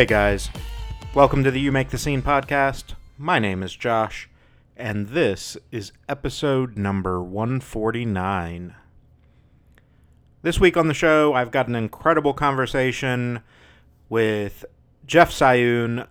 Hey 0.00 0.06
guys, 0.06 0.48
welcome 1.12 1.44
to 1.44 1.50
the 1.50 1.60
You 1.60 1.70
Make 1.70 1.90
the 1.90 1.98
Scene 1.98 2.22
podcast. 2.22 2.94
My 3.18 3.38
name 3.38 3.62
is 3.62 3.76
Josh, 3.76 4.30
and 4.74 5.08
this 5.08 5.58
is 5.70 5.92
episode 6.08 6.78
number 6.78 7.22
149. 7.22 8.74
This 10.40 10.58
week 10.58 10.78
on 10.78 10.88
the 10.88 10.94
show, 10.94 11.34
I've 11.34 11.50
got 11.50 11.68
an 11.68 11.74
incredible 11.74 12.32
conversation 12.32 13.42
with 14.08 14.64
Jeff 15.06 15.30
Sahyoun. 15.30 16.06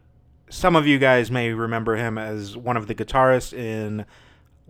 Some 0.51 0.75
of 0.75 0.85
you 0.85 0.99
guys 0.99 1.31
may 1.31 1.51
remember 1.51 1.95
him 1.95 2.19
as 2.19 2.55
one 2.55 2.77
of 2.77 2.85
the 2.85 2.93
guitarists 2.93 3.57
in 3.57 4.05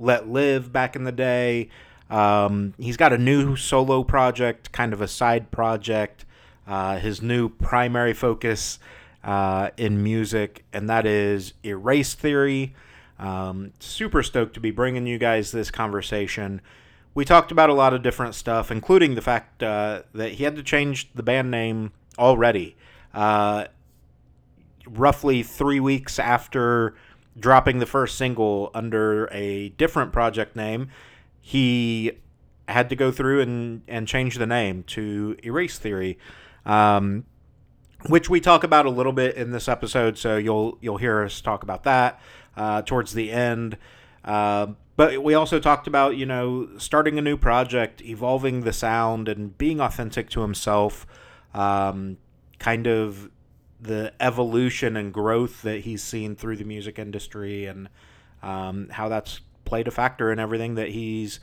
letlive 0.02 0.72
back 0.72 0.95
in 0.95 1.03
the 1.03 1.11
day. 1.11 1.67
Um, 2.09 2.73
he's 2.77 2.95
got 2.95 3.11
a 3.11 3.17
new 3.17 3.58
solo 3.58 4.02
project, 4.05 4.72
kind 4.72 4.94
of 4.94 5.02
a 5.02 5.09
side 5.09 5.52
project. 5.52 6.23
Uh, 6.66 6.99
his 6.99 7.22
new 7.22 7.49
primary 7.49 8.13
focus 8.13 8.80
uh, 9.23 9.70
in 9.78 10.04
music, 10.04 10.66
and 10.72 10.90
that 10.90 11.05
is 11.05 11.54
Erase 11.64 12.14
Theory. 12.14 12.76
Um, 13.18 13.73
super 13.80 14.23
stoked 14.23 14.54
to 14.54 14.59
be 14.59 14.72
bringing 14.72 15.05
you 15.05 15.18
guys 15.18 15.52
this 15.52 15.72
conversation. 15.72 16.62
We 17.14 17.26
talked 17.26 17.52
about 17.52 17.70
a 17.70 17.73
lot 17.73 17.94
of 17.94 18.02
different 18.02 18.36
stuff, 18.36 18.72
including 18.72 19.16
the 19.16 19.22
fact 19.22 19.62
uh, 19.62 20.04
that 20.14 20.34
he 20.34 20.44
had 20.45 20.55
to 20.55 20.64
change 20.64 21.09
the 21.14 21.23
band 21.23 21.52
name 21.52 21.92
already. 22.18 22.78
Uh, 23.14 23.66
roughly 24.88 25.44
three 25.44 25.80
weeks 25.80 26.17
after 26.17 26.95
dropping 27.38 27.80
the 27.80 27.86
first 27.86 28.17
single 28.17 28.72
under 28.73 29.28
a 29.31 29.70
different 29.70 30.11
project 30.11 30.56
name, 30.56 30.89
he 31.42 32.11
had 32.67 32.89
to 32.89 32.95
go 32.95 33.11
through 33.11 33.42
and, 33.42 33.81
and 33.88 34.08
change 34.08 34.36
the 34.36 34.48
name 34.48 34.83
to 34.83 35.36
Erase 35.44 35.80
Theory. 35.80 36.17
Um, 36.66 37.26
which 38.08 38.30
we 38.30 38.39
talk 38.39 38.64
about 38.64 38.86
a 38.86 38.89
little 38.89 39.11
bit 39.11 39.36
in 39.36 39.52
this 39.52 39.67
episode. 39.67 40.17
So 40.17 40.38
you'll 40.38 40.78
you'll 40.81 40.97
hear 40.97 41.23
us 41.23 41.42
talk 41.42 41.64
about 41.64 41.83
that 41.83 42.22
uh, 42.55 42.81
towards 42.83 43.14
the 43.14 43.31
end. 43.31 43.78
Uh, 44.23 44.67
but 44.95 45.23
we 45.23 45.33
also 45.33 45.59
talked 45.59 45.88
about 45.88 46.17
you 46.17 46.25
know 46.25 46.70
starting 46.77 47.17
a 47.17 47.22
new 47.22 47.38
project, 47.38 48.02
evolving 48.02 48.61
the 48.61 48.73
sound, 48.73 49.27
and 49.27 49.58
being 49.58 49.80
authentic 49.80 50.30
to 50.31 50.42
himself. 50.42 51.05
Um, 51.53 52.17
kind 52.59 52.88
of 52.88 53.30
the 53.81 54.14
evolution 54.20 54.97
and 54.97 55.14
growth 55.14 55.61
that 55.61 55.81
he's 55.81 56.03
seen 56.03 56.36
through 56.36 56.58
the 56.58 56.66
music 56.66 57.00
industry, 57.00 57.66
and 57.66 57.89
um, 58.44 58.89
how 58.89 59.09
that's 59.09 59.42
played 59.66 59.88
a 59.88 59.92
factor 59.92 60.31
in 60.31 60.39
everything 60.39 60.75
that 60.75 60.89
he's 60.89 61.39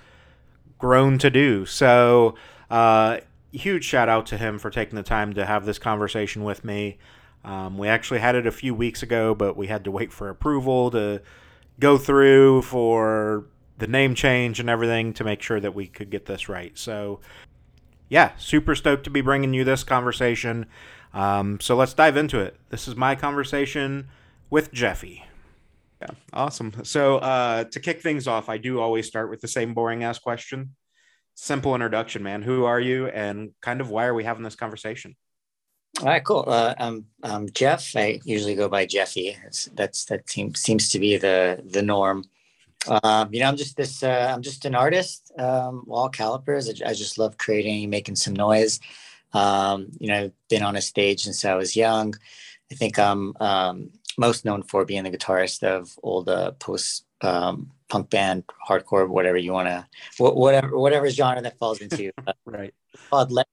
grown 0.79 1.19
to 1.19 1.31
do. 1.31 1.67
So. 1.67 2.34
Uh, 2.71 3.21
huge 3.57 3.85
shout 3.85 4.09
out 4.09 4.27
to 4.27 4.39
him 4.39 4.59
for 4.59 4.71
taking 4.71 4.97
the 4.97 5.03
time 5.03 5.35
to 5.35 5.47
have 5.47 5.65
this 5.65 5.79
conversation 5.79 6.45
with 6.45 6.65
me. 6.65 6.99
Um, 7.45 7.79
we 7.79 7.89
actually 7.89 8.21
had 8.21 8.35
it 8.35 8.47
a 8.47 8.53
few 8.53 8.75
weeks 8.75 9.03
ago, 9.03 9.35
but 9.35 9.57
we 9.57 9.69
had 9.69 9.85
to 9.85 9.91
wait 9.91 10.12
for 10.12 10.29
approval 10.29 10.91
to 10.91 11.23
go 11.79 11.97
through 11.97 12.62
for 12.62 13.47
the 13.79 13.87
name 13.87 14.15
change 14.15 14.59
and 14.59 14.69
everything 14.69 15.12
to 15.15 15.25
make 15.25 15.43
sure 15.43 15.61
that 15.61 15.75
we 15.75 15.87
could 15.87 16.11
get 16.11 16.27
this 16.27 16.49
right. 16.49 16.77
So, 16.77 17.21
yeah, 18.09 18.33
super 18.37 18.75
stoked 18.75 19.05
to 19.05 19.11
be 19.11 19.21
bringing 19.21 19.55
you 19.55 19.65
this 19.65 19.84
conversation. 19.84 20.67
Um, 21.15 21.61
so 21.61 21.77
let's 21.77 21.95
dive 21.95 22.17
into 22.17 22.41
it. 22.41 22.57
This 22.71 22.89
is 22.89 22.97
my 22.97 23.15
conversation 23.15 24.09
with 24.51 24.73
Jeffy. 24.73 25.25
Yeah, 26.00 26.11
awesome. 26.33 26.73
So 26.84 27.19
uh, 27.19 27.65
to 27.65 27.81
kick 27.81 28.03
things 28.03 28.27
off, 28.27 28.49
I 28.49 28.59
do 28.59 28.81
always 28.81 29.06
start 29.06 29.31
with 29.31 29.41
the 29.41 29.49
same 29.49 29.73
boring 29.73 30.05
ass 30.05 30.19
question 30.19 30.75
simple 31.37 31.75
introduction, 31.75 32.25
man. 32.25 32.43
Who 32.43 32.65
are 32.65 32.81
you, 32.81 33.07
and 33.07 33.53
kind 33.61 33.81
of 33.81 33.91
why 33.91 34.07
are 34.07 34.15
we 34.15 34.25
having 34.25 34.43
this 34.43 34.57
conversation? 34.57 35.15
All 36.01 36.07
right, 36.07 36.25
cool. 36.25 36.45
Uh, 36.47 36.75
I'm, 36.79 37.07
I'm 37.23 37.49
Jeff. 37.51 37.97
I 37.97 38.21
usually 38.25 38.55
go 38.55 38.69
by 38.69 38.85
Jeffy. 38.85 39.37
That's 39.73 40.05
that 40.07 40.29
seems 40.29 40.61
seems 40.61 40.91
to 40.91 40.99
be 40.99 41.17
the 41.17 41.63
the 41.65 41.83
norm. 41.83 42.25
Um, 43.03 43.33
you 43.33 43.41
know, 43.41 43.49
I'm 43.49 43.57
just 43.57 43.77
this. 43.77 44.03
Uh, 44.03 44.33
I'm 44.35 44.43
just 44.43 44.65
an 44.65 44.75
artist. 44.75 45.33
Um, 45.39 45.85
all 45.89 46.09
calipers. 46.09 46.69
I, 46.69 46.91
I, 46.91 46.95
just 46.95 47.19
love 47.19 47.37
creating, 47.39 47.89
making 47.91 48.17
some 48.17 48.35
noise. 48.35 48.79
Um, 49.33 49.89
you 49.99 50.09
know, 50.09 50.25
I've 50.25 50.33
been 50.49 50.63
on 50.63 50.77
a 50.77 50.81
stage 50.81 51.25
since 51.25 51.45
I 51.45 51.55
was 51.55 51.77
young. 51.77 52.15
I 52.71 52.75
think 52.75 52.99
I'm 52.99 53.35
um, 53.41 53.91
most 54.19 54.45
known 54.45 54.63
for 54.63 54.85
being 54.85 55.05
the 55.05 55.11
guitarist 55.11 55.63
of 55.63 55.91
old 56.03 56.29
uh, 56.29 56.53
post 56.53 57.07
um, 57.23 57.73
punk 57.89 58.11
band, 58.11 58.45
hardcore, 58.69 59.09
whatever 59.09 59.37
you 59.37 59.53
want 59.53 59.69
to, 59.69 59.87
whatever 60.19 60.77
whatever 60.79 61.09
genre 61.11 61.43
that 61.43 61.59
falls 61.59 61.81
into. 61.81 62.13
right. 62.45 62.75
Called 63.11 63.33
Let. 63.33 63.47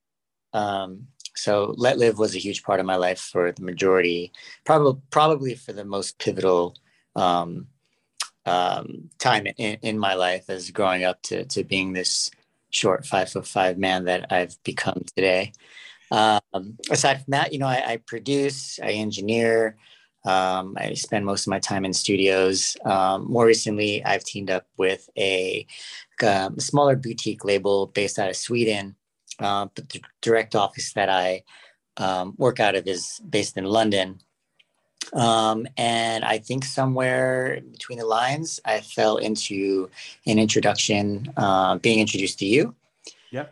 Um, 0.54 1.08
so 1.36 1.74
letlive 1.78 2.18
was 2.18 2.36
a 2.36 2.40
huge 2.40 2.64
part 2.64 2.80
of 2.80 2.86
my 2.86 2.96
life 2.96 3.20
for 3.20 3.52
the 3.52 3.64
majority, 3.64 4.32
probably 4.66 5.02
probably 5.10 5.56
for 5.56 5.74
the 5.74 5.86
most 5.86 6.20
pivotal 6.20 6.76
um, 7.16 7.68
um, 8.46 9.10
time 9.20 9.48
in, 9.58 9.78
in 9.82 9.98
my 9.98 10.14
life 10.14 10.50
as 10.50 10.72
growing 10.72 11.04
up 11.04 11.22
to 11.24 11.46
to 11.46 11.64
being 11.64 11.94
this 11.94 12.30
short 12.70 13.06
five 13.06 13.30
foot 13.30 13.48
five 13.48 13.78
man 13.78 14.06
that 14.06 14.32
I've 14.32 14.62
become 14.64 15.04
today. 15.16 15.54
Um, 16.12 16.78
aside 16.92 17.24
from 17.24 17.32
that, 17.32 17.54
you 17.54 17.60
know, 17.60 17.68
I, 17.68 17.84
I 17.94 17.98
produce, 17.98 18.80
I 18.80 18.92
engineer. 18.92 19.78
Um, 20.26 20.76
I 20.78 20.94
spend 20.94 21.26
most 21.26 21.46
of 21.46 21.52
my 21.52 21.60
time 21.60 21.86
in 21.86 21.94
studios. 21.94 22.78
Um, 22.86 23.30
more 23.30 23.46
recently, 23.46 24.04
I've 24.06 24.24
teamed 24.24 24.50
up 24.50 24.68
with 24.78 25.10
a, 25.18 25.66
a, 26.22 26.28
um, 26.28 26.60
smaller 26.60 26.96
boutique 26.96 27.44
label 27.44 27.88
based 27.88 28.20
out 28.20 28.30
of 28.30 28.36
Sweden. 28.36 28.96
Uh, 29.40 29.68
but 29.76 29.90
the 29.90 30.02
direct 30.22 30.56
office 30.56 30.94
that 30.94 31.10
I 31.10 31.44
um, 31.98 32.36
work 32.38 32.60
out 32.60 32.76
of 32.76 32.88
is 32.88 33.20
based 33.30 33.58
in 33.58 33.66
London. 33.66 34.20
Um, 35.12 35.68
and 35.78 36.24
I 36.24 36.38
think 36.38 36.64
somewhere 36.64 37.62
between 37.72 38.00
the 38.00 38.06
lines, 38.06 38.60
I 38.66 38.80
fell 38.80 39.18
into 39.18 39.90
an 40.26 40.40
introduction, 40.40 41.32
uh, 41.36 41.78
being 41.78 42.00
introduced 42.00 42.40
to 42.40 42.46
you. 42.46 42.76
Yeah. 43.32 43.48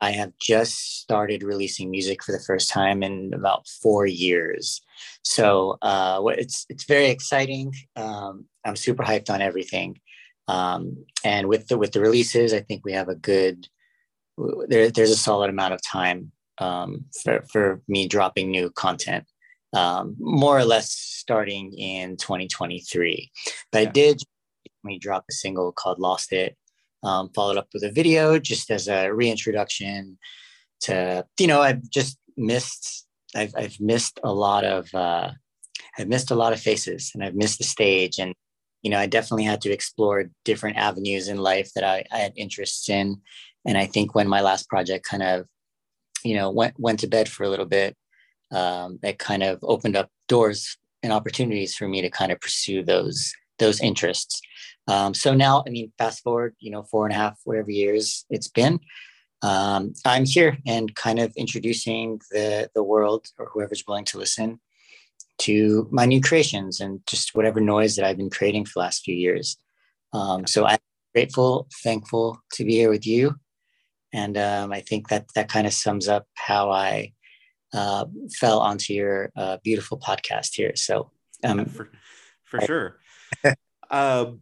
I 0.00 0.12
have 0.12 0.32
just 0.40 1.00
started 1.00 1.42
releasing 1.42 1.90
music 1.90 2.24
for 2.24 2.32
the 2.32 2.40
first 2.40 2.70
time 2.70 3.02
in 3.02 3.32
about 3.34 3.68
four 3.68 4.06
years. 4.06 4.80
So 5.22 5.76
uh, 5.82 6.22
it's 6.28 6.66
it's 6.68 6.84
very 6.84 7.08
exciting. 7.10 7.74
Um, 7.96 8.46
I'm 8.64 8.76
super 8.76 9.02
hyped 9.02 9.30
on 9.30 9.42
everything, 9.42 10.00
um, 10.48 11.04
and 11.24 11.48
with 11.48 11.68
the 11.68 11.76
with 11.76 11.92
the 11.92 12.00
releases, 12.00 12.54
I 12.54 12.60
think 12.60 12.84
we 12.84 12.92
have 12.92 13.08
a 13.08 13.14
good. 13.14 13.68
There, 14.68 14.90
there's 14.90 15.10
a 15.10 15.16
solid 15.16 15.50
amount 15.50 15.74
of 15.74 15.82
time 15.82 16.32
um, 16.58 17.04
for 17.22 17.42
for 17.50 17.82
me 17.88 18.08
dropping 18.08 18.50
new 18.50 18.70
content, 18.70 19.24
um, 19.74 20.16
more 20.18 20.58
or 20.58 20.64
less 20.64 20.90
starting 20.90 21.72
in 21.74 22.16
2023. 22.16 23.30
But 23.70 23.82
yeah. 23.82 23.88
I 23.88 23.92
did 23.92 24.22
me 24.82 24.98
drop 24.98 25.24
a 25.30 25.34
single 25.34 25.72
called 25.72 25.98
"Lost 25.98 26.32
It," 26.32 26.56
um, 27.02 27.30
followed 27.34 27.56
up 27.56 27.68
with 27.72 27.82
a 27.82 27.90
video 27.90 28.38
just 28.38 28.70
as 28.70 28.88
a 28.88 29.10
reintroduction 29.10 30.18
to 30.80 31.24
you 31.38 31.46
know 31.46 31.60
I've 31.60 31.88
just 31.90 32.18
missed 32.36 33.06
I've, 33.34 33.52
I've 33.56 33.78
missed 33.80 34.18
a 34.24 34.32
lot 34.32 34.64
of 34.64 34.92
uh, 34.94 35.30
I've 35.98 36.08
missed 36.08 36.30
a 36.30 36.36
lot 36.36 36.52
of 36.52 36.60
faces 36.60 37.12
and 37.14 37.22
I've 37.22 37.34
missed 37.34 37.58
the 37.58 37.64
stage. 37.64 38.18
And 38.18 38.34
you 38.82 38.90
know 38.90 38.98
I 38.98 39.06
definitely 39.06 39.44
had 39.44 39.60
to 39.62 39.72
explore 39.72 40.30
different 40.44 40.76
avenues 40.76 41.28
in 41.28 41.38
life 41.38 41.70
that 41.74 41.84
I, 41.84 42.04
I 42.12 42.18
had 42.18 42.32
interests 42.36 42.88
in. 42.88 43.20
And 43.66 43.76
I 43.76 43.86
think 43.86 44.14
when 44.14 44.28
my 44.28 44.40
last 44.40 44.68
project 44.68 45.06
kind 45.06 45.22
of 45.22 45.46
you 46.24 46.34
know 46.34 46.50
went 46.50 46.74
went 46.78 47.00
to 47.00 47.06
bed 47.06 47.28
for 47.28 47.44
a 47.44 47.48
little 47.48 47.66
bit 47.66 47.96
um, 48.52 48.98
it 49.02 49.18
kind 49.18 49.42
of 49.42 49.58
opened 49.62 49.96
up 49.96 50.08
doors 50.28 50.76
and 51.02 51.12
opportunities 51.12 51.74
for 51.74 51.86
me 51.88 52.02
to 52.02 52.10
kind 52.10 52.32
of 52.32 52.40
pursue 52.40 52.82
those 52.82 53.32
those 53.58 53.80
interests 53.80 54.40
um, 54.90 55.14
so 55.14 55.34
now 55.34 55.64
I 55.66 55.70
mean 55.70 55.92
fast 55.98 56.22
forward 56.22 56.54
you 56.58 56.70
know 56.70 56.82
four 56.82 57.06
and 57.06 57.14
a 57.14 57.18
half 57.18 57.38
whatever 57.44 57.70
years 57.70 58.24
it's 58.30 58.48
been 58.48 58.80
um, 59.42 59.94
I'm 60.04 60.26
here 60.26 60.58
and 60.66 60.94
kind 60.94 61.18
of 61.18 61.32
introducing 61.36 62.20
the 62.30 62.70
the 62.74 62.82
world 62.82 63.26
or 63.38 63.46
whoever's 63.46 63.84
willing 63.86 64.04
to 64.06 64.18
listen 64.18 64.60
to 65.38 65.88
my 65.90 66.04
new 66.04 66.20
creations 66.20 66.80
and 66.80 67.00
just 67.06 67.34
whatever 67.34 67.60
noise 67.60 67.96
that 67.96 68.04
I've 68.04 68.18
been 68.18 68.30
creating 68.30 68.66
for 68.66 68.72
the 68.74 68.80
last 68.80 69.02
few 69.04 69.14
years. 69.14 69.56
Um, 70.12 70.46
so 70.46 70.66
I'm 70.66 70.78
grateful, 71.14 71.68
thankful 71.82 72.38
to 72.52 72.64
be 72.64 72.74
here 72.74 72.90
with 72.90 73.06
you, 73.06 73.36
and 74.12 74.36
um, 74.36 74.72
I 74.72 74.80
think 74.80 75.08
that 75.08 75.26
that 75.34 75.48
kind 75.48 75.66
of 75.66 75.72
sums 75.72 76.08
up 76.08 76.26
how 76.34 76.70
I 76.70 77.12
uh, 77.72 78.06
fell 78.38 78.60
onto 78.60 78.92
your 78.92 79.30
uh, 79.36 79.58
beautiful 79.62 79.98
podcast 79.98 80.54
here. 80.54 80.76
So 80.76 81.10
um, 81.44 81.64
for, 81.66 81.90
for 82.44 82.60
sure. 82.60 82.98
um, 83.90 84.40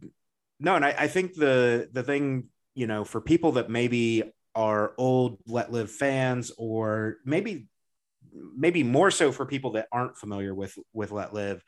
no, 0.59 0.75
and 0.75 0.85
I, 0.85 0.95
I 0.97 1.07
think 1.07 1.33
the 1.35 1.89
the 1.91 2.03
thing 2.03 2.45
you 2.75 2.87
know 2.87 3.03
for 3.03 3.21
people 3.21 3.53
that 3.53 3.69
maybe 3.69 4.23
are 4.55 4.93
old 4.97 5.37
letlive 5.47 5.89
fans, 5.89 6.51
or 6.57 7.17
maybe 7.25 7.67
maybe 8.55 8.83
more 8.83 9.11
so 9.11 9.31
for 9.31 9.45
people 9.45 9.71
that 9.73 9.87
aren't 9.91 10.17
familiar 10.17 10.53
with 10.53 10.77
with 10.93 11.11
letlive. 11.11 11.61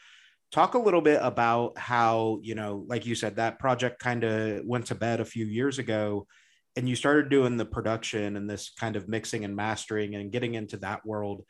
Talk 0.51 0.73
a 0.73 0.79
little 0.79 1.01
bit 1.01 1.19
about 1.23 1.77
how 1.77 2.39
you 2.43 2.55
know, 2.55 2.83
like 2.87 3.05
you 3.05 3.15
said, 3.15 3.37
that 3.37 3.59
project 3.59 3.99
kind 3.99 4.23
of 4.23 4.65
went 4.65 4.87
to 4.87 4.95
bed 4.95 5.21
a 5.21 5.25
few 5.25 5.45
years 5.45 5.79
ago, 5.79 6.27
and 6.75 6.89
you 6.89 6.95
started 6.95 7.29
doing 7.29 7.57
the 7.57 7.65
production 7.65 8.35
and 8.35 8.49
this 8.49 8.71
kind 8.77 8.95
of 8.95 9.07
mixing 9.07 9.45
and 9.45 9.55
mastering 9.55 10.15
and 10.15 10.31
getting 10.31 10.55
into 10.55 10.77
that 10.77 11.05
world. 11.05 11.43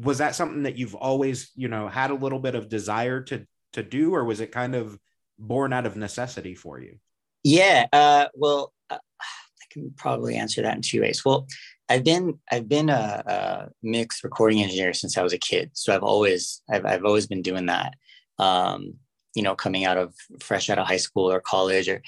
was 0.00 0.18
that 0.18 0.34
something 0.34 0.64
that 0.64 0.76
you've 0.76 0.94
always 0.94 1.50
you 1.56 1.68
know 1.68 1.88
had 1.88 2.10
a 2.10 2.14
little 2.14 2.38
bit 2.38 2.54
of 2.54 2.68
desire 2.68 3.22
to 3.22 3.46
to 3.72 3.82
do 3.82 4.14
or 4.14 4.24
was 4.24 4.40
it 4.40 4.52
kind 4.52 4.74
of 4.74 4.98
born 5.38 5.72
out 5.72 5.86
of 5.86 5.96
necessity 5.96 6.54
for 6.54 6.80
you 6.80 6.98
yeah 7.42 7.86
uh, 7.92 8.26
well 8.34 8.72
uh, 8.90 8.98
i 9.20 9.64
can 9.70 9.92
probably 9.96 10.36
answer 10.36 10.62
that 10.62 10.76
in 10.76 10.82
two 10.82 11.00
ways 11.00 11.24
well 11.24 11.46
i've 11.88 12.04
been 12.04 12.38
i've 12.50 12.68
been 12.68 12.88
a, 12.88 13.22
a 13.26 13.68
mixed 13.82 14.24
recording 14.24 14.62
engineer 14.62 14.92
since 14.92 15.16
i 15.16 15.22
was 15.22 15.32
a 15.32 15.38
kid 15.38 15.70
so 15.74 15.94
i've 15.94 16.02
always 16.02 16.62
i've, 16.70 16.84
I've 16.84 17.04
always 17.04 17.26
been 17.26 17.42
doing 17.42 17.66
that 17.66 17.94
um, 18.38 18.94
you 19.34 19.42
know 19.42 19.54
coming 19.54 19.84
out 19.84 19.96
of 19.96 20.14
fresh 20.40 20.70
out 20.70 20.78
of 20.78 20.86
high 20.86 20.96
school 20.96 21.30
or 21.30 21.40
college 21.40 21.88
or 21.88 22.02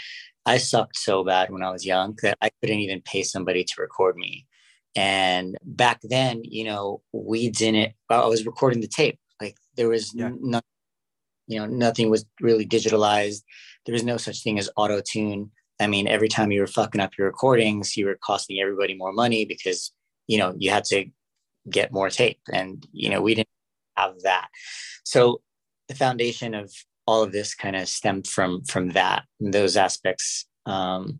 i 0.46 0.58
sucked 0.58 0.96
so 0.96 1.24
bad 1.24 1.50
when 1.50 1.62
i 1.62 1.70
was 1.70 1.86
young 1.86 2.16
that 2.22 2.38
i 2.40 2.50
couldn't 2.60 2.80
even 2.80 3.02
pay 3.02 3.22
somebody 3.22 3.64
to 3.64 3.80
record 3.80 4.16
me 4.16 4.46
and 4.96 5.56
back 5.62 6.00
then, 6.02 6.42
you 6.44 6.64
know, 6.64 7.02
we 7.12 7.50
didn't, 7.50 7.92
I 8.08 8.26
was 8.26 8.46
recording 8.46 8.80
the 8.80 8.88
tape. 8.88 9.18
Like 9.40 9.56
there 9.76 9.88
was 9.88 10.12
yeah. 10.14 10.30
no, 10.38 10.60
you 11.50 11.58
know, 11.58 11.66
nothing 11.66 12.10
was 12.10 12.24
really 12.40 12.64
digitalized. 12.64 13.42
There 13.84 13.92
was 13.92 14.04
no 14.04 14.16
such 14.16 14.42
thing 14.42 14.58
as 14.58 14.70
auto 14.76 15.00
tune. 15.00 15.50
I 15.80 15.88
mean, 15.88 16.06
every 16.06 16.28
time 16.28 16.52
you 16.52 16.60
were 16.60 16.68
fucking 16.68 17.00
up 17.00 17.18
your 17.18 17.26
recordings, 17.26 17.96
you 17.96 18.06
were 18.06 18.18
costing 18.22 18.60
everybody 18.60 18.94
more 18.94 19.12
money 19.12 19.44
because, 19.44 19.92
you 20.28 20.38
know, 20.38 20.54
you 20.56 20.70
had 20.70 20.84
to 20.84 21.06
get 21.68 21.92
more 21.92 22.08
tape. 22.08 22.38
And, 22.52 22.86
you 22.92 23.10
know, 23.10 23.20
we 23.20 23.34
didn't 23.34 23.48
have 23.96 24.20
that. 24.22 24.48
So 25.02 25.40
the 25.88 25.96
foundation 25.96 26.54
of 26.54 26.72
all 27.06 27.24
of 27.24 27.32
this 27.32 27.54
kind 27.56 27.74
of 27.74 27.88
stemmed 27.88 28.28
from 28.28 28.62
from 28.64 28.90
that 28.90 29.24
those 29.40 29.76
aspects 29.76 30.46
um, 30.66 31.18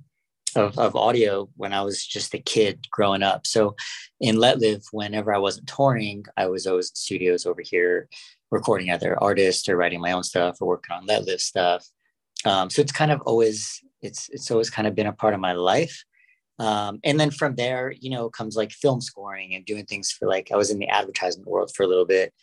of, 0.55 0.79
of 0.79 0.95
audio 0.95 1.49
when 1.57 1.73
I 1.73 1.83
was 1.83 2.07
just 2.07 2.35
a 2.35 2.39
kid 2.39 2.87
growing 2.93 3.25
up. 3.25 3.49
So 3.49 3.75
in 4.21 4.37
letlive, 4.37 4.85
whenever 4.93 5.35
I 5.35 5.39
wasn't 5.39 5.67
touring, 5.67 6.25
I 6.37 6.47
was 6.47 6.69
always 6.69 6.91
in 6.91 6.95
studios 6.95 7.47
over 7.47 7.63
here 7.63 8.09
recording 8.51 8.91
other 8.91 9.21
artists 9.23 9.69
or 9.69 9.77
writing 9.77 10.01
my 10.01 10.13
own 10.13 10.23
stuff 10.23 10.57
or 10.61 10.69
working 10.69 10.95
on 10.95 11.07
letlive 11.07 11.41
stuff. 11.41 11.87
Um, 12.45 12.71
so 12.71 12.83
it's 12.83 12.93
kind 12.93 13.13
of 13.13 13.21
always 13.23 13.81
it's 14.03 14.29
it's 14.31 14.51
always 14.51 14.71
kind 14.71 14.89
of 14.89 14.95
been 14.95 15.07
a 15.07 15.13
part 15.13 15.35
of 15.35 15.41
my 15.41 15.53
life. 15.53 16.05
Um, 16.59 17.01
and 17.05 17.19
then 17.19 17.31
from 17.31 17.55
there, 17.55 17.91
you 17.91 18.11
know, 18.11 18.29
comes 18.29 18.57
like 18.57 18.71
film 18.71 19.01
scoring 19.01 19.55
and 19.55 19.65
doing 19.65 19.87
things 19.87 20.11
for 20.11 20.29
like 20.29 20.51
I 20.53 20.57
was 20.57 20.71
in 20.71 20.79
the 20.79 20.89
advertisement 20.89 21.49
world 21.49 21.73
for 21.75 21.85
a 21.85 21.87
little 21.87 22.07
bit, 22.07 22.35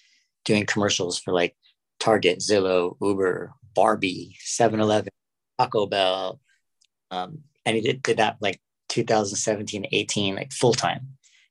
doing 0.46 0.66
commercials 0.66 1.20
for 1.20 1.34
like 1.34 1.56
Target, 2.00 2.40
Zillow, 2.40 2.96
Uber, 3.02 3.54
Barbie, 3.76 4.36
7-Eleven, 4.44 5.12
Taco 5.60 5.86
Bell, 5.86 6.40
um, 7.12 7.40
and 7.66 7.76
he 7.76 7.82
did, 7.82 8.02
did 8.02 8.18
that 8.18 8.38
like 8.42 8.60
2017 8.90 9.88
18 9.92 10.36
like 10.36 10.52
full 10.52 10.74
time 10.74 11.10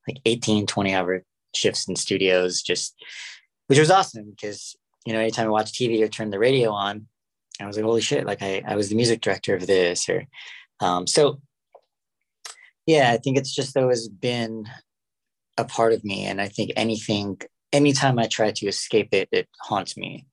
like 0.08 0.18
18 0.24 0.66
20 0.66 0.94
hour 0.94 1.22
shifts 1.54 1.88
in 1.88 1.96
studios 1.96 2.62
just 2.62 2.94
which 3.66 3.78
was 3.78 3.90
awesome 3.90 4.30
because 4.30 4.76
you 5.04 5.12
know 5.12 5.20
anytime 5.20 5.46
i 5.46 5.50
watch 5.50 5.72
tv 5.72 6.02
or 6.02 6.08
turn 6.08 6.30
the 6.30 6.38
radio 6.38 6.70
on 6.70 7.06
i 7.60 7.66
was 7.66 7.76
like 7.76 7.84
holy 7.84 8.00
shit 8.00 8.26
like 8.26 8.42
i, 8.42 8.62
I 8.66 8.76
was 8.76 8.88
the 8.88 8.96
music 8.96 9.20
director 9.20 9.54
of 9.54 9.66
this 9.66 10.08
or 10.08 10.24
um, 10.80 11.06
so 11.06 11.40
yeah 12.86 13.10
i 13.12 13.16
think 13.16 13.36
it's 13.36 13.54
just 13.54 13.76
always 13.76 14.08
been 14.08 14.64
a 15.56 15.64
part 15.64 15.92
of 15.92 16.04
me 16.04 16.24
and 16.24 16.40
i 16.40 16.48
think 16.48 16.72
anything 16.76 17.40
anytime 17.72 18.18
i 18.18 18.26
try 18.26 18.50
to 18.52 18.66
escape 18.66 19.08
it 19.12 19.28
it 19.32 19.48
haunts 19.60 19.96
me 19.96 20.26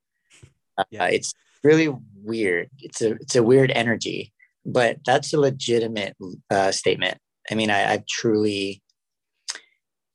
uh, 0.78 0.84
yeah. 0.92 1.06
it's 1.06 1.34
really 1.64 1.94
weird 2.22 2.70
it's 2.80 3.02
a 3.02 3.12
it's 3.14 3.36
a 3.36 3.44
weird 3.44 3.72
energy 3.72 4.34
but 4.66 4.98
that's 5.06 5.34
a 5.34 5.40
legitimate 5.40 6.16
uh, 6.50 6.72
statement. 6.72 7.18
I 7.50 7.56
mean, 7.56 7.70
I, 7.70 7.92
I've 7.92 8.06
truly, 8.06 8.82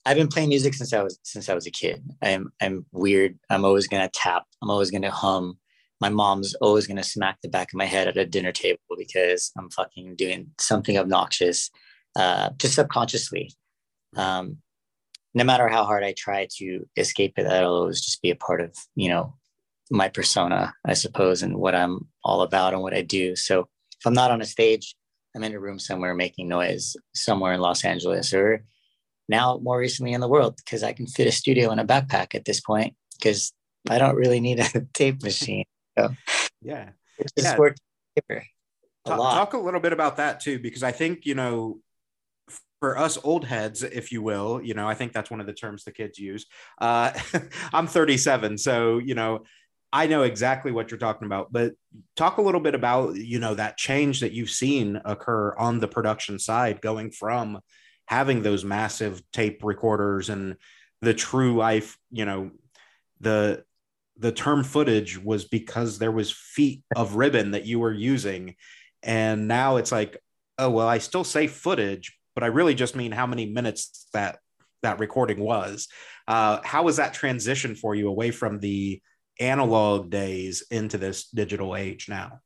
I've 0.08 0.16
been 0.16 0.28
playing 0.28 0.48
music 0.48 0.72
since 0.72 0.94
I 0.94 1.02
was 1.02 1.18
since 1.22 1.50
I 1.50 1.54
was 1.54 1.66
a 1.66 1.70
kid. 1.70 2.02
I'm 2.22 2.50
I'm 2.62 2.86
weird. 2.92 3.38
I'm 3.50 3.66
always 3.66 3.86
gonna 3.86 4.08
tap. 4.08 4.44
I'm 4.62 4.70
always 4.70 4.90
gonna 4.90 5.10
hum. 5.10 5.58
My 6.00 6.08
mom's 6.08 6.54
always 6.62 6.86
gonna 6.86 7.04
smack 7.04 7.36
the 7.42 7.50
back 7.50 7.68
of 7.68 7.76
my 7.76 7.84
head 7.84 8.08
at 8.08 8.16
a 8.16 8.24
dinner 8.24 8.50
table 8.50 8.80
because 8.96 9.52
I'm 9.58 9.68
fucking 9.68 10.16
doing 10.16 10.52
something 10.58 10.96
obnoxious, 10.96 11.70
uh, 12.16 12.48
just 12.56 12.76
subconsciously. 12.76 13.52
Um, 14.16 14.56
no 15.34 15.44
matter 15.44 15.68
how 15.68 15.84
hard 15.84 16.04
I 16.04 16.14
try 16.16 16.48
to 16.56 16.88
escape 16.96 17.34
it, 17.36 17.42
that'll 17.42 17.76
always 17.76 18.00
just 18.00 18.22
be 18.22 18.30
a 18.30 18.36
part 18.36 18.62
of 18.62 18.74
you 18.94 19.10
know 19.10 19.34
my 19.90 20.08
persona, 20.08 20.72
I 20.86 20.94
suppose, 20.94 21.42
and 21.42 21.58
what 21.58 21.74
I'm 21.74 22.08
all 22.24 22.40
about 22.40 22.72
and 22.72 22.80
what 22.80 22.94
I 22.94 23.02
do. 23.02 23.36
So 23.36 23.68
if 24.00 24.06
I'm 24.06 24.14
not 24.14 24.30
on 24.30 24.40
a 24.40 24.46
stage, 24.46 24.96
I'm 25.36 25.44
in 25.44 25.52
a 25.52 25.60
room 25.60 25.78
somewhere 25.78 26.14
making 26.14 26.48
noise 26.48 26.96
somewhere 27.14 27.52
in 27.52 27.60
Los 27.60 27.84
Angeles 27.84 28.32
or 28.32 28.64
now 29.28 29.58
more 29.62 29.78
recently 29.78 30.12
in 30.12 30.20
the 30.20 30.28
world 30.28 30.56
because 30.56 30.82
I 30.82 30.92
can 30.92 31.06
fit 31.06 31.26
a 31.26 31.32
studio 31.32 31.70
in 31.70 31.78
a 31.78 31.84
backpack 31.84 32.34
at 32.34 32.44
this 32.44 32.60
point 32.60 32.94
because 33.18 33.52
I 33.88 33.98
don't 33.98 34.16
really 34.16 34.40
need 34.40 34.60
a 34.60 34.86
tape 34.94 35.22
machine. 35.22 35.64
So 35.98 36.14
yeah, 36.62 36.90
just 37.20 37.32
yeah. 37.38 37.56
worked 37.56 37.80
a 38.30 38.42
talk, 39.06 39.18
lot. 39.18 39.34
Talk 39.34 39.52
a 39.54 39.58
little 39.58 39.80
bit 39.80 39.92
about 39.92 40.16
that 40.16 40.40
too, 40.40 40.58
because 40.58 40.82
I 40.82 40.92
think 40.92 41.26
you 41.26 41.34
know 41.34 41.80
for 42.80 42.96
us 42.96 43.18
old 43.24 43.44
heads, 43.44 43.82
if 43.82 44.12
you 44.12 44.22
will, 44.22 44.62
you 44.62 44.74
know, 44.74 44.88
I 44.88 44.94
think 44.94 45.12
that's 45.12 45.30
one 45.30 45.40
of 45.40 45.46
the 45.46 45.52
terms 45.52 45.84
the 45.84 45.90
kids 45.90 46.18
use. 46.18 46.46
Uh, 46.80 47.12
I'm 47.72 47.86
37, 47.86 48.58
so 48.58 48.98
you 48.98 49.14
know, 49.14 49.44
I 49.92 50.06
know 50.06 50.22
exactly 50.22 50.70
what 50.70 50.90
you're 50.90 50.98
talking 50.98 51.26
about, 51.26 51.52
but 51.52 51.72
talk 52.14 52.36
a 52.36 52.42
little 52.42 52.60
bit 52.60 52.74
about, 52.74 53.16
you 53.16 53.38
know, 53.38 53.54
that 53.54 53.78
change 53.78 54.20
that 54.20 54.32
you've 54.32 54.50
seen 54.50 55.00
occur 55.04 55.54
on 55.56 55.80
the 55.80 55.88
production 55.88 56.38
side, 56.38 56.80
going 56.80 57.10
from 57.10 57.60
having 58.08 58.40
those 58.40 58.64
massive 58.64 59.22
tape 59.32 59.62
recorders 59.62 60.30
and 60.30 60.56
the 61.02 61.12
true 61.12 61.56
life, 61.56 61.98
you 62.10 62.24
know, 62.24 62.50
the 63.20 63.62
the 64.16 64.32
term 64.32 64.64
footage 64.64 65.22
was 65.22 65.44
because 65.44 65.98
there 65.98 66.10
was 66.10 66.32
feet 66.32 66.82
of 66.96 67.16
ribbon 67.16 67.50
that 67.52 67.66
you 67.66 67.78
were 67.78 67.92
using. 67.92 68.56
And 69.02 69.46
now 69.46 69.76
it's 69.76 69.92
like, 69.92 70.16
oh 70.56 70.70
well, 70.70 70.88
I 70.88 70.98
still 70.98 71.22
say 71.22 71.46
footage, 71.48 72.16
but 72.34 72.42
I 72.42 72.46
really 72.46 72.74
just 72.74 72.96
mean 72.96 73.12
how 73.12 73.26
many 73.26 73.44
minutes 73.44 74.08
that 74.14 74.38
that 74.82 75.00
recording 75.00 75.38
was. 75.38 75.88
Uh, 76.26 76.60
how 76.64 76.84
was 76.84 76.96
that 76.96 77.12
transition 77.12 77.74
for 77.74 77.94
you 77.94 78.08
away 78.08 78.30
from 78.30 78.58
the 78.58 79.02
analog 79.38 80.08
days 80.08 80.62
into 80.70 80.96
this 80.96 81.28
digital 81.28 81.76
age 81.76 82.08
now? 82.08 82.40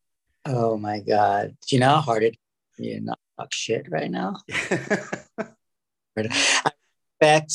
Oh 0.44 0.76
my 0.76 0.98
God. 0.98 1.56
Do 1.68 1.76
you 1.76 1.80
know 1.80 1.90
how 1.90 2.00
hard 2.00 2.24
it 2.24 2.36
you 2.78 3.00
not 3.00 3.18
talk 3.42 3.52
shit 3.52 3.86
right 3.90 4.10
now? 4.10 4.36
I 6.18 6.70
expect 7.20 7.52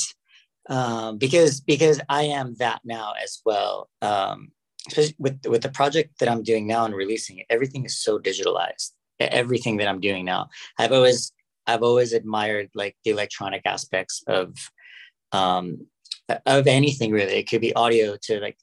um, 0.70 1.18
because 1.18 1.62
because 1.62 2.00
I 2.10 2.24
am 2.24 2.56
that 2.60 2.82
now 2.84 3.14
as 3.22 3.42
well. 3.46 3.90
Um, 4.02 4.52
especially 4.88 5.16
with 5.20 5.46
with 5.48 5.62
the 5.62 5.70
project 5.70 6.20
that 6.20 6.30
I'm 6.30 6.44
doing 6.44 6.68
now 6.68 6.86
and 6.86 6.96
releasing 6.96 7.40
it, 7.40 7.46
everything 7.50 7.86
is 7.86 8.00
so 8.00 8.20
digitalized. 8.20 8.92
Everything 9.20 9.78
that 9.78 9.88
I'm 9.88 10.00
doing 10.00 10.26
now, 10.26 10.50
I've 10.78 10.92
always 10.92 11.32
I've 11.66 11.84
always 11.84 12.14
admired 12.14 12.70
like 12.76 12.96
the 13.04 13.12
electronic 13.12 13.64
aspects 13.66 14.24
of 14.28 14.56
um, 15.32 15.88
of 16.46 16.68
anything 16.68 17.12
really. 17.12 17.34
It 17.34 17.50
could 17.50 17.62
be 17.62 17.74
audio 17.74 18.18
to 18.24 18.40
like 18.40 18.58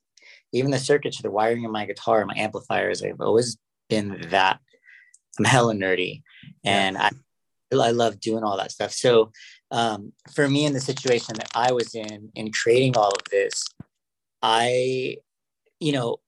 even 0.52 0.70
the 0.70 0.78
circuits, 0.78 1.20
the 1.20 1.30
wiring 1.30 1.64
of 1.64 1.72
my 1.72 1.84
guitar, 1.84 2.24
my 2.24 2.34
amplifiers, 2.36 3.02
I've 3.02 3.20
always 3.20 3.58
been 3.88 4.26
that. 4.30 4.60
I'm 5.38 5.44
hella 5.44 5.74
nerdy, 5.74 6.22
and 6.64 6.96
I 6.96 7.10
I 7.72 7.90
love 7.90 8.20
doing 8.20 8.44
all 8.44 8.56
that 8.56 8.70
stuff. 8.70 8.92
So 8.92 9.32
um, 9.70 10.12
for 10.32 10.48
me, 10.48 10.64
in 10.64 10.72
the 10.72 10.80
situation 10.80 11.34
that 11.36 11.50
I 11.54 11.72
was 11.72 11.94
in, 11.94 12.30
in 12.34 12.52
creating 12.52 12.96
all 12.96 13.10
of 13.10 13.24
this, 13.30 13.64
I, 14.42 15.16
you 15.80 15.92
know, 15.92 16.18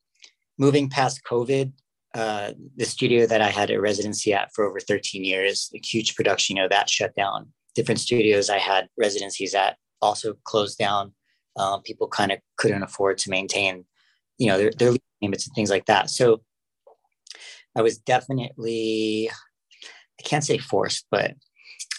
moving 0.59 0.89
past 0.89 1.21
COVID, 1.25 1.73
uh, 2.15 2.53
the 2.77 2.85
studio 2.85 3.27
that 3.27 3.43
I 3.43 3.51
had 3.51 3.71
a 3.71 3.81
residency 3.81 4.33
at 4.33 4.53
for 4.55 4.65
over 4.65 4.81
13 4.81 5.23
years, 5.23 5.71
a 5.75 5.79
huge 5.79 6.17
production, 6.17 6.57
you 6.57 6.63
know, 6.63 6.69
that 6.69 6.91
shut 6.91 7.15
down. 7.15 7.53
Different 7.75 8.01
studios 8.01 8.51
I 8.51 8.59
had 8.59 8.89
residencies 8.99 9.55
at 9.55 9.77
also 10.03 10.35
closed 10.45 10.79
down. 10.79 11.13
Um, 11.57 11.83
people 11.83 12.09
kind 12.09 12.33
of 12.33 12.39
couldn't 12.57 12.83
afford 12.83 13.19
to 13.19 13.31
maintain 13.31 13.85
you 14.39 14.49
know, 14.49 14.59
their, 14.59 14.71
their 14.71 14.93
limits 15.23 15.47
and 15.47 15.55
things 15.55 15.71
like 15.71 15.87
that. 15.87 16.11
So 16.11 16.43
I 17.77 17.83
was 17.83 17.99
definitely, 17.99 19.31
I 20.19 20.23
can't 20.23 20.45
say 20.45 20.59
forced, 20.59 21.07
but 21.11 21.35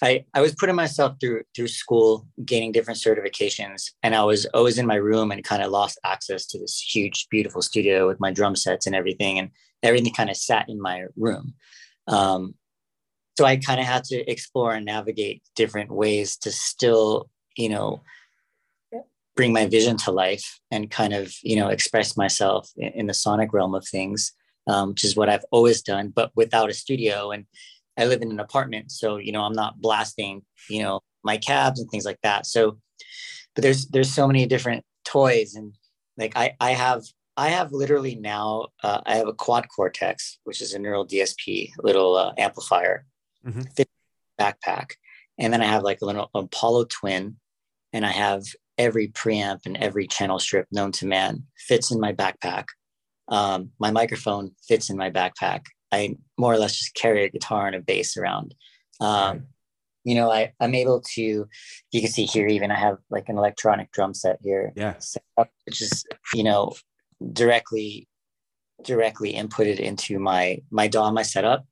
I, 0.01 0.25
I 0.33 0.41
was 0.41 0.55
putting 0.55 0.75
myself 0.75 1.17
through 1.19 1.43
through 1.55 1.67
school, 1.67 2.27
gaining 2.43 2.71
different 2.71 2.99
certifications, 2.99 3.91
and 4.03 4.15
I 4.15 4.23
was 4.23 4.45
always 4.53 4.77
in 4.77 4.85
my 4.85 4.95
room 4.95 5.31
and 5.31 5.43
kind 5.43 5.63
of 5.63 5.71
lost 5.71 5.99
access 6.03 6.45
to 6.47 6.59
this 6.59 6.79
huge, 6.79 7.27
beautiful 7.29 7.61
studio 7.61 8.07
with 8.07 8.19
my 8.19 8.31
drum 8.31 8.55
sets 8.55 8.85
and 8.85 8.95
everything, 8.95 9.39
and 9.39 9.49
everything 9.83 10.13
kind 10.13 10.29
of 10.29 10.37
sat 10.37 10.69
in 10.69 10.81
my 10.81 11.05
room. 11.15 11.53
Um, 12.07 12.55
so 13.37 13.45
I 13.45 13.57
kind 13.57 13.79
of 13.79 13.85
had 13.85 14.03
to 14.05 14.29
explore 14.29 14.73
and 14.73 14.85
navigate 14.85 15.43
different 15.55 15.91
ways 15.91 16.37
to 16.37 16.51
still, 16.51 17.29
you 17.55 17.69
know, 17.69 18.01
bring 19.35 19.53
my 19.53 19.67
vision 19.67 19.97
to 19.97 20.11
life 20.11 20.59
and 20.71 20.91
kind 20.91 21.13
of 21.13 21.33
you 21.43 21.55
know 21.55 21.69
express 21.69 22.17
myself 22.17 22.69
in, 22.77 22.89
in 22.93 23.07
the 23.07 23.13
sonic 23.13 23.53
realm 23.53 23.73
of 23.73 23.87
things 23.87 24.33
um, 24.67 24.89
which 24.89 25.03
is 25.03 25.15
what 25.15 25.29
i've 25.29 25.45
always 25.51 25.81
done 25.81 26.09
but 26.09 26.31
without 26.35 26.69
a 26.69 26.73
studio 26.73 27.31
and 27.31 27.45
i 27.97 28.05
live 28.05 28.21
in 28.21 28.31
an 28.31 28.39
apartment 28.39 28.91
so 28.91 29.17
you 29.17 29.31
know 29.31 29.41
i'm 29.41 29.53
not 29.53 29.79
blasting 29.79 30.41
you 30.69 30.81
know 30.81 30.99
my 31.23 31.37
cabs 31.37 31.79
and 31.79 31.89
things 31.89 32.05
like 32.05 32.19
that 32.23 32.45
so 32.45 32.77
but 33.55 33.63
there's 33.63 33.87
there's 33.87 34.13
so 34.13 34.27
many 34.27 34.45
different 34.45 34.83
toys 35.03 35.55
and 35.55 35.73
like 36.17 36.35
I 36.35 36.55
I 36.59 36.71
have 36.71 37.03
I 37.35 37.49
have 37.49 37.71
literally 37.71 38.15
now 38.15 38.67
uh, 38.83 39.01
I 39.05 39.17
have 39.17 39.27
a 39.27 39.33
quad 39.33 39.67
cortex, 39.73 40.39
which 40.43 40.61
is 40.61 40.73
a 40.73 40.79
neural 40.79 41.07
DSP 41.07 41.71
little 41.83 42.15
uh, 42.15 42.33
amplifier, 42.37 43.05
mm-hmm. 43.45 43.61
backpack, 44.39 44.93
and 45.37 45.53
then 45.53 45.61
I 45.61 45.65
have 45.65 45.83
like 45.83 46.01
a 46.01 46.05
little 46.05 46.29
Apollo 46.33 46.85
Twin, 46.85 47.37
and 47.93 48.05
I 48.05 48.11
have 48.11 48.43
every 48.77 49.07
preamp 49.09 49.65
and 49.65 49.77
every 49.77 50.07
channel 50.07 50.39
strip 50.39 50.67
known 50.71 50.91
to 50.93 51.05
man 51.05 51.43
fits 51.57 51.91
in 51.91 51.99
my 51.99 52.13
backpack. 52.13 52.65
Um, 53.29 53.71
my 53.79 53.91
microphone 53.91 54.51
fits 54.67 54.89
in 54.89 54.97
my 54.97 55.11
backpack. 55.11 55.65
I 55.91 56.17
more 56.37 56.53
or 56.53 56.57
less 56.57 56.77
just 56.77 56.95
carry 56.95 57.23
a 57.25 57.29
guitar 57.29 57.67
and 57.67 57.75
a 57.75 57.81
bass 57.81 58.17
around. 58.17 58.55
Um. 58.99 59.47
You 60.03 60.15
know, 60.15 60.31
I, 60.31 60.53
I'm 60.61 60.73
able 60.73 61.01
to, 61.15 61.49
you 61.91 62.01
can 62.01 62.09
see 62.09 62.23
here, 62.23 62.47
even 62.47 62.71
I 62.71 62.79
have 62.79 62.95
like 63.09 63.27
an 63.27 63.37
electronic 63.37 63.91
drum 63.91 64.13
set 64.13 64.39
here. 64.41 64.71
Yeah. 64.73 64.93
Up, 65.37 65.49
which 65.65 65.81
is, 65.81 66.05
you 66.33 66.45
know, 66.45 66.71
directly, 67.33 68.07
directly 68.85 69.33
inputted 69.33 69.81
into 69.81 70.17
my, 70.17 70.61
my 70.71 70.87
DAW, 70.87 71.11
my 71.11 71.23
setup. 71.23 71.65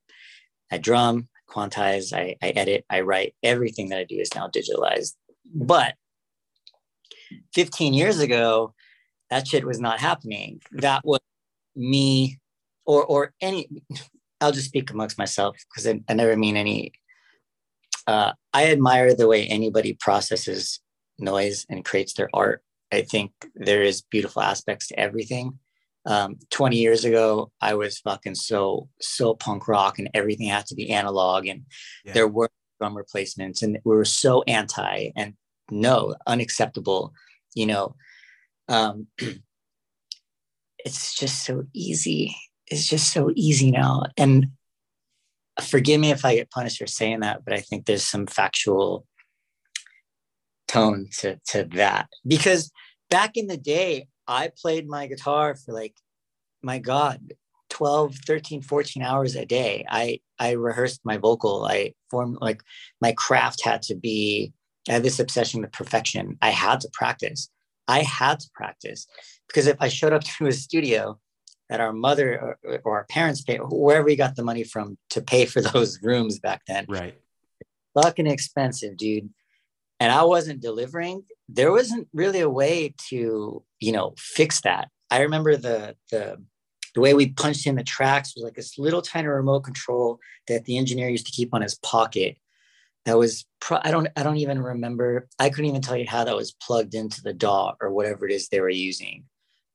I 0.69 0.79
drum, 0.79 1.29
quantize, 1.49 2.11
I, 2.11 2.35
I 2.43 2.49
edit, 2.49 2.83
I 2.89 3.01
write. 3.01 3.35
Everything 3.41 3.87
that 3.89 3.99
I 3.99 4.03
do 4.03 4.17
is 4.17 4.35
now 4.35 4.49
digitalized. 4.49 5.13
But 5.53 5.93
15 7.53 7.93
years 7.93 8.19
ago, 8.19 8.73
that 9.29 9.47
shit 9.47 9.65
was 9.65 9.79
not 9.79 10.01
happening. 10.01 10.61
That 10.73 11.05
was 11.05 11.21
me 11.75 12.39
or 12.85 13.03
or 13.03 13.33
any 13.41 13.67
I'll 14.41 14.51
just 14.51 14.67
speak 14.67 14.91
amongst 14.91 15.17
myself 15.17 15.57
because 15.69 15.87
I, 15.87 16.01
I, 16.09 16.13
never 16.13 16.35
mean 16.35 16.57
any 16.57 16.91
uh, 18.07 18.33
I 18.53 18.71
admire 18.71 19.15
the 19.15 19.27
way 19.27 19.47
anybody 19.47 19.93
processes 19.93 20.79
noise 21.17 21.65
and 21.69 21.85
creates 21.85 22.13
their 22.13 22.29
art. 22.33 22.61
I 22.91 23.01
think 23.01 23.31
there 23.55 23.81
is 23.81 24.01
beautiful 24.01 24.41
aspects 24.41 24.87
to 24.89 24.99
everything. 24.99 25.59
Um, 26.05 26.37
20 26.51 26.77
years 26.77 27.03
ago, 27.03 27.51
I 27.61 27.73
was 27.73 27.97
fucking 27.99 28.35
so, 28.35 28.89
so 29.01 29.33
punk 29.33 29.67
rock 29.67 29.97
and 29.97 30.09
everything 30.13 30.47
had 30.47 30.67
to 30.67 30.75
be 30.75 30.91
analog 30.91 31.47
and 31.47 31.63
yeah. 32.03 32.13
there 32.13 32.27
were 32.27 32.49
drum 32.79 32.95
replacements 32.95 33.63
and 33.63 33.79
we 33.83 33.95
were 33.95 34.05
so 34.05 34.43
anti 34.43 35.09
and 35.15 35.33
no, 35.71 36.15
unacceptable, 36.27 37.13
you 37.55 37.65
know. 37.65 37.95
Um, 38.67 39.07
it's 40.85 41.15
just 41.15 41.43
so 41.43 41.65
easy. 41.73 42.37
It's 42.67 42.87
just 42.87 43.11
so 43.11 43.31
easy 43.35 43.71
now. 43.71 44.03
And 44.17 44.47
forgive 45.61 45.99
me 45.99 46.11
if 46.11 46.23
I 46.23 46.35
get 46.35 46.51
punished 46.51 46.77
for 46.77 46.87
saying 46.87 47.21
that, 47.21 47.43
but 47.43 47.53
I 47.53 47.59
think 47.59 47.85
there's 47.85 48.05
some 48.05 48.27
factual 48.27 49.05
tone 50.67 51.07
to, 51.19 51.39
to 51.49 51.63
that. 51.73 52.07
Because 52.25 52.71
back 53.09 53.35
in 53.35 53.47
the 53.47 53.57
day, 53.57 54.07
I 54.27 54.51
played 54.55 54.87
my 54.87 55.07
guitar 55.07 55.55
for 55.55 55.73
like, 55.73 55.95
my 56.61 56.79
God, 56.79 57.33
12, 57.71 58.15
13, 58.25 58.61
14 58.61 59.03
hours 59.03 59.35
a 59.35 59.45
day. 59.45 59.85
I, 59.89 60.19
I 60.39 60.51
rehearsed 60.51 61.01
my 61.03 61.17
vocal. 61.17 61.65
I 61.65 61.93
formed 62.09 62.37
like 62.41 62.61
my 63.01 63.11
craft 63.11 63.63
had 63.63 63.81
to 63.83 63.95
be 63.95 64.53
I 64.87 64.93
had 64.93 65.03
this 65.03 65.19
obsession 65.19 65.61
with 65.61 65.71
perfection. 65.71 66.37
I 66.43 66.51
had 66.51 66.79
to 66.81 66.89
practice. 66.93 67.49
I 67.87 68.01
had 68.01 68.39
to 68.39 68.49
practice 68.53 69.07
because 69.47 69.67
if 69.67 69.77
I 69.79 69.87
showed 69.87 70.13
up 70.13 70.23
to 70.37 70.47
a 70.47 70.53
studio 70.53 71.19
that 71.69 71.81
our 71.81 71.93
mother 71.93 72.57
or, 72.63 72.81
or 72.83 72.97
our 72.97 73.05
parents 73.05 73.41
pay, 73.41 73.57
wherever 73.57 74.05
we 74.05 74.15
got 74.15 74.35
the 74.35 74.43
money 74.43 74.63
from 74.63 74.97
to 75.11 75.21
pay 75.21 75.45
for 75.45 75.61
those 75.73 76.01
rooms 76.01 76.39
back 76.39 76.61
then, 76.67 76.85
right? 76.87 77.15
Fucking 77.93 78.27
expensive, 78.27 78.97
dude. 78.97 79.29
And 80.01 80.11
I 80.11 80.23
wasn't 80.23 80.61
delivering. 80.61 81.23
There 81.47 81.71
wasn't 81.71 82.09
really 82.13 82.41
a 82.41 82.49
way 82.49 82.93
to, 83.09 83.63
you 83.79 83.91
know, 83.93 84.13
fix 84.17 84.59
that. 84.61 84.89
I 85.09 85.21
remember 85.21 85.55
the 85.55 85.95
the 86.11 86.43
the 86.93 87.01
way 87.01 87.13
we 87.13 87.29
punched 87.29 87.67
in 87.67 87.75
the 87.75 87.83
tracks 87.83 88.33
was 88.35 88.43
like 88.43 88.55
this 88.55 88.77
little 88.77 89.01
tiny 89.01 89.27
remote 89.27 89.61
control 89.61 90.19
that 90.47 90.65
the 90.65 90.77
engineer 90.77 91.09
used 91.09 91.25
to 91.25 91.31
keep 91.31 91.53
on 91.53 91.61
his 91.61 91.75
pocket 91.75 92.37
that 93.05 93.17
was 93.17 93.45
pro- 93.59 93.81
I 93.83 93.91
don't 93.91 94.07
I 94.15 94.23
don't 94.23 94.37
even 94.37 94.61
remember. 94.61 95.27
I 95.39 95.49
couldn't 95.49 95.69
even 95.69 95.81
tell 95.81 95.97
you 95.97 96.07
how 96.07 96.23
that 96.23 96.35
was 96.35 96.53
plugged 96.53 96.95
into 96.95 97.21
the 97.21 97.33
DAW 97.33 97.75
or 97.79 97.91
whatever 97.91 98.27
it 98.27 98.33
is 98.33 98.47
they 98.47 98.59
were 98.59 98.69
using. 98.69 99.25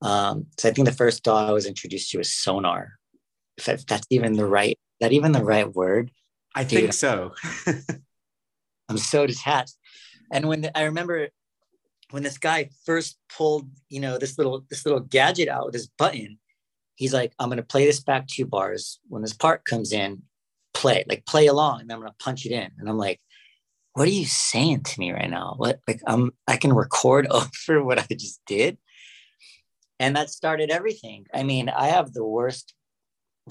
Um, 0.03 0.47
so 0.59 0.69
I 0.69 0.73
think 0.73 0.87
the 0.87 0.93
first 0.93 1.23
DAW 1.23 1.49
I 1.49 1.53
was 1.53 1.67
introduced 1.67 2.11
to 2.11 2.19
was 2.19 2.33
Sonar. 2.33 2.93
If, 3.57 3.67
that, 3.67 3.81
if 3.81 3.87
that's 3.87 4.07
even 4.11 4.35
the 4.35 4.47
right 4.47 4.79
that 5.01 5.13
even 5.13 5.33
the 5.33 5.45
right 5.45 5.73
word. 5.73 6.11
I 6.55 6.65
Dude, 6.65 6.81
think 6.81 6.93
so. 6.93 7.35
I'm 8.89 8.99
so 8.99 9.27
detached. 9.27 9.75
And 10.33 10.49
when 10.49 10.63
the, 10.63 10.77
I 10.77 10.85
remember 10.85 11.29
when 12.11 12.23
this 12.23 12.39
guy 12.39 12.71
first 12.85 13.19
pulled, 13.35 13.69
you 13.89 14.01
know, 14.01 14.19
this 14.19 14.37
little 14.37 14.65
this 14.69 14.85
little 14.85 15.01
gadget 15.01 15.49
out 15.49 15.67
with 15.67 15.75
this 15.75 15.89
button, 15.99 16.39
he's 16.97 17.15
like, 17.15 17.33
"I'm 17.39 17.49
gonna 17.49 17.63
play 17.63 17.87
this 17.87 18.01
back 18.01 18.27
two 18.27 18.47
bars. 18.47 18.99
When 19.09 19.23
this 19.23 19.33
part 19.33 19.65
comes 19.65 19.93
in, 19.93 20.23
play, 20.75 21.05
like 21.09 21.25
play 21.27 21.47
along, 21.47 21.83
and 21.83 21.93
I'm 21.93 22.01
gonna 22.01 22.15
punch 22.19 22.47
it 22.47 22.53
in. 22.53 22.71
And 22.79 22.89
I'm 22.89 22.99
like, 22.99 23.21
what 23.95 24.09
are 24.09 24.13
you 24.13 24.27
saying 24.27 24.83
to 24.83 25.01
me 25.01 25.13
right 25.13 25.31
now? 25.31 25.55
What 25.57 25.81
like 25.87 26.01
I'm 26.07 26.33
I 26.47 26.57
can 26.57 26.73
record 26.73 27.27
over 27.31 27.85
what 27.85 27.99
I 27.99 28.07
just 28.11 28.41
did. 28.47 28.79
And 30.01 30.17
that 30.17 30.31
started 30.31 30.71
everything. 30.71 31.27
I 31.33 31.43
mean, 31.43 31.69
I 31.69 31.89
have 31.89 32.13
the 32.13 32.25
worst 32.25 32.75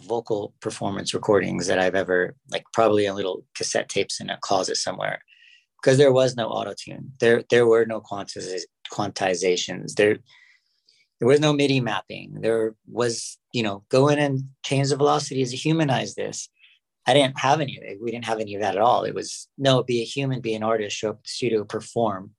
vocal 0.02 0.54
performance 0.62 1.14
recordings 1.14 1.68
that 1.68 1.80
I've 1.80 1.96
ever 1.96 2.36
like 2.52 2.64
probably 2.74 3.06
in 3.06 3.16
little 3.16 3.46
cassette 3.56 3.88
tapes 3.88 4.20
in 4.20 4.30
a 4.30 4.38
closet 4.42 4.78
somewhere 4.78 5.20
because 5.82 5.98
there 5.98 6.12
was 6.12 6.36
no 6.36 6.48
auto 6.50 6.74
tune. 6.78 7.14
There 7.20 7.44
there 7.52 7.68
were 7.68 7.86
no 7.86 8.02
quantiz- 8.02 8.64
quantizations. 8.92 9.94
There 9.94 10.18
there 11.20 11.28
was 11.28 11.40
no 11.40 11.54
MIDI 11.54 11.82
mapping. 11.82 12.40
There 12.42 12.76
was, 12.88 13.38
you 13.54 13.62
know, 13.62 13.84
go 13.90 14.08
in 14.08 14.20
and 14.20 14.46
change 14.64 14.90
the 14.90 14.96
velocities 14.96 15.52
to 15.52 15.58
humanize 15.58 16.16
this. 16.16 16.50
I 17.06 17.14
didn't 17.14 17.38
have 17.40 17.62
any 17.62 17.78
of 17.78 17.84
it. 17.84 18.00
We 18.02 18.12
didn't 18.12 18.26
have 18.26 18.40
any 18.40 18.56
of 18.56 18.62
that 18.62 18.76
at 18.76 18.82
all. 18.82 19.04
It 19.04 19.14
was 19.14 19.48
no, 19.58 19.84
be 19.84 20.02
a 20.02 20.06
human, 20.06 20.42
be 20.42 20.56
an 20.56 20.64
artist, 20.64 20.98
show 20.98 21.10
up 21.10 21.18
at 21.18 21.24
the 21.24 21.30
studio, 21.30 21.64
perform. 21.64 22.32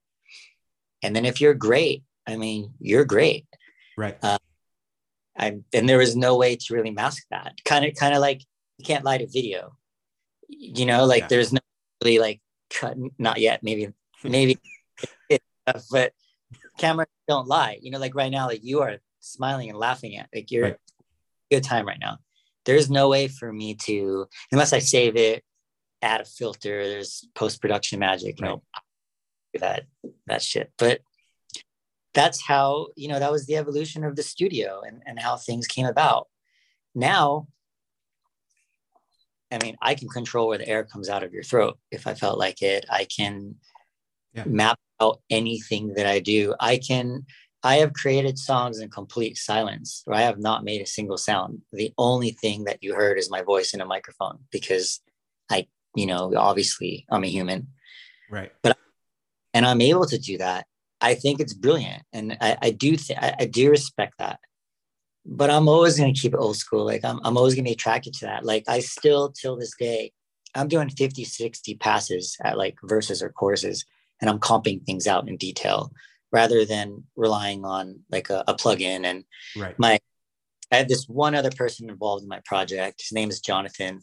And 1.03 1.15
then 1.15 1.25
if 1.25 1.39
you're 1.39 1.53
great, 1.53 2.03
I 2.27 2.37
mean, 2.37 2.73
you're 2.79 3.05
great. 3.05 3.45
Right. 3.97 4.17
Uh, 4.21 4.37
I, 5.37 5.59
and 5.73 5.87
there 5.87 5.97
was 5.97 6.15
no 6.15 6.37
way 6.37 6.55
to 6.55 6.73
really 6.73 6.91
mask 6.91 7.23
that. 7.31 7.53
Kind 7.65 7.85
of, 7.85 7.95
kind 7.95 8.13
of 8.13 8.21
like 8.21 8.41
you 8.77 8.85
can't 8.85 9.05
lie 9.05 9.17
to 9.17 9.27
video. 9.27 9.75
You 10.47 10.85
know, 10.85 11.05
like 11.05 11.23
yeah. 11.23 11.27
there's 11.27 11.53
no 11.53 11.59
really 12.03 12.19
like 12.19 12.41
cut. 12.69 12.97
Not 13.17 13.39
yet. 13.39 13.63
Maybe, 13.63 13.89
maybe, 14.23 14.57
but 15.89 16.13
cameras 16.77 17.07
don't 17.27 17.47
lie. 17.47 17.79
You 17.81 17.91
know, 17.91 17.99
like 17.99 18.15
right 18.15 18.31
now, 18.31 18.47
like 18.47 18.63
you 18.63 18.81
are 18.81 18.97
smiling 19.19 19.69
and 19.69 19.77
laughing 19.77 20.17
at 20.17 20.29
like 20.33 20.51
you're 20.51 20.63
right. 20.63 20.77
good 21.49 21.63
time 21.63 21.87
right 21.87 21.99
now 21.99 22.17
there's 22.65 22.89
no 22.89 23.09
way 23.09 23.27
for 23.27 23.51
me 23.51 23.75
to 23.75 24.27
unless 24.51 24.73
I 24.73 24.79
save 24.79 25.15
it, 25.15 25.43
add 26.01 26.21
a 26.21 26.25
filter. 26.25 26.87
There's 26.87 27.27
post 27.35 27.61
production 27.61 27.99
magic, 27.99 28.39
you 28.39 28.45
know, 28.45 28.63
that 29.59 29.85
that 30.27 30.41
shit. 30.41 30.71
But 30.77 31.01
that's 32.13 32.41
how 32.41 32.87
you 32.95 33.07
know 33.07 33.19
that 33.19 33.31
was 33.31 33.45
the 33.45 33.57
evolution 33.57 34.03
of 34.03 34.15
the 34.15 34.23
studio 34.23 34.81
and 34.85 35.01
and 35.05 35.19
how 35.19 35.37
things 35.37 35.67
came 35.67 35.85
about. 35.85 36.27
Now, 36.93 37.47
I 39.51 39.59
mean, 39.63 39.77
I 39.81 39.95
can 39.95 40.09
control 40.09 40.47
where 40.47 40.57
the 40.57 40.67
air 40.67 40.83
comes 40.83 41.09
out 41.09 41.23
of 41.23 41.33
your 41.33 41.43
throat 41.43 41.77
if 41.89 42.07
I 42.07 42.13
felt 42.13 42.37
like 42.37 42.61
it. 42.61 42.85
I 42.89 43.05
can 43.05 43.55
yeah. 44.33 44.43
map 44.45 44.79
out 44.99 45.21
anything 45.29 45.93
that 45.95 46.05
I 46.05 46.19
do. 46.19 46.53
I 46.59 46.77
can 46.77 47.25
I 47.63 47.75
have 47.75 47.93
created 47.93 48.39
songs 48.39 48.79
in 48.79 48.89
complete 48.89 49.37
silence 49.37 50.01
where 50.05 50.17
I 50.17 50.21
have 50.21 50.39
not 50.39 50.63
made 50.63 50.81
a 50.81 50.85
single 50.85 51.17
sound. 51.17 51.61
The 51.71 51.93
only 51.97 52.31
thing 52.31 52.63
that 52.63 52.79
you 52.81 52.95
heard 52.95 53.19
is 53.19 53.29
my 53.29 53.43
voice 53.43 53.73
in 53.73 53.81
a 53.81 53.85
microphone 53.85 54.39
because 54.51 54.99
I, 55.49 55.67
you 55.95 56.07
know, 56.07 56.33
obviously 56.35 57.05
I'm 57.11 57.23
a 57.23 57.27
human. 57.27 57.67
Right. 58.31 58.51
But 58.63 58.77
and 59.53 59.65
I'm 59.65 59.81
able 59.81 60.05
to 60.07 60.17
do 60.17 60.37
that. 60.39 60.65
I 61.01 61.15
think 61.15 61.39
it's 61.39 61.53
brilliant. 61.53 62.03
And 62.13 62.37
I, 62.39 62.57
I 62.61 62.69
do 62.71 62.95
think 62.95 63.21
I, 63.21 63.35
I 63.39 63.45
do 63.45 63.69
respect 63.69 64.15
that. 64.19 64.39
But 65.25 65.49
I'm 65.49 65.67
always 65.67 65.97
gonna 65.97 66.13
keep 66.13 66.33
it 66.33 66.39
old 66.39 66.57
school. 66.57 66.85
Like 66.85 67.03
I'm 67.03 67.19
I'm 67.23 67.37
always 67.37 67.55
gonna 67.55 67.65
be 67.65 67.73
attracted 67.73 68.13
to 68.15 68.25
that. 68.25 68.45
Like 68.45 68.63
I 68.67 68.79
still 68.79 69.31
till 69.31 69.57
this 69.57 69.75
day, 69.77 70.13
I'm 70.55 70.67
doing 70.67 70.89
50, 70.89 71.23
60 71.23 71.75
passes 71.75 72.37
at 72.43 72.57
like 72.57 72.75
verses 72.83 73.21
or 73.21 73.29
courses 73.29 73.85
and 74.21 74.29
I'm 74.29 74.39
comping 74.39 74.85
things 74.85 75.07
out 75.07 75.27
in 75.27 75.37
detail 75.37 75.91
rather 76.31 76.63
than 76.63 77.03
relying 77.15 77.65
on 77.65 77.99
like 78.09 78.29
a, 78.29 78.43
a 78.47 78.53
plugin. 78.53 79.05
And 79.05 79.25
right. 79.57 79.77
my, 79.77 79.99
I 80.71 80.77
have 80.77 80.87
this 80.87 81.05
one 81.09 81.35
other 81.35 81.51
person 81.51 81.89
involved 81.89 82.23
in 82.23 82.29
my 82.29 82.39
project. 82.45 83.01
His 83.01 83.11
name 83.11 83.29
is 83.29 83.41
Jonathan 83.41 83.99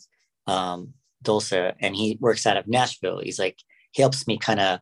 um, 0.46 0.92
Dulce, 1.22 1.52
and 1.52 1.96
he 1.96 2.18
works 2.20 2.46
out 2.46 2.56
of 2.56 2.68
Nashville. 2.68 3.20
He's 3.20 3.38
like, 3.38 3.56
he 3.92 4.02
helps 4.02 4.26
me 4.26 4.36
kind 4.36 4.60
of 4.60 4.80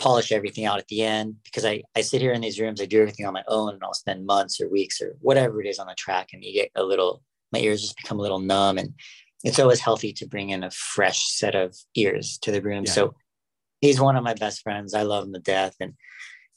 polish 0.00 0.32
everything 0.32 0.64
out 0.64 0.78
at 0.78 0.88
the 0.88 1.02
end 1.02 1.36
because 1.44 1.64
I, 1.64 1.82
I 1.94 2.00
sit 2.00 2.22
here 2.22 2.32
in 2.32 2.40
these 2.40 2.58
rooms, 2.58 2.80
I 2.80 2.86
do 2.86 3.00
everything 3.00 3.26
on 3.26 3.34
my 3.34 3.44
own, 3.46 3.74
and 3.74 3.84
I'll 3.84 3.94
spend 3.94 4.26
months 4.26 4.60
or 4.60 4.68
weeks 4.68 5.00
or 5.00 5.14
whatever 5.20 5.60
it 5.60 5.68
is 5.68 5.78
on 5.78 5.86
the 5.86 5.94
track, 5.94 6.30
and 6.32 6.42
you 6.42 6.54
get 6.54 6.70
a 6.74 6.82
little, 6.82 7.22
my 7.52 7.60
ears 7.60 7.82
just 7.82 7.98
become 7.98 8.18
a 8.18 8.22
little 8.22 8.40
numb. 8.40 8.78
And 8.78 8.94
it's 9.44 9.58
always 9.58 9.80
healthy 9.80 10.12
to 10.14 10.26
bring 10.26 10.50
in 10.50 10.64
a 10.64 10.70
fresh 10.70 11.28
set 11.28 11.54
of 11.54 11.76
ears 11.94 12.38
to 12.42 12.50
the 12.50 12.62
room. 12.62 12.84
Yeah. 12.86 12.92
So 12.92 13.14
he's 13.80 14.00
one 14.00 14.16
of 14.16 14.24
my 14.24 14.34
best 14.34 14.62
friends. 14.62 14.94
I 14.94 15.02
love 15.02 15.24
him 15.24 15.34
to 15.34 15.38
death. 15.38 15.76
And 15.80 15.94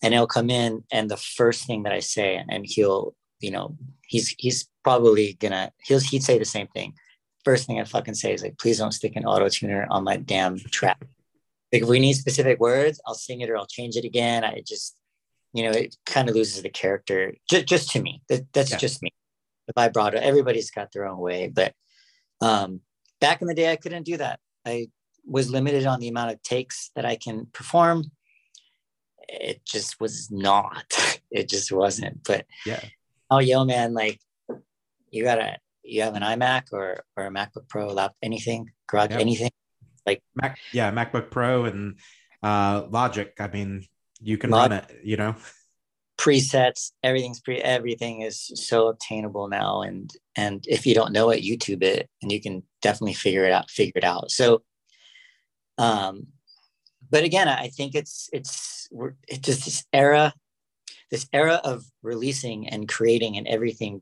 and 0.02 0.14
he'll 0.14 0.28
come 0.28 0.50
in 0.50 0.84
and 0.92 1.10
the 1.10 1.18
first 1.18 1.66
thing 1.66 1.84
that 1.84 1.94
I 1.94 2.02
say, 2.02 2.42
and 2.50 2.66
he'll, 2.68 3.16
you 3.40 3.52
know, 3.52 3.78
he's 4.08 4.36
he's 4.38 4.70
probably 4.84 5.34
gonna 5.40 5.72
he'll 5.84 6.00
he'd 6.00 6.24
say 6.24 6.38
the 6.38 6.46
same 6.46 6.68
thing. 6.68 6.94
First 7.46 7.68
thing 7.68 7.80
I 7.80 7.84
fucking 7.84 8.14
say 8.14 8.34
is 8.34 8.44
like, 8.44 8.58
please 8.58 8.78
don't 8.78 8.94
stick 8.94 9.16
an 9.16 9.26
auto 9.26 9.50
tuner 9.50 9.86
on 9.90 10.06
my 10.06 10.18
damn 10.18 10.60
track. 10.60 11.06
Like 11.74 11.82
if 11.82 11.90
we 11.90 12.00
need 12.00 12.14
specific 12.14 12.60
words, 12.60 13.02
I'll 13.06 13.16
sing 13.16 13.42
it 13.42 13.50
or 13.50 13.58
I'll 13.58 13.66
change 13.66 13.98
it 13.98 14.06
again. 14.06 14.46
I 14.46 14.62
just, 14.66 14.96
you 15.54 15.64
know, 15.64 15.72
it 15.72 15.98
kind 16.06 16.30
of 16.30 16.36
loses 16.36 16.62
the 16.62 16.70
character. 16.70 17.34
Just 17.50 17.66
just 17.66 17.90
to 17.92 18.02
me. 18.02 18.22
That, 18.30 18.46
that's 18.54 18.72
yeah. 18.72 18.78
just 18.78 19.02
me. 19.02 19.10
The 19.68 19.74
vibrato. 19.76 20.20
Everybody's 20.20 20.72
got 20.72 20.92
their 20.92 21.08
own 21.08 21.18
way, 21.18 21.48
but 21.48 21.74
um, 22.42 22.82
back 23.20 23.42
in 23.42 23.48
the 23.48 23.54
day, 23.54 23.72
I 23.72 23.78
couldn't 23.78 24.04
do 24.04 24.18
that. 24.18 24.40
I 24.66 24.90
was 25.26 25.50
limited 25.50 25.86
on 25.86 26.00
the 26.00 26.10
amount 26.10 26.32
of 26.32 26.44
takes 26.44 26.92
that 26.96 27.06
I 27.06 27.16
can 27.16 27.48
perform 27.54 28.12
it 29.28 29.66
just 29.66 30.00
was 30.00 30.32
not. 30.32 30.94
It 31.36 31.50
just 31.50 31.72
wasn't. 31.72 32.24
But 32.24 32.46
yeah. 32.64 32.80
Oh, 33.32 33.40
yo, 33.40 33.66
man, 33.66 33.96
like 33.96 34.20
you 35.10 35.24
gotta 35.24 35.58
you 35.82 36.04
have 36.04 36.14
an 36.14 36.22
iMac 36.22 36.66
or 36.72 37.04
or 37.18 37.26
a 37.26 37.32
MacBook 37.32 37.68
Pro, 37.68 37.88
lap 37.88 38.14
anything, 38.22 38.70
garage 38.86 39.10
anything. 39.14 39.50
Like 40.06 40.22
Mac, 40.36 40.58
yeah, 40.72 40.92
MacBook 40.92 41.32
Pro 41.32 41.66
and 41.66 41.98
uh 42.42 42.88
Logic. 42.90 43.34
I 43.40 43.48
mean, 43.48 43.86
you 44.20 44.38
can 44.38 44.50
Log- 44.50 44.72
run 44.72 44.80
it, 44.80 45.00
you 45.04 45.18
know. 45.18 45.36
Presets, 46.18 46.92
everything's 47.02 47.40
pre 47.40 47.58
everything 47.58 48.22
is 48.22 48.52
so 48.56 48.88
obtainable 48.88 49.48
now. 49.48 49.82
And 49.82 50.12
and 50.36 50.64
if 50.68 50.86
you 50.86 50.94
don't 50.94 51.12
know 51.12 51.30
it, 51.30 51.44
YouTube 51.44 51.84
it 51.84 52.10
and 52.22 52.32
you 52.32 52.42
can 52.42 52.64
definitely 52.82 53.14
figure 53.14 53.46
it 53.46 53.52
out, 53.52 53.70
figure 53.70 53.94
it 53.96 54.04
out. 54.04 54.32
So 54.32 54.64
um 55.78 56.28
but 57.10 57.24
again, 57.24 57.48
I 57.48 57.68
think 57.68 57.96
it's 57.96 58.30
it's 58.34 58.88
it's 59.28 59.40
just 59.40 59.66
this 59.66 59.86
era, 59.94 60.34
this 61.12 61.28
era 61.32 61.62
of 61.64 61.84
releasing 62.02 62.68
and 62.68 62.88
creating 62.88 63.38
and 63.38 63.48
everything 63.48 64.02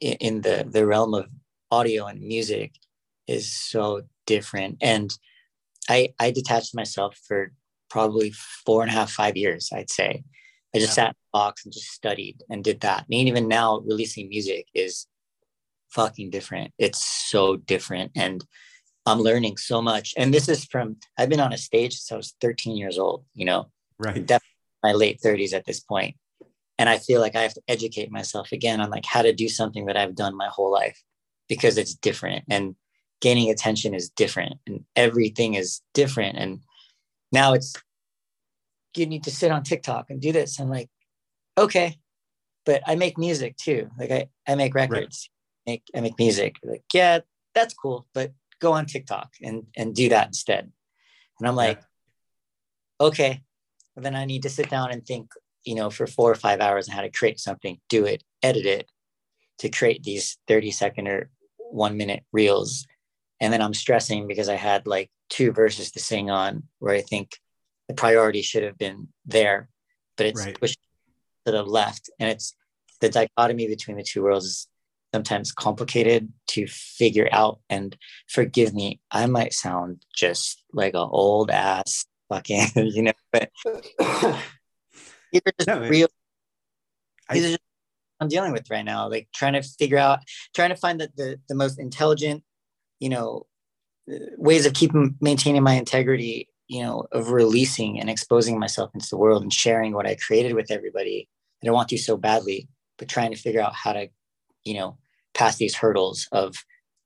in, 0.00 0.14
in 0.14 0.40
the 0.40 0.66
the 0.68 0.86
realm 0.86 1.14
of 1.14 1.26
audio 1.70 2.06
and 2.06 2.20
music 2.20 2.72
is 3.26 3.52
so 3.52 4.02
different. 4.26 4.78
And 4.80 5.16
I 5.88 6.14
I 6.18 6.30
detached 6.30 6.74
myself 6.74 7.18
for 7.26 7.52
probably 7.90 8.32
four 8.64 8.82
and 8.82 8.90
a 8.90 8.94
half, 8.94 9.10
five 9.10 9.36
years, 9.36 9.70
I'd 9.72 9.90
say. 9.90 10.24
I 10.74 10.78
just 10.78 10.96
yeah. 10.96 11.04
sat 11.04 11.08
in 11.08 11.14
the 11.32 11.38
box 11.38 11.64
and 11.64 11.72
just 11.72 11.88
studied 11.88 12.42
and 12.48 12.64
did 12.64 12.80
that. 12.80 13.04
And 13.10 13.28
even 13.28 13.48
now, 13.48 13.80
releasing 13.80 14.28
music 14.30 14.66
is 14.74 15.06
fucking 15.90 16.30
different. 16.30 16.72
It's 16.78 17.04
so 17.04 17.56
different. 17.56 18.12
And 18.16 18.42
I'm 19.04 19.20
learning 19.20 19.58
so 19.58 19.82
much. 19.82 20.14
And 20.16 20.32
this 20.32 20.48
is 20.48 20.64
from, 20.64 20.96
I've 21.18 21.28
been 21.28 21.40
on 21.40 21.52
a 21.52 21.58
stage 21.58 21.94
since 21.94 22.12
I 22.12 22.16
was 22.16 22.34
13 22.40 22.76
years 22.76 22.98
old, 22.98 23.24
you 23.34 23.44
know, 23.44 23.70
right. 23.98 24.24
Definitely 24.24 24.48
my 24.82 24.92
late 24.92 25.20
30s 25.24 25.52
at 25.52 25.66
this 25.66 25.80
point. 25.80 26.16
And 26.78 26.88
I 26.88 26.98
feel 26.98 27.20
like 27.20 27.36
I 27.36 27.42
have 27.42 27.54
to 27.54 27.62
educate 27.68 28.10
myself 28.10 28.52
again 28.52 28.80
on 28.80 28.90
like 28.90 29.04
how 29.04 29.22
to 29.22 29.32
do 29.32 29.48
something 29.48 29.86
that 29.86 29.96
I've 29.96 30.14
done 30.14 30.36
my 30.36 30.48
whole 30.48 30.72
life 30.72 31.00
because 31.48 31.76
it's 31.76 31.94
different 31.94 32.44
and 32.48 32.74
gaining 33.22 33.50
attention 33.50 33.94
is 33.94 34.10
different 34.10 34.56
and 34.66 34.84
everything 34.94 35.54
is 35.54 35.80
different. 35.94 36.36
And 36.36 36.60
now 37.30 37.54
it's, 37.54 37.72
you 38.94 39.06
need 39.06 39.24
to 39.24 39.30
sit 39.30 39.50
on 39.50 39.62
TikTok 39.62 40.10
and 40.10 40.20
do 40.20 40.32
this. 40.32 40.60
I'm 40.60 40.68
like, 40.68 40.90
okay, 41.56 41.96
but 42.66 42.82
I 42.86 42.96
make 42.96 43.16
music 43.16 43.56
too. 43.56 43.88
Like 43.98 44.10
I, 44.10 44.26
I 44.46 44.56
make 44.56 44.74
records, 44.74 45.30
right. 45.66 45.72
make, 45.72 45.82
I 45.96 46.00
make 46.00 46.18
music. 46.18 46.56
Like, 46.62 46.84
yeah, 46.92 47.20
that's 47.54 47.72
cool. 47.72 48.06
But 48.12 48.32
go 48.60 48.72
on 48.72 48.86
TikTok 48.86 49.30
and 49.42 49.66
and 49.76 49.94
do 49.94 50.08
that 50.10 50.28
instead. 50.28 50.70
And 51.38 51.48
I'm 51.48 51.56
like, 51.56 51.78
yeah. 53.00 53.06
okay, 53.06 53.42
well, 53.94 54.02
then 54.02 54.14
I 54.14 54.24
need 54.24 54.42
to 54.42 54.50
sit 54.50 54.70
down 54.70 54.90
and 54.92 55.04
think, 55.04 55.30
you 55.64 55.74
know, 55.74 55.90
for 55.90 56.06
four 56.06 56.30
or 56.30 56.36
five 56.36 56.60
hours 56.60 56.88
on 56.88 56.94
how 56.94 57.02
to 57.02 57.10
create 57.10 57.40
something, 57.40 57.80
do 57.88 58.04
it, 58.04 58.22
edit 58.42 58.66
it 58.66 58.90
to 59.58 59.68
create 59.68 60.02
these 60.02 60.38
30 60.48 60.70
second 60.70 61.08
or 61.08 61.30
one 61.70 61.96
minute 61.96 62.24
reels. 62.32 62.86
And 63.42 63.52
then 63.52 63.60
I'm 63.60 63.74
stressing 63.74 64.28
because 64.28 64.48
I 64.48 64.54
had 64.54 64.86
like 64.86 65.10
two 65.28 65.50
verses 65.50 65.90
to 65.92 65.98
sing 65.98 66.30
on 66.30 66.62
where 66.78 66.94
I 66.94 67.00
think 67.00 67.36
the 67.88 67.94
priority 67.94 68.40
should 68.40 68.62
have 68.62 68.78
been 68.78 69.08
there, 69.26 69.68
but 70.16 70.26
it's 70.26 70.46
right. 70.46 70.58
pushed 70.58 70.78
to 71.44 71.50
the 71.50 71.64
left. 71.64 72.08
And 72.20 72.30
it's 72.30 72.54
the 73.00 73.08
dichotomy 73.08 73.66
between 73.66 73.96
the 73.96 74.04
two 74.04 74.22
worlds 74.22 74.46
is 74.46 74.68
sometimes 75.12 75.50
complicated 75.50 76.32
to 76.50 76.68
figure 76.68 77.28
out. 77.32 77.58
And 77.68 77.96
forgive 78.28 78.74
me, 78.74 79.00
I 79.10 79.26
might 79.26 79.54
sound 79.54 80.06
just 80.14 80.62
like 80.72 80.94
an 80.94 81.08
old 81.10 81.50
ass 81.50 82.06
fucking, 82.28 82.66
you 82.76 83.02
know, 83.02 83.12
but 83.32 83.50
these 85.32 85.42
are 85.44 85.52
just 85.58 85.66
no, 85.66 85.80
real. 85.80 86.08
I, 87.28 87.34
these 87.34 87.44
are 87.46 87.48
just 87.48 87.60
I'm 88.20 88.28
dealing 88.28 88.52
with 88.52 88.70
right 88.70 88.84
now, 88.84 89.08
like 89.08 89.26
trying 89.34 89.54
to 89.54 89.62
figure 89.62 89.98
out, 89.98 90.20
trying 90.54 90.68
to 90.68 90.76
find 90.76 91.00
the, 91.00 91.10
the, 91.16 91.40
the 91.48 91.56
most 91.56 91.80
intelligent, 91.80 92.44
you 93.02 93.08
know, 93.08 93.46
ways 94.38 94.64
of 94.64 94.74
keeping 94.74 95.16
maintaining 95.20 95.64
my 95.64 95.74
integrity, 95.74 96.48
you 96.68 96.82
know, 96.82 97.04
of 97.10 97.32
releasing 97.32 97.98
and 97.98 98.08
exposing 98.08 98.60
myself 98.60 98.92
into 98.94 99.08
the 99.10 99.16
world 99.16 99.42
and 99.42 99.52
sharing 99.52 99.92
what 99.92 100.06
I 100.06 100.14
created 100.14 100.54
with 100.54 100.70
everybody 100.70 101.28
that 101.60 101.68
I 101.68 101.72
want 101.72 101.88
to 101.88 101.98
so 101.98 102.16
badly, 102.16 102.68
but 102.98 103.08
trying 103.08 103.32
to 103.32 103.36
figure 103.36 103.60
out 103.60 103.74
how 103.74 103.92
to, 103.92 104.06
you 104.62 104.74
know, 104.74 104.98
pass 105.34 105.56
these 105.56 105.74
hurdles 105.74 106.28
of 106.30 106.54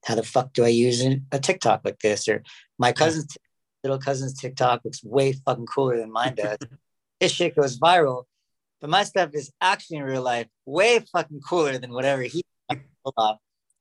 how 0.05 0.13
the 0.13 0.21
fuck 0.21 0.53
do 0.53 0.63
I 0.63 0.67
use 0.67 1.03
a 1.31 1.39
TikTok 1.39 1.81
like 1.83 1.97
this? 1.97 2.27
Or 2.27 2.43
my 2.77 2.91
cousin's 2.91 3.35
little 3.83 3.97
cousin's 3.97 4.39
TikTok 4.39 4.85
looks 4.85 5.03
way 5.03 5.33
fucking 5.33 5.65
cooler 5.65 5.97
than 5.97 6.11
mine 6.11 6.35
does. 6.43 6.59
His 7.19 7.31
shit 7.31 7.55
goes 7.55 7.79
viral, 7.79 8.25
but 8.81 8.91
my 8.91 9.03
stuff 9.03 9.31
is 9.33 9.51
actually 9.61 9.97
in 9.97 10.03
real 10.03 10.21
life 10.21 10.45
way 10.67 10.99
fucking 11.11 11.41
cooler 11.41 11.79
than 11.79 11.91
whatever 11.91 12.21
he 12.21 12.43
pulled 12.69 13.15
off. 13.17 13.37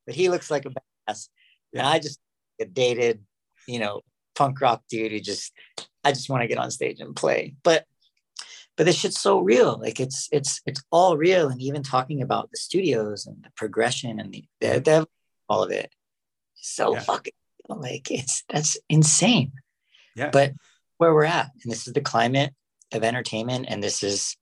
But 0.06 0.14
he 0.14 0.30
looks 0.30 0.50
like 0.50 0.64
a 0.64 0.70
badass, 0.70 1.28
yeah. 1.72 1.80
and 1.80 1.88
I 1.88 1.98
just 1.98 2.18
a 2.60 2.64
dated, 2.64 3.22
you 3.66 3.78
know, 3.78 4.02
punk 4.34 4.60
rock 4.60 4.82
dude 4.88 5.12
who 5.12 5.20
just 5.20 5.52
I 6.04 6.12
just 6.12 6.30
want 6.30 6.42
to 6.42 6.48
get 6.48 6.58
on 6.58 6.70
stage 6.70 7.00
and 7.00 7.16
play. 7.16 7.54
But 7.62 7.84
but 8.76 8.84
this 8.84 8.96
shit's 8.96 9.20
so 9.20 9.40
real 9.40 9.78
like 9.80 10.00
it's 10.00 10.28
it's 10.32 10.60
it's 10.66 10.82
all 10.90 11.16
real 11.16 11.48
and 11.48 11.60
even 11.60 11.82
talking 11.82 12.22
about 12.22 12.50
the 12.50 12.56
studios 12.58 13.26
and 13.26 13.42
the 13.42 13.50
progression 13.56 14.20
and 14.20 14.32
the, 14.32 14.44
the, 14.60 14.80
the 14.80 15.06
all 15.48 15.62
of 15.62 15.70
it 15.70 15.90
so 16.54 16.94
yeah. 16.94 17.00
fucking 17.00 17.32
like 17.68 18.10
it's 18.10 18.44
that's 18.48 18.78
insane 18.88 19.52
yeah 20.14 20.30
but 20.30 20.52
where 20.98 21.12
we're 21.12 21.24
at 21.24 21.50
and 21.62 21.72
this 21.72 21.86
is 21.86 21.92
the 21.94 22.00
climate 22.00 22.52
of 22.92 23.02
entertainment 23.02 23.66
and 23.68 23.82
this 23.82 24.02
is 24.02 24.36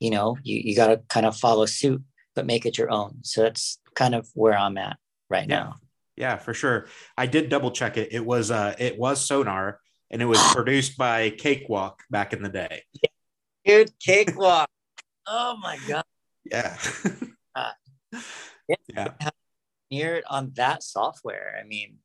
you 0.00 0.10
know 0.10 0.36
you, 0.42 0.60
you 0.62 0.76
got 0.76 0.88
to 0.88 1.00
kind 1.08 1.26
of 1.26 1.36
follow 1.36 1.66
suit 1.66 2.02
but 2.34 2.46
make 2.46 2.66
it 2.66 2.76
your 2.76 2.90
own 2.90 3.18
so 3.22 3.42
that's 3.42 3.78
kind 3.94 4.14
of 4.14 4.28
where 4.34 4.56
i'm 4.56 4.76
at 4.76 4.96
right 5.30 5.48
yeah. 5.48 5.56
now 5.56 5.74
yeah 6.16 6.36
for 6.36 6.54
sure 6.54 6.86
i 7.16 7.26
did 7.26 7.48
double 7.48 7.70
check 7.70 7.96
it 7.96 8.08
it 8.12 8.24
was 8.24 8.50
uh 8.50 8.74
it 8.78 8.98
was 8.98 9.24
sonar 9.24 9.80
and 10.10 10.20
it 10.20 10.26
was 10.26 10.38
produced 10.54 10.96
by 10.96 11.30
cakewalk 11.30 12.02
back 12.10 12.32
in 12.32 12.42
the 12.42 12.48
day 12.48 12.82
dude, 13.64 13.98
cakewalk. 13.98 14.68
oh 15.26 15.56
my 15.60 15.78
god. 15.86 16.04
Yeah. 16.44 16.76
uh, 17.54 17.70
yeah. 18.68 18.76
yeah. 18.88 19.30
Near 19.90 20.16
it 20.16 20.24
on 20.28 20.52
that 20.54 20.82
software. 20.82 21.58
I 21.60 21.66
mean, 21.66 21.98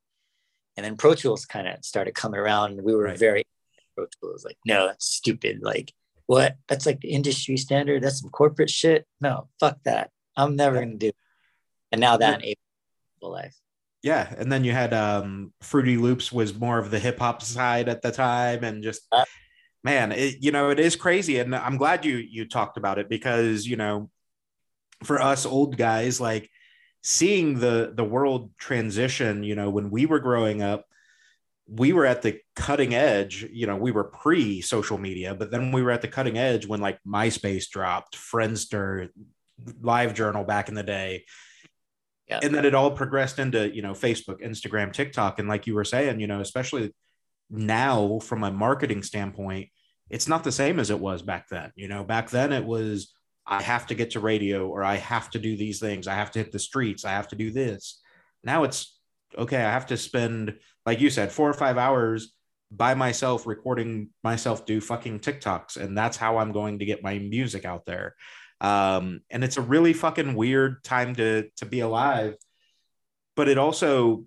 and 0.76 0.84
then 0.84 0.96
Pro 0.96 1.14
Tools 1.14 1.46
kind 1.46 1.66
of 1.66 1.84
started 1.84 2.14
coming 2.14 2.38
around. 2.38 2.72
And 2.72 2.82
we 2.82 2.94
were 2.94 3.04
right. 3.04 3.18
very 3.18 3.44
Pro 3.96 4.06
Tools 4.20 4.44
like, 4.44 4.58
no, 4.66 4.86
that's 4.86 5.06
stupid. 5.06 5.60
Like, 5.62 5.92
what? 6.26 6.56
That's 6.68 6.86
like 6.86 7.00
the 7.00 7.08
industry 7.08 7.56
standard. 7.56 8.02
That's 8.02 8.20
some 8.20 8.30
corporate 8.30 8.70
shit. 8.70 9.06
No, 9.20 9.48
fuck 9.58 9.78
that. 9.84 10.10
I'm 10.36 10.56
never 10.56 10.76
yeah. 10.76 10.84
gonna 10.84 10.96
do. 10.96 11.08
It. 11.08 11.16
And 11.92 12.00
now 12.00 12.18
that 12.18 12.44
yeah. 12.44 12.54
life. 13.22 13.56
Yeah, 14.02 14.32
and 14.38 14.50
then 14.50 14.64
you 14.64 14.72
had 14.72 14.94
um 14.94 15.52
Fruity 15.60 15.96
Loops 15.96 16.30
was 16.32 16.54
more 16.54 16.78
of 16.78 16.90
the 16.90 16.98
hip 16.98 17.18
hop 17.18 17.42
side 17.42 17.88
at 17.88 18.02
the 18.02 18.12
time, 18.12 18.64
and 18.64 18.82
just 18.82 19.08
man, 19.84 20.12
it, 20.12 20.36
you 20.40 20.52
know, 20.52 20.70
it 20.70 20.80
is 20.80 20.96
crazy. 20.96 21.38
And 21.38 21.54
I'm 21.54 21.76
glad 21.76 22.04
you, 22.04 22.16
you 22.16 22.46
talked 22.46 22.76
about 22.76 22.98
it 22.98 23.08
because, 23.08 23.66
you 23.66 23.76
know, 23.76 24.10
for 25.04 25.20
us 25.20 25.46
old 25.46 25.76
guys, 25.76 26.20
like 26.20 26.50
seeing 27.02 27.58
the, 27.58 27.92
the 27.94 28.04
world 28.04 28.50
transition, 28.58 29.42
you 29.42 29.54
know, 29.54 29.70
when 29.70 29.90
we 29.90 30.06
were 30.06 30.18
growing 30.18 30.62
up, 30.62 30.84
we 31.70 31.92
were 31.92 32.06
at 32.06 32.22
the 32.22 32.40
cutting 32.56 32.94
edge, 32.94 33.46
you 33.52 33.66
know, 33.66 33.76
we 33.76 33.90
were 33.90 34.04
pre 34.04 34.60
social 34.62 34.98
media, 34.98 35.34
but 35.34 35.50
then 35.50 35.70
we 35.70 35.82
were 35.82 35.90
at 35.90 36.02
the 36.02 36.08
cutting 36.08 36.38
edge 36.38 36.66
when 36.66 36.80
like 36.80 36.98
MySpace 37.06 37.68
dropped, 37.68 38.16
Friendster, 38.16 39.08
Live 39.80 40.14
Journal 40.14 40.44
back 40.44 40.68
in 40.68 40.74
the 40.74 40.82
day. 40.82 41.24
Yeah. 42.28 42.40
And 42.42 42.54
then 42.54 42.64
it 42.64 42.74
all 42.74 42.90
progressed 42.90 43.38
into, 43.38 43.74
you 43.74 43.80
know, 43.80 43.92
Facebook, 43.92 44.42
Instagram, 44.42 44.92
TikTok. 44.92 45.38
And 45.38 45.48
like 45.48 45.66
you 45.66 45.74
were 45.74 45.84
saying, 45.84 46.20
you 46.20 46.26
know, 46.26 46.40
especially 46.40 46.92
now 47.50 48.18
from 48.18 48.44
a 48.44 48.50
marketing 48.50 49.02
standpoint 49.02 49.68
it's 50.10 50.28
not 50.28 50.44
the 50.44 50.52
same 50.52 50.78
as 50.78 50.90
it 50.90 50.98
was 50.98 51.22
back 51.22 51.48
then 51.48 51.72
you 51.76 51.88
know 51.88 52.04
back 52.04 52.28
then 52.28 52.52
it 52.52 52.64
was 52.64 53.14
i 53.46 53.62
have 53.62 53.86
to 53.86 53.94
get 53.94 54.10
to 54.10 54.20
radio 54.20 54.68
or 54.68 54.84
i 54.84 54.96
have 54.96 55.30
to 55.30 55.38
do 55.38 55.56
these 55.56 55.80
things 55.80 56.06
i 56.06 56.14
have 56.14 56.30
to 56.30 56.38
hit 56.38 56.52
the 56.52 56.58
streets 56.58 57.04
i 57.06 57.10
have 57.10 57.28
to 57.28 57.36
do 57.36 57.50
this 57.50 58.00
now 58.44 58.64
it's 58.64 58.98
okay 59.36 59.56
i 59.56 59.70
have 59.70 59.86
to 59.86 59.96
spend 59.96 60.58
like 60.84 61.00
you 61.00 61.08
said 61.08 61.32
four 61.32 61.48
or 61.48 61.54
five 61.54 61.78
hours 61.78 62.34
by 62.70 62.94
myself 62.94 63.46
recording 63.46 64.10
myself 64.22 64.66
do 64.66 64.80
fucking 64.80 65.20
TikToks 65.20 65.76
and 65.76 65.96
that's 65.96 66.16
how 66.16 66.36
I'm 66.36 66.52
going 66.52 66.80
to 66.80 66.84
get 66.84 67.02
my 67.02 67.18
music 67.18 67.64
out 67.64 67.86
there. 67.86 68.14
Um, 68.60 69.20
and 69.30 69.44
it's 69.44 69.56
a 69.56 69.62
really 69.62 69.92
fucking 69.92 70.34
weird 70.34 70.82
time 70.84 71.14
to 71.16 71.48
to 71.56 71.66
be 71.66 71.80
alive. 71.80 72.34
But 73.36 73.48
it 73.48 73.58
also 73.58 74.24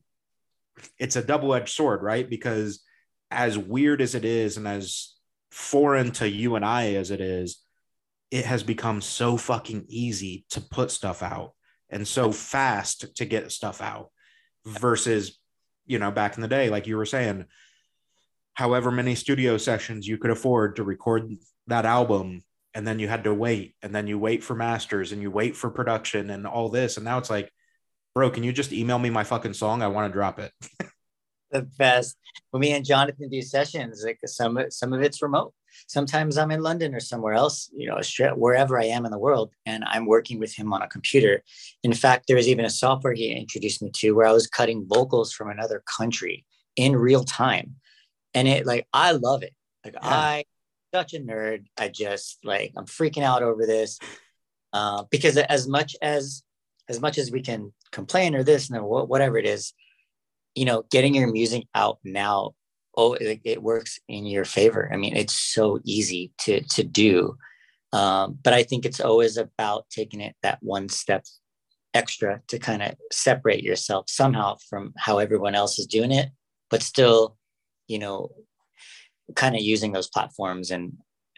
it's 0.98 1.16
a 1.16 1.24
double-edged 1.24 1.70
sword, 1.70 2.02
right? 2.02 2.30
Because 2.30 2.82
as 3.30 3.58
weird 3.58 4.02
as 4.02 4.16
it 4.16 4.26
is 4.26 4.58
and 4.58 4.68
as 4.68 5.16
foreign 5.52 6.12
to 6.12 6.30
you 6.30 6.56
and 6.56 6.66
I 6.66 6.94
as 6.94 7.12
it 7.12 7.22
is, 7.22 7.62
it 8.32 8.46
has 8.46 8.64
become 8.64 9.02
so 9.02 9.38
fucking 9.38 9.86
easy 9.90 10.46
to 10.52 10.62
put 10.62 10.90
stuff 10.90 11.22
out 11.22 11.54
and 11.90 12.08
so 12.08 12.32
fast 12.32 13.16
to 13.18 13.26
get 13.26 13.52
stuff 13.52 13.82
out 13.82 14.10
versus 14.66 15.38
you 15.86 16.00
know 16.00 16.12
back 16.12 16.36
in 16.36 16.42
the 16.42 16.48
day 16.48 16.70
like 16.70 16.88
you 16.88 16.96
were 16.96 17.06
saying 17.06 17.46
however 18.54 18.92
many 18.92 19.16
studio 19.16 19.58
sessions 19.58 20.08
you 20.08 20.18
could 20.18 20.32
afford 20.32 20.76
to 20.76 20.84
record 20.84 21.30
that 21.68 21.86
album 21.86 22.42
and 22.74 22.88
then 22.88 23.00
you 23.00 23.08
had 23.08 23.24
to 23.26 23.34
wait 23.34 23.76
and 23.82 23.94
then 23.94 24.08
you 24.08 24.18
wait 24.18 24.44
for 24.44 24.56
masters 24.56 25.12
and 25.12 25.22
you 25.22 25.32
wait 25.32 25.56
for 25.56 25.70
production 25.70 26.30
and 26.30 26.48
all 26.48 26.70
this. 26.70 26.98
And 26.98 27.06
now 27.06 27.18
it's 27.18 27.30
like 27.30 27.52
bro 28.14 28.30
can 28.30 28.44
you 28.44 28.52
just 28.52 28.74
email 28.74 29.00
me 29.00 29.10
my 29.10 29.24
fucking 29.24 29.54
song? 29.54 29.82
I 29.82 29.88
want 29.88 30.12
to 30.12 30.14
drop 30.14 30.40
it. 30.40 30.52
The 31.52 31.64
best. 31.64 32.16
When 32.52 32.62
me 32.62 32.72
and 32.72 32.86
jonathan 32.86 33.28
do 33.28 33.42
sessions 33.42 34.04
like 34.06 34.20
some 34.26 34.58
some 34.70 34.94
of 34.94 35.02
it's 35.02 35.22
remote. 35.22 35.54
Sometimes 35.86 36.38
i'm 36.38 36.50
in 36.50 36.62
london 36.62 36.96
or 36.96 37.02
somewhere 37.02 37.34
else 37.34 37.70
you 37.76 37.90
know 37.90 38.00
wherever 38.36 38.80
i 38.80 38.86
am 38.86 39.04
in 39.04 39.12
the 39.12 39.20
world 39.20 39.52
and 39.66 39.84
i'm 39.86 40.06
working 40.06 40.40
with 40.40 40.56
him 40.56 40.72
on 40.72 40.82
a 40.82 40.88
computer. 40.88 41.44
In 41.84 41.94
fact 41.94 42.28
there 42.28 42.38
was 42.38 42.48
even 42.48 42.64
a 42.64 42.70
software 42.70 43.12
he 43.12 43.34
introduced 43.34 43.82
me 43.82 43.92
to 43.96 44.12
where 44.12 44.28
i 44.28 44.32
was 44.32 44.48
cutting 44.48 44.86
vocals 44.88 45.34
from 45.34 45.50
another 45.50 45.84
country 45.86 46.46
in 46.78 46.96
real 46.96 47.26
time. 47.26 47.76
And 48.34 48.48
it 48.48 48.66
like 48.66 48.88
i 48.94 49.12
love 49.12 49.44
it. 49.44 49.54
Like 49.84 49.96
yeah. 49.96 50.00
i 50.04 50.44
such 50.94 51.14
a 51.14 51.20
nerd 51.20 51.66
i 51.78 51.88
just 51.88 52.40
like 52.44 52.72
i'm 52.78 52.86
freaking 52.86 53.24
out 53.24 53.44
over 53.44 53.66
this 53.66 54.00
uh, 54.74 55.04
because 55.10 55.38
as 55.38 55.68
much 55.68 55.96
as 56.02 56.44
as 56.90 57.00
much 57.02 57.18
as 57.18 57.32
we 57.32 57.42
can 57.42 57.72
complain 57.92 58.36
or 58.36 58.44
this 58.44 58.70
and 58.70 58.84
whatever 58.84 59.38
it 59.38 59.46
is 59.46 59.74
you 60.56 60.66
know 60.66 60.84
getting 60.92 61.16
your 61.16 61.32
music 61.32 61.64
out 61.76 62.00
now 62.04 62.52
oh 62.96 63.14
it, 63.14 63.40
it 63.44 63.64
works 63.64 64.00
in 64.08 64.26
your 64.26 64.46
favor. 64.46 64.90
I 64.92 64.98
mean 64.98 65.16
it's 65.16 65.34
so 65.34 65.80
easy 65.84 66.32
to 66.40 66.62
to 66.62 66.84
do 66.84 67.38
um, 67.94 68.38
but 68.44 68.54
i 68.54 68.64
think 68.64 68.86
it's 68.86 69.00
always 69.00 69.38
about 69.38 69.86
taking 69.90 70.22
it 70.22 70.36
that 70.44 70.60
one 70.62 70.90
step 70.90 71.26
extra 71.94 72.42
to 72.48 72.58
kind 72.58 72.82
of 72.82 72.96
separate 73.12 73.64
yourself 73.64 74.06
somehow 74.10 74.56
from 74.70 74.94
how 74.98 75.18
everyone 75.18 75.56
else 75.56 75.78
is 75.78 75.86
doing 75.86 76.12
it 76.12 76.30
but 76.70 76.82
still 76.82 77.38
you 77.88 78.00
know 78.00 78.30
kind 79.36 79.56
of 79.56 79.62
using 79.62 79.92
those 79.92 80.10
platforms 80.10 80.72
and 80.72 80.98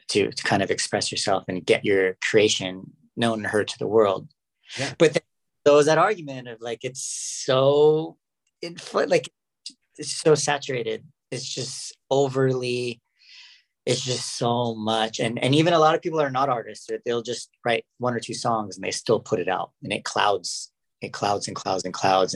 to, 0.10 0.32
to 0.32 0.44
kind 0.44 0.62
of 0.62 0.72
express 0.72 1.12
yourself 1.12 1.44
and 1.48 1.66
get 1.66 1.86
your 1.86 2.18
creation 2.22 2.92
known 3.16 3.40
and 3.40 3.48
heard 3.48 3.68
to 3.70 3.80
the 3.80 3.88
world. 3.88 4.28
Yeah. 4.78 4.94
but 4.98 5.14
then, 5.14 5.24
there 5.66 5.74
was 5.74 5.86
that 5.86 5.98
argument 5.98 6.48
of 6.48 6.62
like 6.62 6.84
it's 6.84 7.02
so 7.02 8.18
it 8.62 8.82
like 9.08 9.32
it's 9.98 10.12
so 10.12 10.36
saturated. 10.36 11.06
It's 11.32 11.46
just 11.46 11.98
overly 12.10 13.02
it's 13.86 14.02
just 14.02 14.38
so 14.38 14.76
much. 14.76 15.20
And 15.20 15.42
and 15.44 15.56
even 15.56 15.74
a 15.74 15.80
lot 15.80 15.96
of 15.96 16.02
people 16.02 16.22
are 16.22 16.32
not 16.32 16.50
artists 16.50 16.90
they'll 17.06 17.22
just 17.22 17.50
write 17.66 17.86
one 17.98 18.14
or 18.14 18.20
two 18.20 18.34
songs 18.34 18.76
and 18.76 18.84
they 18.84 18.92
still 18.92 19.20
put 19.20 19.40
it 19.40 19.48
out. 19.48 19.72
And 19.84 19.94
it 19.94 20.04
clouds 20.04 20.72
it 21.02 21.14
clouds 21.14 21.48
and 21.48 21.56
clouds 21.56 21.84
and 21.84 21.94
clouds 21.94 22.36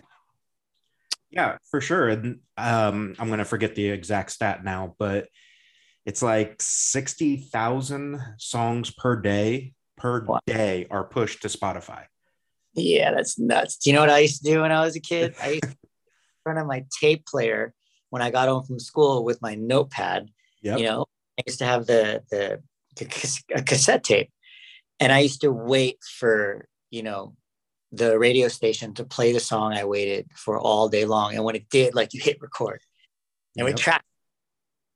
yeah 1.30 1.58
for 1.70 1.82
sure 1.82 2.08
and 2.08 2.40
um 2.58 3.16
i'm 3.20 3.30
gonna 3.30 3.46
forget 3.46 3.76
the 3.76 3.90
exact 3.90 4.32
stat 4.32 4.64
now 4.64 4.96
but 4.98 5.28
it's 6.06 6.22
like 6.22 6.56
60,000 6.60 8.22
songs 8.38 8.92
per 8.92 9.20
day 9.20 9.74
per 9.98 10.24
wow. 10.24 10.40
day 10.46 10.88
are 10.90 11.04
pushed 11.04 11.42
to 11.42 11.48
spotify 11.48 12.06
yeah 12.74 13.12
that's 13.12 13.38
nuts 13.40 13.78
do 13.78 13.90
you 13.90 13.96
know 13.96 14.02
what 14.02 14.10
i 14.10 14.20
used 14.20 14.44
to 14.44 14.52
do 14.52 14.62
when 14.62 14.72
i 14.72 14.82
was 14.82 14.96
a 14.96 15.02
kid 15.02 15.36
i 15.42 15.50
used 15.50 15.64
to 15.64 15.70
in 15.70 15.76
front 16.44 16.60
of 16.60 16.68
my 16.68 16.86
tape 17.00 17.26
player 17.26 17.74
when 18.10 18.22
I 18.22 18.32
got 18.32 18.48
home 18.48 18.64
from 18.64 18.80
school 18.80 19.24
with 19.24 19.42
my 19.42 19.56
notepad. 19.56 20.30
Yep. 20.62 20.80
You 20.80 20.86
know, 20.86 21.06
I 21.40 21.44
used 21.46 21.60
to 21.60 21.66
have 21.66 21.86
the 21.86 22.24
the 22.32 22.62
a 23.54 23.62
cassette 23.62 24.04
tape, 24.04 24.32
and 25.00 25.12
I 25.12 25.20
used 25.20 25.42
to 25.42 25.52
wait 25.52 25.98
for 26.20 26.68
you 26.90 27.04
know 27.04 27.36
the 27.92 28.18
radio 28.20 28.48
station 28.48 28.94
to 28.96 29.04
play 29.04 29.32
the 29.32 29.40
song 29.40 29.74
I 29.74 29.86
waited 29.86 30.28
for 30.36 30.60
all 30.60 30.90
day 30.90 31.06
long. 31.06 31.36
And 31.36 31.44
when 31.44 31.56
it 31.56 31.70
did, 31.70 31.96
like 31.96 32.14
you 32.14 32.22
hit 32.22 32.42
record, 32.42 32.82
and 33.56 33.68
yep. 33.68 33.76
we 33.76 33.82
track. 33.82 34.04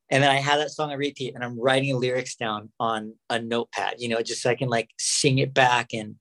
And 0.10 0.22
then 0.22 0.30
I 0.30 0.36
had 0.36 0.60
that 0.60 0.72
song 0.72 0.92
on 0.92 0.98
repeat, 0.98 1.36
and 1.36 1.44
I'm 1.44 1.60
writing 1.60 1.98
lyrics 1.98 2.36
down 2.36 2.70
on 2.80 3.14
a 3.30 3.40
notepad, 3.40 3.96
you 4.00 4.10
know, 4.10 4.22
just 4.22 4.42
so 4.42 4.50
I 4.50 4.56
can 4.56 4.68
like 4.68 4.90
sing 5.00 5.38
it 5.38 5.54
back. 5.54 5.94
And 5.94 6.16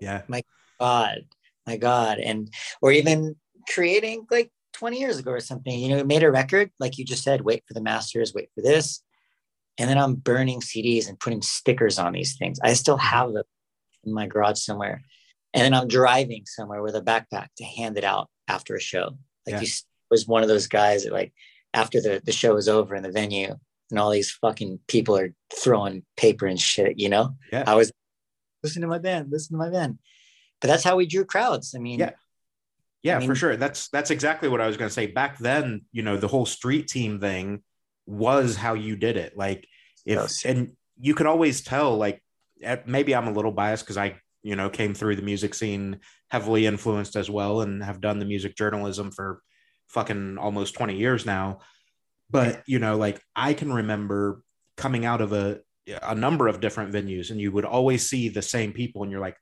yeah, 0.00 0.22
my 0.28 0.42
God, 0.80 1.26
my 1.66 1.76
God, 1.76 2.18
and 2.18 2.50
or 2.80 2.90
even 2.92 3.36
creating 3.68 4.26
like 4.30 4.50
20 4.74 4.98
years 4.98 5.18
ago 5.18 5.30
or 5.30 5.40
something, 5.40 5.78
you 5.78 5.88
know, 5.88 6.04
made 6.04 6.22
a 6.22 6.30
record, 6.30 6.70
like 6.78 6.98
you 6.98 7.04
just 7.04 7.22
said, 7.22 7.42
wait 7.42 7.64
for 7.66 7.74
the 7.74 7.80
masters, 7.80 8.34
wait 8.34 8.50
for 8.54 8.62
this. 8.62 9.02
And 9.78 9.90
then 9.90 9.98
I'm 9.98 10.14
burning 10.14 10.60
CDs 10.60 11.08
and 11.08 11.18
putting 11.18 11.42
stickers 11.42 11.98
on 11.98 12.12
these 12.12 12.36
things. 12.36 12.58
I 12.62 12.74
still 12.74 12.96
have 12.96 13.32
them 13.32 13.44
in 14.04 14.12
my 14.12 14.26
garage 14.26 14.58
somewhere. 14.58 15.02
And 15.54 15.62
then 15.62 15.74
I'm 15.74 15.88
driving 15.88 16.44
somewhere 16.46 16.82
with 16.82 16.96
a 16.96 17.00
backpack 17.00 17.46
to 17.58 17.64
hand 17.64 17.96
it 17.96 18.04
out 18.04 18.28
after 18.48 18.74
a 18.74 18.80
show. 18.80 19.16
Like 19.46 19.54
yeah. 19.54 19.60
you 19.60 19.68
was 20.10 20.26
one 20.26 20.42
of 20.42 20.48
those 20.48 20.66
guys 20.66 21.04
that 21.04 21.12
like 21.12 21.32
after 21.72 22.00
the, 22.00 22.20
the 22.24 22.32
show 22.32 22.54
was 22.54 22.68
over 22.68 22.94
in 22.94 23.02
the 23.02 23.12
venue 23.12 23.54
and 23.90 23.98
all 23.98 24.10
these 24.10 24.30
fucking 24.30 24.80
people 24.88 25.16
are 25.16 25.32
throwing 25.54 26.04
paper 26.16 26.46
and 26.46 26.60
shit, 26.60 26.98
you 26.98 27.08
know? 27.08 27.36
Yeah. 27.52 27.64
I 27.66 27.74
was 27.74 27.92
listen 28.62 28.82
to 28.82 28.88
my 28.88 28.98
band, 28.98 29.30
listen 29.30 29.54
to 29.54 29.58
my 29.58 29.70
band. 29.70 29.98
But 30.60 30.68
that's 30.68 30.84
how 30.84 30.96
we 30.96 31.06
drew 31.06 31.24
crowds. 31.24 31.74
I 31.74 31.78
mean, 31.78 32.00
yeah 32.00 32.10
yeah, 33.04 33.16
I 33.16 33.18
mean, 33.18 33.28
for 33.28 33.34
sure. 33.34 33.56
That's 33.56 33.88
that's 33.88 34.10
exactly 34.10 34.48
what 34.48 34.62
I 34.62 34.66
was 34.66 34.78
going 34.78 34.88
to 34.88 34.92
say. 34.92 35.06
Back 35.06 35.38
then, 35.38 35.82
you 35.92 36.02
know, 36.02 36.16
the 36.16 36.26
whole 36.26 36.46
street 36.46 36.88
team 36.88 37.20
thing 37.20 37.62
was 38.06 38.56
how 38.56 38.72
you 38.72 38.96
did 38.96 39.18
it. 39.18 39.36
Like 39.36 39.68
if 40.06 40.44
and 40.46 40.72
you 40.98 41.14
could 41.14 41.26
always 41.26 41.60
tell 41.60 41.98
like 41.98 42.22
maybe 42.86 43.14
I'm 43.14 43.28
a 43.28 43.32
little 43.32 43.52
biased 43.52 43.86
cuz 43.86 43.98
I, 43.98 44.16
you 44.44 44.54
know, 44.54 44.68
came 44.68 44.94
through 44.94 45.16
the 45.16 45.22
music 45.22 45.54
scene 45.54 45.98
heavily 46.28 46.66
influenced 46.66 47.16
as 47.16 47.28
well 47.30 47.62
and 47.62 47.82
have 47.82 48.00
done 48.00 48.18
the 48.18 48.26
music 48.26 48.54
journalism 48.54 49.10
for 49.10 49.40
fucking 49.88 50.38
almost 50.38 50.74
20 50.74 50.96
years 50.96 51.24
now. 51.26 51.60
But, 52.30 52.62
you 52.66 52.78
know, 52.78 52.96
like 52.96 53.20
I 53.34 53.54
can 53.54 53.72
remember 53.72 54.42
coming 54.76 55.04
out 55.06 55.20
of 55.20 55.32
a 55.32 55.60
a 56.02 56.14
number 56.14 56.48
of 56.48 56.60
different 56.60 56.94
venues 56.94 57.30
and 57.30 57.38
you 57.38 57.52
would 57.52 57.66
always 57.66 58.08
see 58.08 58.30
the 58.30 58.40
same 58.40 58.72
people 58.72 59.02
and 59.02 59.12
you're 59.12 59.20
like, 59.20 59.36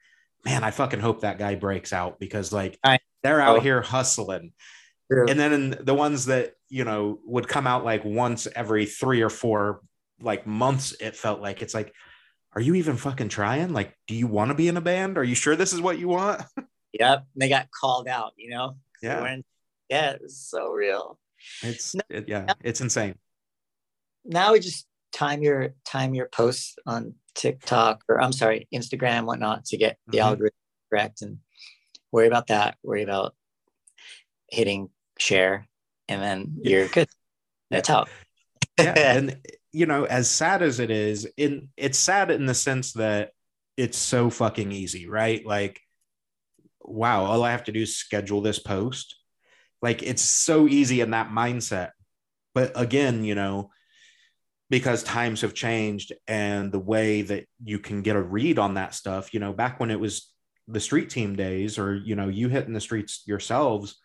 man, 0.44 0.64
I 0.64 0.72
fucking 0.72 0.98
hope 0.98 1.20
that 1.20 1.38
guy 1.38 1.54
breaks 1.54 1.92
out 1.92 2.18
because 2.18 2.52
like 2.52 2.78
I 2.84 2.98
they're 3.22 3.40
out 3.40 3.58
oh. 3.58 3.60
here 3.60 3.82
hustling. 3.82 4.52
True. 5.10 5.26
And 5.28 5.38
then 5.38 5.76
the 5.80 5.94
ones 5.94 6.26
that, 6.26 6.54
you 6.68 6.84
know, 6.84 7.18
would 7.24 7.48
come 7.48 7.66
out 7.66 7.84
like 7.84 8.04
once 8.04 8.46
every 8.54 8.86
three 8.86 9.22
or 9.22 9.30
four 9.30 9.80
like 10.20 10.46
months, 10.46 10.94
it 11.00 11.16
felt 11.16 11.40
like 11.40 11.62
it's 11.62 11.74
like, 11.74 11.92
are 12.54 12.60
you 12.60 12.74
even 12.74 12.96
fucking 12.96 13.28
trying? 13.28 13.72
Like, 13.72 13.96
do 14.06 14.14
you 14.14 14.26
want 14.26 14.50
to 14.50 14.54
be 14.54 14.68
in 14.68 14.76
a 14.76 14.80
band? 14.80 15.16
Are 15.16 15.24
you 15.24 15.34
sure 15.34 15.56
this 15.56 15.72
is 15.72 15.80
what 15.80 15.98
you 15.98 16.08
want? 16.08 16.42
yep. 16.92 17.26
They 17.34 17.48
got 17.48 17.70
called 17.70 18.08
out, 18.08 18.32
you 18.36 18.50
know? 18.50 18.76
Yeah. 19.02 19.36
yeah, 19.88 20.10
it 20.10 20.22
was 20.22 20.36
so 20.36 20.70
real. 20.70 21.18
It's 21.62 21.96
it, 22.08 22.28
yeah, 22.28 22.46
it's 22.62 22.80
insane. 22.80 23.16
Now 24.24 24.52
we 24.52 24.60
just 24.60 24.86
time 25.12 25.42
your 25.42 25.74
time 25.84 26.14
your 26.14 26.28
posts 26.28 26.76
on 26.86 27.14
TikTok 27.34 28.04
or 28.08 28.20
I'm 28.20 28.32
sorry, 28.32 28.68
Instagram, 28.72 29.24
whatnot 29.24 29.64
to 29.66 29.76
get 29.76 29.98
the 30.06 30.18
mm-hmm. 30.18 30.28
algorithm 30.28 30.56
correct 30.88 31.22
and 31.22 31.38
worry 32.12 32.26
about 32.26 32.48
that, 32.48 32.76
worry 32.82 33.02
about 33.02 33.34
hitting 34.48 34.90
share, 35.18 35.66
and 36.08 36.22
then 36.22 36.58
you're 36.62 36.88
good. 36.88 37.08
That's 37.70 37.88
how. 37.88 38.06
yeah, 38.78 38.94
and 38.96 39.38
you 39.72 39.86
know, 39.86 40.04
as 40.04 40.30
sad 40.30 40.62
as 40.62 40.80
it 40.80 40.90
is, 40.90 41.26
in 41.36 41.68
it's 41.76 41.98
sad 41.98 42.30
in 42.30 42.46
the 42.46 42.54
sense 42.54 42.92
that 42.94 43.30
it's 43.76 43.98
so 43.98 44.30
fucking 44.30 44.70
easy, 44.72 45.08
right? 45.08 45.44
Like, 45.44 45.80
wow, 46.80 47.24
all 47.24 47.42
I 47.42 47.52
have 47.52 47.64
to 47.64 47.72
do 47.72 47.82
is 47.82 47.96
schedule 47.96 48.42
this 48.42 48.58
post. 48.58 49.16
Like, 49.80 50.02
it's 50.02 50.22
so 50.22 50.68
easy 50.68 51.00
in 51.00 51.10
that 51.10 51.30
mindset. 51.30 51.90
But 52.54 52.72
again, 52.74 53.24
you 53.24 53.34
know, 53.34 53.70
because 54.68 55.02
times 55.02 55.40
have 55.40 55.54
changed 55.54 56.12
and 56.26 56.70
the 56.70 56.78
way 56.78 57.22
that 57.22 57.46
you 57.64 57.78
can 57.78 58.02
get 58.02 58.16
a 58.16 58.22
read 58.22 58.58
on 58.58 58.74
that 58.74 58.94
stuff, 58.94 59.32
you 59.32 59.40
know, 59.40 59.52
back 59.52 59.80
when 59.80 59.90
it 59.90 60.00
was 60.00 60.32
the 60.68 60.80
street 60.80 61.10
team 61.10 61.36
days 61.36 61.78
or 61.78 61.94
you 61.94 62.14
know 62.14 62.28
you 62.28 62.48
hitting 62.48 62.72
the 62.72 62.80
streets 62.80 63.22
yourselves 63.26 63.96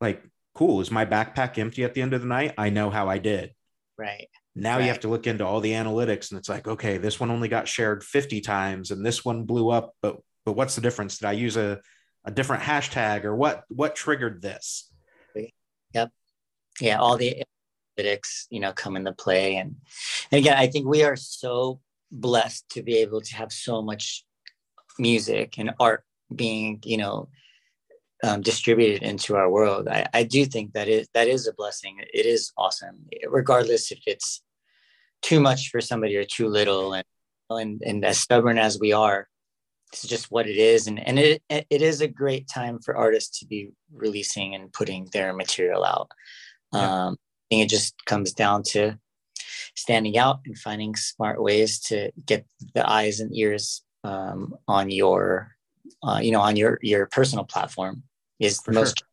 like 0.00 0.22
cool 0.54 0.80
is 0.80 0.90
my 0.90 1.04
backpack 1.04 1.58
empty 1.58 1.84
at 1.84 1.94
the 1.94 2.02
end 2.02 2.12
of 2.12 2.20
the 2.20 2.26
night 2.26 2.52
i 2.58 2.68
know 2.68 2.90
how 2.90 3.08
i 3.08 3.18
did 3.18 3.50
right 3.96 4.28
now 4.54 4.76
right. 4.76 4.82
you 4.82 4.88
have 4.88 5.00
to 5.00 5.08
look 5.08 5.26
into 5.26 5.44
all 5.44 5.60
the 5.60 5.72
analytics 5.72 6.30
and 6.30 6.38
it's 6.38 6.48
like 6.48 6.66
okay 6.66 6.98
this 6.98 7.18
one 7.18 7.30
only 7.30 7.48
got 7.48 7.68
shared 7.68 8.04
50 8.04 8.40
times 8.40 8.90
and 8.90 9.04
this 9.04 9.24
one 9.24 9.44
blew 9.44 9.70
up 9.70 9.94
but 10.00 10.18
but 10.44 10.52
what's 10.52 10.74
the 10.74 10.80
difference 10.80 11.18
did 11.18 11.26
i 11.26 11.32
use 11.32 11.56
a, 11.56 11.80
a 12.24 12.30
different 12.30 12.62
hashtag 12.62 13.24
or 13.24 13.34
what 13.34 13.64
what 13.68 13.94
triggered 13.94 14.42
this 14.42 14.90
yep 15.92 16.10
yeah 16.80 16.98
all 16.98 17.16
the 17.16 17.42
analytics, 17.98 18.46
you 18.50 18.60
know, 18.60 18.72
come 18.72 18.96
into 18.96 19.12
play. 19.12 19.56
And, 19.56 19.76
and 20.30 20.38
again, 20.38 20.56
I 20.56 20.66
think 20.66 20.86
we 20.86 21.04
are 21.04 21.16
so 21.16 21.80
blessed 22.10 22.68
to 22.70 22.82
be 22.82 22.98
able 22.98 23.20
to 23.20 23.36
have 23.36 23.52
so 23.52 23.82
much 23.82 24.24
music 24.98 25.58
and 25.58 25.72
art 25.80 26.04
being, 26.34 26.80
you 26.84 26.96
know, 26.96 27.28
um, 28.22 28.40
distributed 28.40 29.02
into 29.02 29.36
our 29.36 29.50
world. 29.50 29.88
I, 29.88 30.06
I 30.14 30.22
do 30.22 30.44
think 30.46 30.72
that 30.72 30.88
is 30.88 31.08
that 31.14 31.28
is 31.28 31.46
a 31.46 31.52
blessing. 31.52 31.98
It 32.00 32.24
is 32.24 32.52
awesome, 32.56 33.06
regardless 33.28 33.92
if 33.92 33.98
it's 34.06 34.42
too 35.24 35.40
much 35.40 35.70
for 35.70 35.80
somebody 35.80 36.16
or 36.16 36.24
too 36.24 36.48
little. 36.48 36.92
And 36.92 37.04
and, 37.50 37.82
and 37.84 38.04
as 38.04 38.18
stubborn 38.18 38.58
as 38.58 38.78
we 38.80 38.92
are, 38.92 39.28
it's 39.92 40.06
just 40.06 40.30
what 40.30 40.46
it 40.46 40.56
is. 40.56 40.86
And 40.86 40.98
and 41.00 41.18
it 41.18 41.42
it 41.48 41.82
is 41.82 42.00
a 42.00 42.08
great 42.08 42.48
time 42.48 42.78
for 42.78 42.96
artists 42.96 43.40
to 43.40 43.46
be 43.46 43.70
releasing 43.92 44.54
and 44.54 44.72
putting 44.72 45.08
their 45.12 45.32
material 45.32 45.84
out. 45.84 46.10
Yeah. 46.72 47.06
Um, 47.06 47.16
I 47.16 47.56
think 47.56 47.64
it 47.64 47.68
just 47.70 47.94
comes 48.06 48.32
down 48.32 48.62
to 48.70 48.98
standing 49.74 50.16
out 50.18 50.40
and 50.46 50.58
finding 50.58 50.94
smart 50.96 51.42
ways 51.42 51.80
to 51.80 52.10
get 52.26 52.46
the 52.74 52.88
eyes 52.88 53.20
and 53.20 53.34
ears 53.36 53.82
um, 54.02 54.54
on 54.68 54.90
your 54.90 55.54
uh, 56.02 56.20
you 56.22 56.32
know 56.32 56.40
on 56.40 56.56
your 56.56 56.78
your 56.82 57.06
personal 57.06 57.44
platform 57.44 58.02
is 58.38 58.60
for 58.60 58.72
the 58.72 58.80
most 58.80 58.98
sure. 58.98 59.08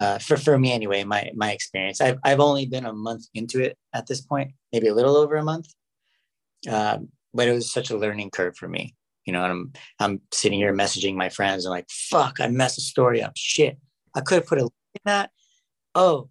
Uh, 0.00 0.18
for 0.18 0.36
for 0.36 0.58
me 0.58 0.72
anyway 0.72 1.04
my 1.04 1.30
my 1.34 1.52
experience 1.52 2.00
I've, 2.00 2.18
I've 2.24 2.40
only 2.40 2.66
been 2.66 2.86
a 2.86 2.92
month 2.92 3.26
into 3.34 3.62
it 3.62 3.78
at 3.94 4.06
this 4.06 4.20
point 4.20 4.52
maybe 4.72 4.88
a 4.88 4.94
little 4.94 5.16
over 5.16 5.36
a 5.36 5.44
month 5.44 5.68
uh, 6.68 6.98
but 7.32 7.48
it 7.48 7.52
was 7.52 7.72
such 7.72 7.90
a 7.90 7.98
learning 7.98 8.30
curve 8.30 8.56
for 8.56 8.68
me 8.68 8.94
you 9.24 9.32
know 9.32 9.42
and 9.42 9.52
i'm 9.52 9.72
i'm 9.98 10.20
sitting 10.32 10.58
here 10.58 10.74
messaging 10.74 11.14
my 11.14 11.28
friends 11.28 11.64
and 11.64 11.72
like 11.72 11.88
fuck 11.90 12.40
i 12.40 12.48
messed 12.48 12.76
the 12.76 12.82
story 12.82 13.22
up 13.22 13.32
shit 13.36 13.78
i 14.14 14.20
could 14.20 14.36
have 14.36 14.46
put 14.46 14.58
a 14.58 14.62
link 14.62 14.72
in 14.94 15.00
that 15.04 15.30
oh 15.94 16.28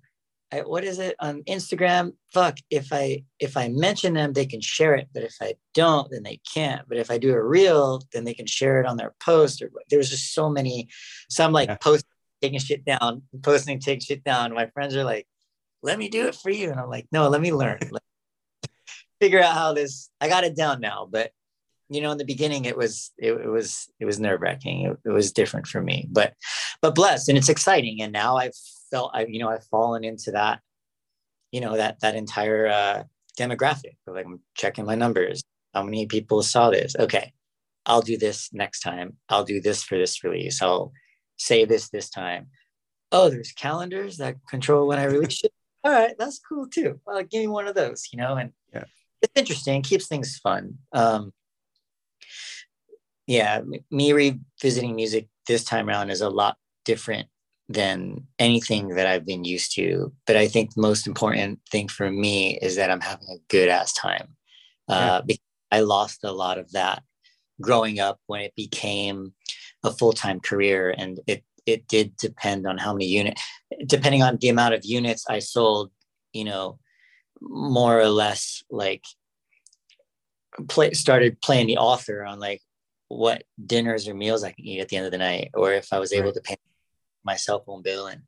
I, 0.55 0.61
what 0.61 0.83
is 0.83 0.99
it 0.99 1.15
on 1.19 1.43
Instagram? 1.43 2.13
Fuck, 2.33 2.59
if 2.69 2.93
I 2.93 3.23
if 3.39 3.57
I 3.57 3.67
mention 3.69 4.13
them, 4.13 4.33
they 4.33 4.45
can 4.45 4.61
share 4.61 4.95
it, 4.95 5.09
but 5.13 5.23
if 5.23 5.35
I 5.41 5.55
don't, 5.73 6.09
then 6.11 6.23
they 6.23 6.39
can't. 6.53 6.87
But 6.87 6.97
if 6.97 7.09
I 7.09 7.17
do 7.17 7.33
a 7.33 7.43
reel, 7.43 8.01
then 8.13 8.23
they 8.23 8.33
can 8.33 8.45
share 8.45 8.79
it 8.79 8.85
on 8.85 8.97
their 8.97 9.13
post. 9.19 9.61
Or 9.61 9.71
there 9.89 9.97
was 9.99 10.09
just 10.09 10.33
so 10.33 10.49
many. 10.49 10.87
So 11.29 11.43
I'm 11.43 11.51
like 11.51 11.69
yeah. 11.69 11.77
posting, 11.81 12.09
taking 12.45 12.59
shit 12.59 12.85
down, 12.85 13.23
posting, 13.41 13.79
taking 13.79 14.01
shit 14.01 14.23
down. 14.23 14.53
My 14.53 14.67
friends 14.67 14.95
are 14.95 15.03
like, 15.03 15.27
"Let 15.81 15.97
me 15.97 16.09
do 16.09 16.27
it 16.27 16.35
for 16.35 16.49
you," 16.49 16.71
and 16.71 16.79
I'm 16.79 16.89
like, 16.89 17.07
"No, 17.11 17.29
let 17.29 17.41
me 17.41 17.53
learn, 17.53 17.79
figure 19.21 19.41
out 19.41 19.53
how 19.53 19.73
this." 19.73 20.09
I 20.21 20.29
got 20.29 20.43
it 20.43 20.55
down 20.55 20.81
now, 20.81 21.07
but 21.09 21.31
you 21.89 22.01
know 22.01 22.11
in 22.11 22.17
the 22.17 22.25
beginning 22.25 22.65
it 22.65 22.75
was 22.75 23.11
it, 23.17 23.31
it 23.31 23.47
was 23.47 23.87
it 23.99 24.05
was 24.05 24.19
nerve 24.19 24.41
wracking 24.41 24.87
it, 24.87 24.97
it, 25.05 25.11
was 25.11 25.31
different 25.31 25.67
for 25.67 25.83
me 25.83 26.07
but 26.09 26.33
but 26.81 26.95
blessed 26.95 27.29
and 27.29 27.37
it's 27.37 27.47
exciting 27.47 28.01
and 28.01 28.11
now 28.11 28.37
i've 28.37 28.55
felt 28.95 29.11
I, 29.13 29.25
you 29.27 29.39
know, 29.39 29.49
I've 29.49 29.65
fallen 29.65 30.03
into 30.03 30.31
that, 30.31 30.61
you 31.51 31.61
know, 31.61 31.75
that 31.75 31.99
that 32.01 32.15
entire 32.15 32.67
uh, 32.67 33.03
demographic. 33.37 33.97
Like 34.07 34.25
I'm 34.25 34.39
checking 34.55 34.85
my 34.85 34.95
numbers. 34.95 35.43
How 35.73 35.83
many 35.83 36.05
people 36.05 36.41
saw 36.41 36.69
this? 36.69 36.95
Okay, 36.97 37.33
I'll 37.85 38.01
do 38.01 38.17
this 38.17 38.49
next 38.53 38.79
time. 38.79 39.17
I'll 39.29 39.43
do 39.43 39.59
this 39.59 39.83
for 39.83 39.97
this 39.97 40.23
release. 40.23 40.61
I'll 40.61 40.93
say 41.37 41.65
this 41.65 41.89
this 41.89 42.09
time. 42.09 42.47
Oh, 43.11 43.29
there's 43.29 43.51
calendars 43.51 44.17
that 44.17 44.35
control 44.49 44.87
when 44.87 44.99
I 44.99 45.05
release 45.05 45.43
it. 45.43 45.53
All 45.83 45.91
right, 45.91 46.15
that's 46.17 46.39
cool 46.39 46.67
too. 46.67 46.99
Well, 47.05 47.21
give 47.23 47.41
me 47.41 47.47
one 47.47 47.67
of 47.67 47.75
those, 47.75 48.07
you 48.11 48.17
know, 48.17 48.35
and 48.35 48.51
yeah. 48.73 48.85
it's 49.21 49.33
interesting, 49.35 49.83
keeps 49.83 50.07
things 50.07 50.39
fun. 50.39 50.79
Um, 50.91 51.31
yeah, 53.27 53.61
me 53.91 54.13
revisiting 54.13 54.95
music 54.95 55.27
this 55.47 55.63
time 55.63 55.87
around 55.87 56.09
is 56.09 56.21
a 56.21 56.29
lot 56.29 56.57
different 56.85 57.27
than 57.67 58.27
anything 58.37 58.89
that 58.89 59.07
I've 59.07 59.25
been 59.25 59.43
used 59.43 59.73
to. 59.75 60.13
But 60.27 60.37
I 60.37 60.47
think 60.47 60.73
the 60.73 60.81
most 60.81 61.07
important 61.07 61.59
thing 61.71 61.87
for 61.87 62.11
me 62.11 62.57
is 62.61 62.75
that 62.75 62.91
I'm 62.91 63.01
having 63.01 63.27
a 63.29 63.41
good 63.49 63.69
ass 63.69 63.93
time. 63.93 64.35
Uh, 64.87 65.21
because 65.21 65.41
I 65.71 65.79
lost 65.79 66.23
a 66.23 66.31
lot 66.31 66.59
of 66.59 66.71
that 66.73 67.01
growing 67.59 67.99
up 67.99 68.19
when 68.27 68.41
it 68.41 68.53
became 68.55 69.33
a 69.85 69.91
full 69.91 70.13
time 70.13 70.39
career, 70.39 70.93
and 70.97 71.19
it 71.27 71.43
it 71.65 71.87
did 71.87 72.15
depend 72.17 72.67
on 72.67 72.77
how 72.77 72.93
many 72.93 73.05
unit 73.05 73.39
depending 73.87 74.21
on 74.21 74.37
the 74.37 74.49
amount 74.49 74.73
of 74.73 74.85
units 74.85 75.25
I 75.29 75.39
sold. 75.39 75.91
You 76.33 76.45
know, 76.45 76.79
more 77.41 77.99
or 77.99 78.09
less 78.09 78.63
like 78.69 79.05
play 80.67 80.91
started 80.93 81.41
playing 81.41 81.67
the 81.67 81.77
author 81.77 82.23
on 82.23 82.39
like 82.39 82.61
what 83.07 83.43
dinners 83.63 84.07
or 84.07 84.13
meals 84.13 84.43
I 84.43 84.51
can 84.51 84.65
eat 84.65 84.79
at 84.79 84.89
the 84.89 84.97
end 84.97 85.05
of 85.05 85.11
the 85.11 85.17
night, 85.17 85.51
or 85.53 85.73
if 85.73 85.91
I 85.91 85.99
was 85.99 86.13
able 86.13 86.27
right. 86.27 86.35
to 86.35 86.41
pay 86.41 86.57
my 87.23 87.35
cell 87.35 87.59
phone 87.59 87.81
bill 87.81 88.07
and 88.07 88.21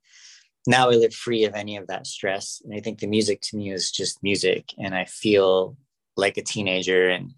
now 0.67 0.89
I 0.89 0.95
live 0.95 1.13
free 1.13 1.45
of 1.45 1.55
any 1.55 1.77
of 1.77 1.87
that 1.87 2.05
stress. 2.05 2.61
And 2.63 2.75
I 2.75 2.81
think 2.81 2.99
the 2.99 3.07
music 3.07 3.39
to 3.43 3.57
me 3.57 3.71
is 3.71 3.89
just 3.89 4.21
music. 4.21 4.73
And 4.77 4.93
I 4.93 5.05
feel 5.05 5.77
like 6.17 6.37
a 6.37 6.43
teenager 6.43 7.07
and 7.07 7.33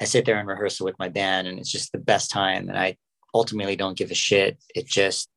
I 0.00 0.04
sit 0.04 0.24
there 0.24 0.40
in 0.40 0.46
rehearsal 0.46 0.84
with 0.84 0.98
my 0.98 1.08
band 1.08 1.46
and 1.46 1.60
it's 1.60 1.70
just 1.70 1.92
the 1.92 1.98
best 1.98 2.30
time. 2.30 2.68
And 2.68 2.76
I 2.76 2.96
ultimately 3.34 3.76
don't 3.76 3.96
give 3.96 4.10
a 4.10 4.14
shit. 4.14 4.58
It 4.74 4.86
just 4.86 5.28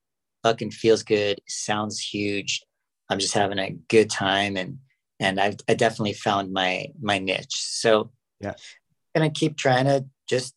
fucking 0.43 0.71
feels 0.71 1.03
good. 1.03 1.39
sounds 1.47 1.99
huge. 1.99 2.63
I'm 3.09 3.19
just 3.19 3.33
having 3.33 3.59
a 3.59 3.77
good 3.89 4.09
time. 4.09 4.57
And, 4.57 4.79
and 5.19 5.39
I've 5.39 5.57
I 5.69 5.73
definitely 5.75 6.13
found 6.13 6.51
my, 6.51 6.87
my 7.01 7.19
niche. 7.19 7.55
So 7.55 8.11
yeah, 8.39 8.53
I'm 9.15 9.31
to 9.31 9.39
keep 9.39 9.57
trying 9.57 9.85
to 9.85 10.05
just 10.27 10.55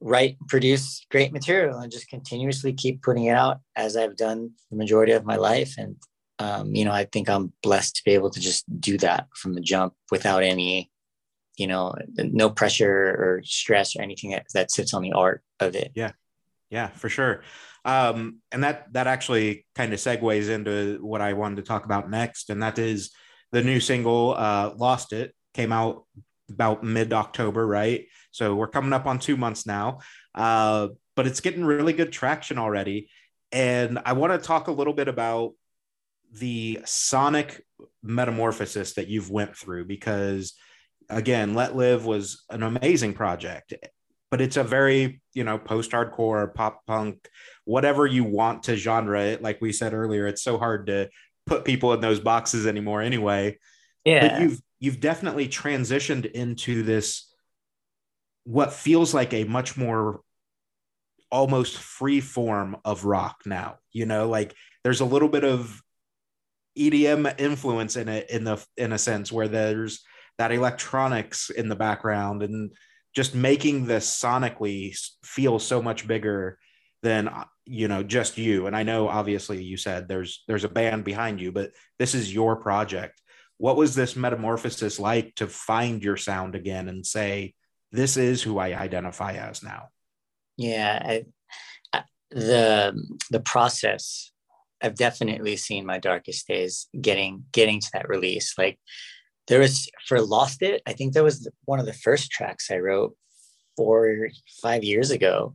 write, 0.00 0.36
produce 0.48 1.04
great 1.10 1.32
material 1.32 1.78
and 1.78 1.90
just 1.90 2.08
continuously 2.08 2.72
keep 2.72 3.02
putting 3.02 3.24
it 3.24 3.34
out 3.34 3.60
as 3.76 3.96
I've 3.96 4.16
done 4.16 4.52
the 4.70 4.76
majority 4.76 5.12
of 5.12 5.24
my 5.24 5.36
life. 5.36 5.74
And, 5.78 5.96
um, 6.38 6.74
you 6.74 6.84
know, 6.84 6.92
I 6.92 7.04
think 7.04 7.28
I'm 7.28 7.52
blessed 7.62 7.96
to 7.96 8.02
be 8.04 8.12
able 8.12 8.30
to 8.30 8.40
just 8.40 8.64
do 8.80 8.98
that 8.98 9.28
from 9.34 9.54
the 9.54 9.60
jump 9.60 9.94
without 10.10 10.42
any, 10.42 10.90
you 11.56 11.66
know, 11.66 11.94
no 12.16 12.50
pressure 12.50 12.90
or 12.90 13.42
stress 13.44 13.94
or 13.96 14.02
anything 14.02 14.30
that, 14.30 14.46
that 14.54 14.70
sits 14.70 14.94
on 14.94 15.02
the 15.02 15.12
art 15.12 15.42
of 15.60 15.76
it. 15.76 15.92
Yeah. 15.94 16.12
Yeah, 16.72 16.88
for 16.88 17.10
sure. 17.10 17.42
Um, 17.84 18.38
and 18.50 18.64
that, 18.64 18.90
that 18.94 19.06
actually 19.06 19.66
kind 19.74 19.92
of 19.92 19.98
segues 19.98 20.48
into 20.48 20.98
what 21.02 21.20
I 21.20 21.34
wanted 21.34 21.56
to 21.56 21.62
talk 21.62 21.84
about 21.84 22.08
next. 22.10 22.48
And 22.48 22.62
that 22.62 22.78
is 22.78 23.10
the 23.52 23.62
new 23.62 23.78
single, 23.78 24.34
uh, 24.36 24.72
Lost 24.76 25.12
It 25.12 25.34
came 25.52 25.70
out 25.70 26.04
about 26.48 26.82
mid 26.82 27.12
October, 27.12 27.66
right? 27.66 28.06
So 28.30 28.54
we're 28.54 28.68
coming 28.68 28.94
up 28.94 29.04
on 29.04 29.18
two 29.18 29.36
months 29.36 29.66
now, 29.66 29.98
uh, 30.34 30.88
but 31.14 31.26
it's 31.26 31.40
getting 31.40 31.62
really 31.62 31.92
good 31.92 32.10
traction 32.10 32.58
already. 32.58 33.10
And 33.52 33.98
I 34.06 34.14
want 34.14 34.32
to 34.32 34.38
talk 34.38 34.68
a 34.68 34.72
little 34.72 34.94
bit 34.94 35.08
about 35.08 35.52
the 36.32 36.80
sonic 36.86 37.62
metamorphosis 38.02 38.94
that 38.94 39.08
you've 39.08 39.30
went 39.30 39.54
through 39.54 39.84
because 39.84 40.54
again 41.10 41.52
letlive 41.52 42.04
was 42.04 42.44
an 42.48 42.62
amazing 42.62 43.12
project 43.12 43.74
but 44.32 44.40
it's 44.40 44.56
a 44.56 44.64
very 44.64 45.20
you 45.34 45.44
know 45.44 45.58
post-hardcore 45.58 46.52
pop 46.54 46.84
punk 46.86 47.28
whatever 47.66 48.06
you 48.06 48.24
want 48.24 48.64
to 48.64 48.74
genre. 48.74 49.22
It 49.22 49.42
like 49.42 49.60
we 49.60 49.72
said 49.72 49.92
earlier 49.92 50.26
it's 50.26 50.42
so 50.42 50.58
hard 50.58 50.86
to 50.86 51.10
put 51.46 51.64
people 51.64 51.92
in 51.92 52.00
those 52.00 52.18
boxes 52.18 52.66
anymore 52.66 53.02
anyway. 53.02 53.58
Yeah. 54.04 54.26
but 54.26 54.40
you've 54.40 54.60
you've 54.80 55.00
definitely 55.00 55.46
transitioned 55.46 56.28
into 56.28 56.82
this 56.82 57.32
what 58.44 58.72
feels 58.72 59.14
like 59.14 59.32
a 59.34 59.44
much 59.44 59.76
more 59.76 60.22
almost 61.30 61.76
free 61.76 62.20
form 62.20 62.76
of 62.84 63.04
rock 63.04 63.42
now 63.46 63.78
you 63.92 64.06
know? 64.06 64.28
Like 64.28 64.54
there's 64.82 65.00
a 65.00 65.04
little 65.04 65.28
bit 65.28 65.44
of 65.44 65.82
edm 66.76 67.38
influence 67.38 67.96
in 67.96 68.08
it 68.08 68.30
in 68.30 68.44
the 68.44 68.64
in 68.78 68.92
a 68.92 68.98
sense 68.98 69.30
where 69.30 69.48
there's 69.48 70.02
that 70.38 70.52
electronics 70.52 71.50
in 71.50 71.68
the 71.68 71.76
background 71.76 72.42
and 72.42 72.72
just 73.14 73.34
making 73.34 73.86
this 73.86 74.08
sonically 74.20 74.96
feel 75.24 75.58
so 75.58 75.82
much 75.82 76.06
bigger 76.06 76.58
than 77.02 77.28
uh, 77.28 77.44
you 77.66 77.88
know 77.88 78.02
just 78.02 78.38
you 78.38 78.66
and 78.66 78.76
i 78.76 78.82
know 78.82 79.08
obviously 79.08 79.62
you 79.62 79.76
said 79.76 80.08
there's 80.08 80.44
there's 80.48 80.64
a 80.64 80.68
band 80.68 81.04
behind 81.04 81.40
you 81.40 81.52
but 81.52 81.70
this 81.98 82.14
is 82.14 82.32
your 82.32 82.56
project 82.56 83.20
what 83.58 83.76
was 83.76 83.94
this 83.94 84.16
metamorphosis 84.16 84.98
like 84.98 85.34
to 85.36 85.46
find 85.46 86.02
your 86.02 86.16
sound 86.16 86.54
again 86.54 86.88
and 86.88 87.06
say 87.06 87.54
this 87.92 88.16
is 88.16 88.42
who 88.42 88.58
I 88.58 88.74
identify 88.74 89.34
as 89.34 89.62
now. 89.62 89.88
Yeah, 90.56 91.00
I, 91.04 91.24
I, 91.92 92.02
the 92.30 93.00
the 93.30 93.40
process. 93.40 94.30
I've 94.82 94.96
definitely 94.96 95.56
seen 95.56 95.86
my 95.86 95.98
darkest 95.98 96.48
days 96.48 96.88
getting 97.00 97.44
getting 97.52 97.78
to 97.80 97.90
that 97.92 98.08
release. 98.08 98.54
Like 98.58 98.80
there 99.48 99.60
was 99.60 99.88
for 100.06 100.20
Lost 100.20 100.62
It. 100.62 100.82
I 100.86 100.92
think 100.92 101.14
that 101.14 101.24
was 101.24 101.48
one 101.64 101.80
of 101.80 101.86
the 101.86 101.92
first 101.92 102.30
tracks 102.30 102.70
I 102.70 102.78
wrote 102.78 103.16
four 103.76 104.28
five 104.62 104.84
years 104.84 105.10
ago, 105.10 105.54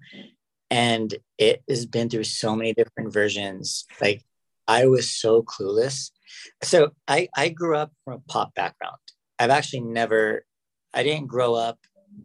and 0.70 1.14
it 1.38 1.64
has 1.70 1.86
been 1.86 2.10
through 2.10 2.26
so 2.26 2.56
many 2.56 2.74
different 2.74 3.14
versions. 3.14 3.86
Like 4.02 4.24
I 4.68 4.86
was 4.86 5.14
so 5.14 5.44
clueless. 5.44 6.12
So 6.64 6.92
I 7.08 7.30
I 7.36 7.50
grew 7.50 7.76
up 7.78 7.92
from 8.04 8.16
a 8.16 8.32
pop 8.32 8.54
background. 8.56 8.98
I've 9.40 9.52
actually 9.52 9.82
never 9.82 10.46
I 10.94 11.04
didn't 11.04 11.28
grow 11.28 11.54
up 11.54 11.80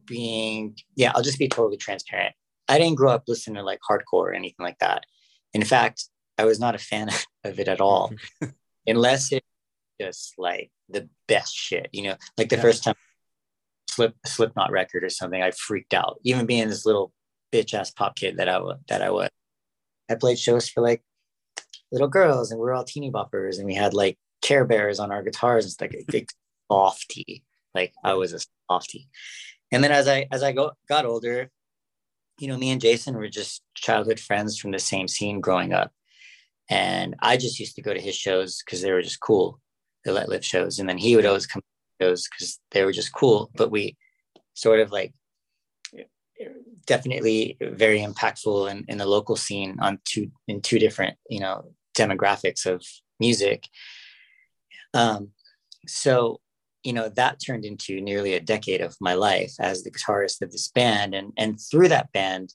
being 0.06 0.76
yeah 0.96 1.12
i'll 1.14 1.22
just 1.22 1.38
be 1.38 1.48
totally 1.48 1.76
transparent 1.76 2.34
i 2.68 2.78
didn't 2.78 2.96
grow 2.96 3.10
up 3.10 3.24
listening 3.26 3.56
to 3.56 3.62
like 3.62 3.80
hardcore 3.88 4.04
or 4.12 4.32
anything 4.32 4.64
like 4.64 4.78
that 4.78 5.04
in 5.52 5.64
fact 5.64 6.04
i 6.38 6.44
was 6.44 6.58
not 6.58 6.74
a 6.74 6.78
fan 6.78 7.08
of 7.44 7.58
it 7.58 7.68
at 7.68 7.80
all 7.80 8.12
unless 8.86 9.32
it 9.32 9.44
just 10.02 10.34
like 10.38 10.70
the 10.88 11.08
best 11.28 11.54
shit, 11.54 11.88
you 11.92 12.02
know, 12.04 12.16
like 12.36 12.48
the 12.48 12.56
Yeah. 12.56 12.62
first 12.62 12.84
time 12.84 12.94
slip 13.88 14.14
Slipknot 14.24 14.70
record 14.70 15.04
or 15.04 15.10
something, 15.10 15.42
I 15.42 15.50
freaked 15.50 15.94
out. 15.94 16.18
Even 16.24 16.46
being 16.46 16.68
this 16.68 16.86
little 16.86 17.12
bitch 17.52 17.74
ass 17.74 17.90
pop 17.90 18.16
kid 18.16 18.38
that 18.38 18.48
I 18.48 18.58
was, 18.58 18.78
that 18.88 19.02
I 19.02 19.10
was. 19.10 19.28
I 20.10 20.14
played 20.14 20.38
shows 20.38 20.68
for 20.68 20.82
like 20.82 21.02
little 21.90 22.08
girls, 22.08 22.50
and 22.50 22.58
we 22.58 22.64
were 22.64 22.74
all 22.74 22.84
teeny 22.84 23.10
boppers, 23.10 23.58
and 23.58 23.66
we 23.66 23.74
had 23.74 23.94
like 23.94 24.18
Care 24.40 24.64
Bears 24.64 24.98
on 24.98 25.12
our 25.12 25.22
guitars. 25.22 25.64
And 25.64 25.72
it's 25.72 25.80
like 25.80 25.94
a 25.94 26.10
big 26.10 26.28
softy. 26.70 27.44
Like 27.74 27.92
I 28.02 28.14
was 28.14 28.32
a 28.32 28.40
softy. 28.70 29.08
And 29.70 29.82
then 29.82 29.92
as 29.92 30.08
I 30.08 30.26
as 30.30 30.42
I 30.42 30.52
go 30.52 30.72
got 30.88 31.06
older, 31.06 31.50
you 32.38 32.48
know, 32.48 32.56
me 32.58 32.70
and 32.70 32.80
Jason 32.80 33.14
were 33.14 33.28
just 33.28 33.62
childhood 33.74 34.20
friends 34.20 34.58
from 34.58 34.72
the 34.72 34.78
same 34.78 35.08
scene 35.08 35.40
growing 35.40 35.72
up. 35.72 35.92
And 36.70 37.16
I 37.20 37.36
just 37.36 37.60
used 37.60 37.76
to 37.76 37.82
go 37.82 37.92
to 37.92 38.00
his 38.00 38.16
shows 38.16 38.62
because 38.64 38.80
they 38.80 38.92
were 38.92 39.02
just 39.02 39.20
cool, 39.20 39.60
the 40.04 40.12
letlive 40.12 40.42
shows. 40.42 40.78
And 40.78 40.88
then 40.88 40.98
he 40.98 41.16
would 41.16 41.26
always 41.26 41.46
come 41.46 41.62
to 41.62 42.04
shows 42.04 42.28
because 42.28 42.60
they 42.70 42.84
were 42.84 42.92
just 42.92 43.12
cool. 43.12 43.50
But 43.54 43.70
we 43.70 43.96
sort 44.54 44.80
of 44.80 44.92
like 44.92 45.14
definitely 46.86 47.56
very 47.60 48.00
impactful 48.00 48.70
in, 48.70 48.84
in 48.88 48.98
the 48.98 49.06
local 49.06 49.36
scene 49.36 49.78
on 49.80 49.98
two 50.04 50.30
in 50.48 50.60
two 50.60 50.78
different, 50.78 51.16
you 51.28 51.40
know, 51.40 51.72
demographics 51.96 52.66
of 52.66 52.84
music. 53.20 53.68
Um, 54.94 55.30
so 55.86 56.40
you 56.82 56.92
know 56.92 57.08
that 57.08 57.40
turned 57.44 57.64
into 57.64 58.00
nearly 58.00 58.34
a 58.34 58.40
decade 58.40 58.80
of 58.80 58.96
my 59.00 59.14
life 59.14 59.54
as 59.60 59.82
the 59.82 59.90
guitarist 59.90 60.42
of 60.42 60.50
this 60.50 60.68
band 60.68 61.14
and 61.14 61.32
and 61.36 61.60
through 61.60 61.88
that 61.88 62.10
band 62.12 62.52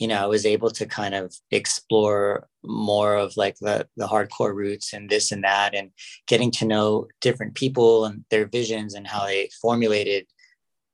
you 0.00 0.08
know 0.08 0.22
i 0.22 0.26
was 0.26 0.44
able 0.44 0.70
to 0.70 0.86
kind 0.86 1.14
of 1.14 1.34
explore 1.50 2.48
more 2.64 3.14
of 3.14 3.36
like 3.36 3.56
the 3.60 3.86
the 3.96 4.06
hardcore 4.06 4.54
roots 4.54 4.92
and 4.92 5.08
this 5.08 5.30
and 5.30 5.44
that 5.44 5.74
and 5.74 5.90
getting 6.26 6.50
to 6.50 6.64
know 6.66 7.06
different 7.20 7.54
people 7.54 8.04
and 8.04 8.24
their 8.30 8.46
visions 8.46 8.94
and 8.94 9.06
how 9.06 9.24
they 9.26 9.48
formulated 9.60 10.26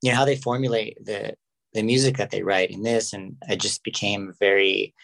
you 0.02 0.10
know 0.10 0.16
how 0.16 0.24
they 0.24 0.36
formulate 0.36 0.98
the 1.04 1.34
the 1.72 1.82
music 1.82 2.16
that 2.18 2.30
they 2.30 2.42
write 2.42 2.70
in 2.70 2.82
this 2.82 3.12
and 3.12 3.36
i 3.48 3.56
just 3.56 3.82
became 3.84 4.34
very 4.38 4.94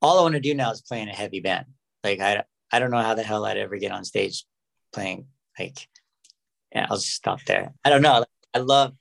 all 0.00 0.18
i 0.18 0.22
want 0.22 0.34
to 0.34 0.40
do 0.40 0.54
now 0.54 0.70
is 0.72 0.82
play 0.82 1.00
in 1.00 1.08
a 1.08 1.14
heavy 1.14 1.40
band 1.40 1.66
like 2.02 2.20
i 2.20 2.42
i 2.72 2.78
don't 2.78 2.90
know 2.90 3.02
how 3.02 3.14
the 3.14 3.22
hell 3.22 3.44
i'd 3.44 3.56
ever 3.56 3.76
get 3.76 3.92
on 3.92 4.04
stage 4.04 4.44
playing 4.92 5.26
like 5.58 5.88
yeah, 6.74 6.86
I'll 6.90 6.96
just 6.96 7.12
stop 7.12 7.44
there. 7.44 7.72
I 7.84 7.90
don't 7.90 8.02
know. 8.02 8.24
I 8.54 8.58
love. 8.58 8.94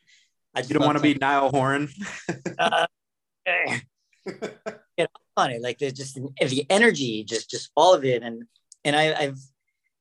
I 0.53 0.61
You 0.61 0.73
don't 0.75 0.85
want 0.85 0.97
to 0.97 1.01
be 1.01 1.13
Niall 1.13 1.49
Horan. 1.49 1.89
uh, 2.59 2.87
know, 4.97 5.07
on 5.38 5.51
it. 5.51 5.62
Like 5.62 5.77
there's 5.79 5.93
just 5.93 6.15
the 6.15 6.65
energy, 6.69 7.23
just 7.23 7.49
just 7.49 7.71
all 7.75 7.93
of 7.93 8.03
it, 8.05 8.23
and 8.23 8.43
and 8.84 8.95
I, 8.95 9.13
I've 9.13 9.39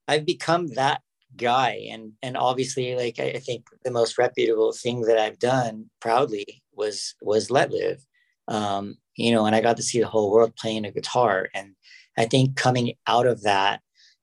I've 0.09 0.27
become 0.27 0.69
that 0.69 1.03
guy, 1.37 1.89
and 1.91 2.13
and 2.23 2.37
obviously, 2.37 2.95
like 2.97 3.19
I, 3.19 3.37
I 3.37 3.39
think 3.39 3.67
the 3.85 3.91
most 3.91 4.19
reputable 4.19 4.73
thing 4.73 5.03
that 5.03 5.19
I've 5.19 5.39
done 5.39 5.91
proudly 6.01 6.63
was 6.73 7.15
was 7.23 7.49
letlive. 7.49 8.01
Um, 8.49 8.97
you 9.17 9.33
know, 9.33 9.47
and 9.47 9.55
I 9.55 9.61
got 9.61 9.77
to 9.77 9.83
see 9.83 10.01
the 10.01 10.09
whole 10.09 10.33
world 10.33 10.57
playing 10.57 10.85
a 10.85 10.91
guitar, 10.91 11.49
and 11.55 11.75
I 12.19 12.27
think 12.27 12.57
coming 12.57 12.95
out 13.07 13.27
of 13.27 13.43
that 13.43 13.81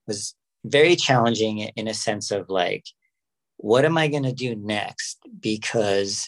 was 0.07 0.36
very 0.65 0.95
challenging 0.95 1.60
in 1.60 1.88
a 1.88 1.93
sense 1.93 2.31
of 2.31 2.49
like 2.49 2.86
what 3.57 3.86
am 3.86 3.97
I 3.97 4.07
going 4.07 4.23
to 4.23 4.33
do 4.33 4.55
next? 4.55 5.17
Because, 5.39 6.27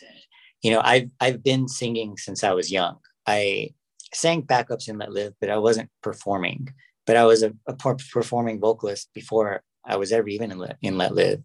you 0.62 0.72
know, 0.72 0.82
I've, 0.84 1.12
I've 1.22 1.44
been 1.44 1.68
singing 1.68 2.18
since 2.18 2.44
I 2.44 2.52
was 2.52 2.72
young. 2.72 2.98
I 3.30 3.70
sang 4.12 4.42
backups 4.44 4.90
in 4.90 4.98
letlive, 4.98 5.36
but 5.40 5.52
I 5.52 5.58
wasn't 5.60 5.92
performing, 6.02 6.74
but 7.06 7.16
I 7.16 7.26
was 7.26 7.44
a, 7.44 7.54
a 7.68 7.76
performing 7.76 8.60
vocalist 8.60 9.10
before 9.14 9.62
I 9.86 9.98
was 9.98 10.12
ever 10.12 10.28
even 10.28 10.52
in 10.52 10.58
Let, 10.58 10.78
in 10.82 10.96
letlive. 10.96 11.44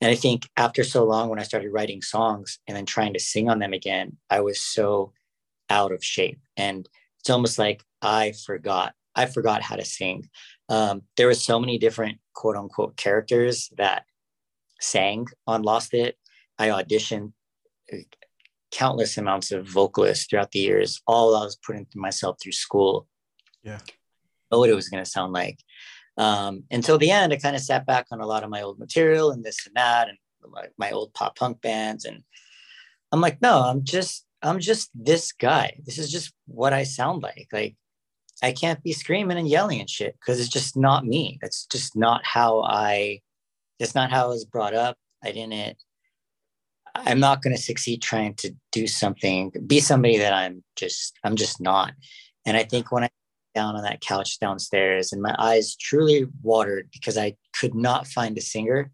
And 0.00 0.10
I 0.12 0.14
think 0.14 0.48
after 0.56 0.84
so 0.84 1.04
long, 1.04 1.28
when 1.28 1.40
I 1.40 1.48
started 1.50 1.72
writing 1.72 2.02
songs 2.02 2.60
and 2.66 2.76
then 2.76 2.86
trying 2.86 3.14
to 3.14 3.20
sing 3.20 3.50
on 3.50 3.58
them 3.58 3.72
again, 3.72 4.16
I 4.30 4.40
was 4.42 4.62
so 4.62 5.12
out 5.68 5.90
of 5.90 6.04
shape. 6.04 6.40
And 6.56 6.88
it's 7.18 7.30
almost 7.30 7.58
like 7.58 7.82
I 8.00 8.32
forgot, 8.46 8.94
I 9.16 9.26
forgot 9.26 9.62
how 9.62 9.74
to 9.74 9.84
sing. 9.84 10.28
Um, 10.68 11.02
there 11.16 11.26
were 11.26 11.34
so 11.34 11.58
many 11.58 11.78
different 11.78 12.18
quote 12.32 12.56
unquote 12.56 12.96
characters 12.96 13.70
that 13.76 14.04
sang 14.80 15.26
on 15.48 15.62
Lost 15.62 15.94
It. 15.94 16.16
I 16.60 16.68
auditioned 16.68 17.32
countless 18.70 19.16
amounts 19.16 19.52
of 19.52 19.66
vocalists 19.68 20.26
throughout 20.26 20.50
the 20.50 20.60
years. 20.60 21.00
All 21.06 21.34
I 21.36 21.44
was 21.44 21.56
putting 21.56 21.86
myself 21.94 22.36
through 22.42 22.52
school. 22.52 23.06
Yeah. 23.62 23.78
Know 24.50 24.58
what 24.58 24.70
it 24.70 24.74
was 24.74 24.88
going 24.88 25.04
to 25.04 25.10
sound 25.10 25.32
like. 25.32 25.58
Um, 26.16 26.64
until 26.70 26.98
the 26.98 27.10
end, 27.10 27.32
I 27.32 27.36
kind 27.36 27.56
of 27.56 27.62
sat 27.62 27.86
back 27.86 28.06
on 28.10 28.20
a 28.20 28.26
lot 28.26 28.44
of 28.44 28.50
my 28.50 28.62
old 28.62 28.78
material 28.78 29.30
and 29.30 29.44
this 29.44 29.66
and 29.66 29.76
that, 29.76 30.08
and 30.08 30.18
my, 30.50 30.66
my 30.76 30.90
old 30.90 31.14
pop 31.14 31.36
punk 31.36 31.60
bands. 31.60 32.04
And 32.04 32.22
I'm 33.12 33.20
like, 33.20 33.40
no, 33.40 33.60
I'm 33.60 33.84
just, 33.84 34.26
I'm 34.42 34.58
just 34.58 34.90
this 34.94 35.32
guy. 35.32 35.78
This 35.84 35.98
is 35.98 36.10
just 36.10 36.32
what 36.46 36.72
I 36.72 36.82
sound 36.82 37.22
like. 37.22 37.48
Like, 37.52 37.76
I 38.42 38.52
can't 38.52 38.82
be 38.82 38.92
screaming 38.92 39.38
and 39.38 39.48
yelling 39.48 39.80
and 39.80 39.90
shit 39.90 40.16
because 40.18 40.40
it's 40.40 40.48
just 40.48 40.76
not 40.76 41.04
me. 41.04 41.38
It's 41.42 41.66
just 41.66 41.96
not 41.96 42.24
how 42.24 42.62
I 42.62 43.20
it's 43.78 43.94
not 43.94 44.10
how 44.10 44.24
I 44.24 44.28
was 44.28 44.44
brought 44.44 44.74
up. 44.74 44.96
I 45.22 45.32
didn't, 45.32 45.76
I'm 46.94 47.20
not 47.20 47.42
going 47.42 47.54
to 47.54 47.62
succeed 47.62 48.02
trying 48.02 48.34
to 48.34 48.54
do 48.72 48.86
something, 48.86 49.52
be 49.66 49.80
somebody 49.80 50.18
that 50.18 50.32
I'm 50.32 50.62
just, 50.76 51.18
I'm 51.24 51.36
just 51.36 51.60
not. 51.60 51.92
And 52.46 52.56
I 52.56 52.64
think 52.64 52.90
when 52.90 53.04
I 53.04 53.08
down 53.58 53.74
on 53.74 53.82
that 53.82 54.00
couch 54.00 54.38
downstairs 54.38 55.12
and 55.12 55.20
my 55.20 55.34
eyes 55.36 55.74
truly 55.74 56.26
watered 56.42 56.88
because 56.92 57.18
I 57.18 57.34
could 57.58 57.74
not 57.74 58.06
find 58.06 58.38
a 58.38 58.40
singer, 58.40 58.92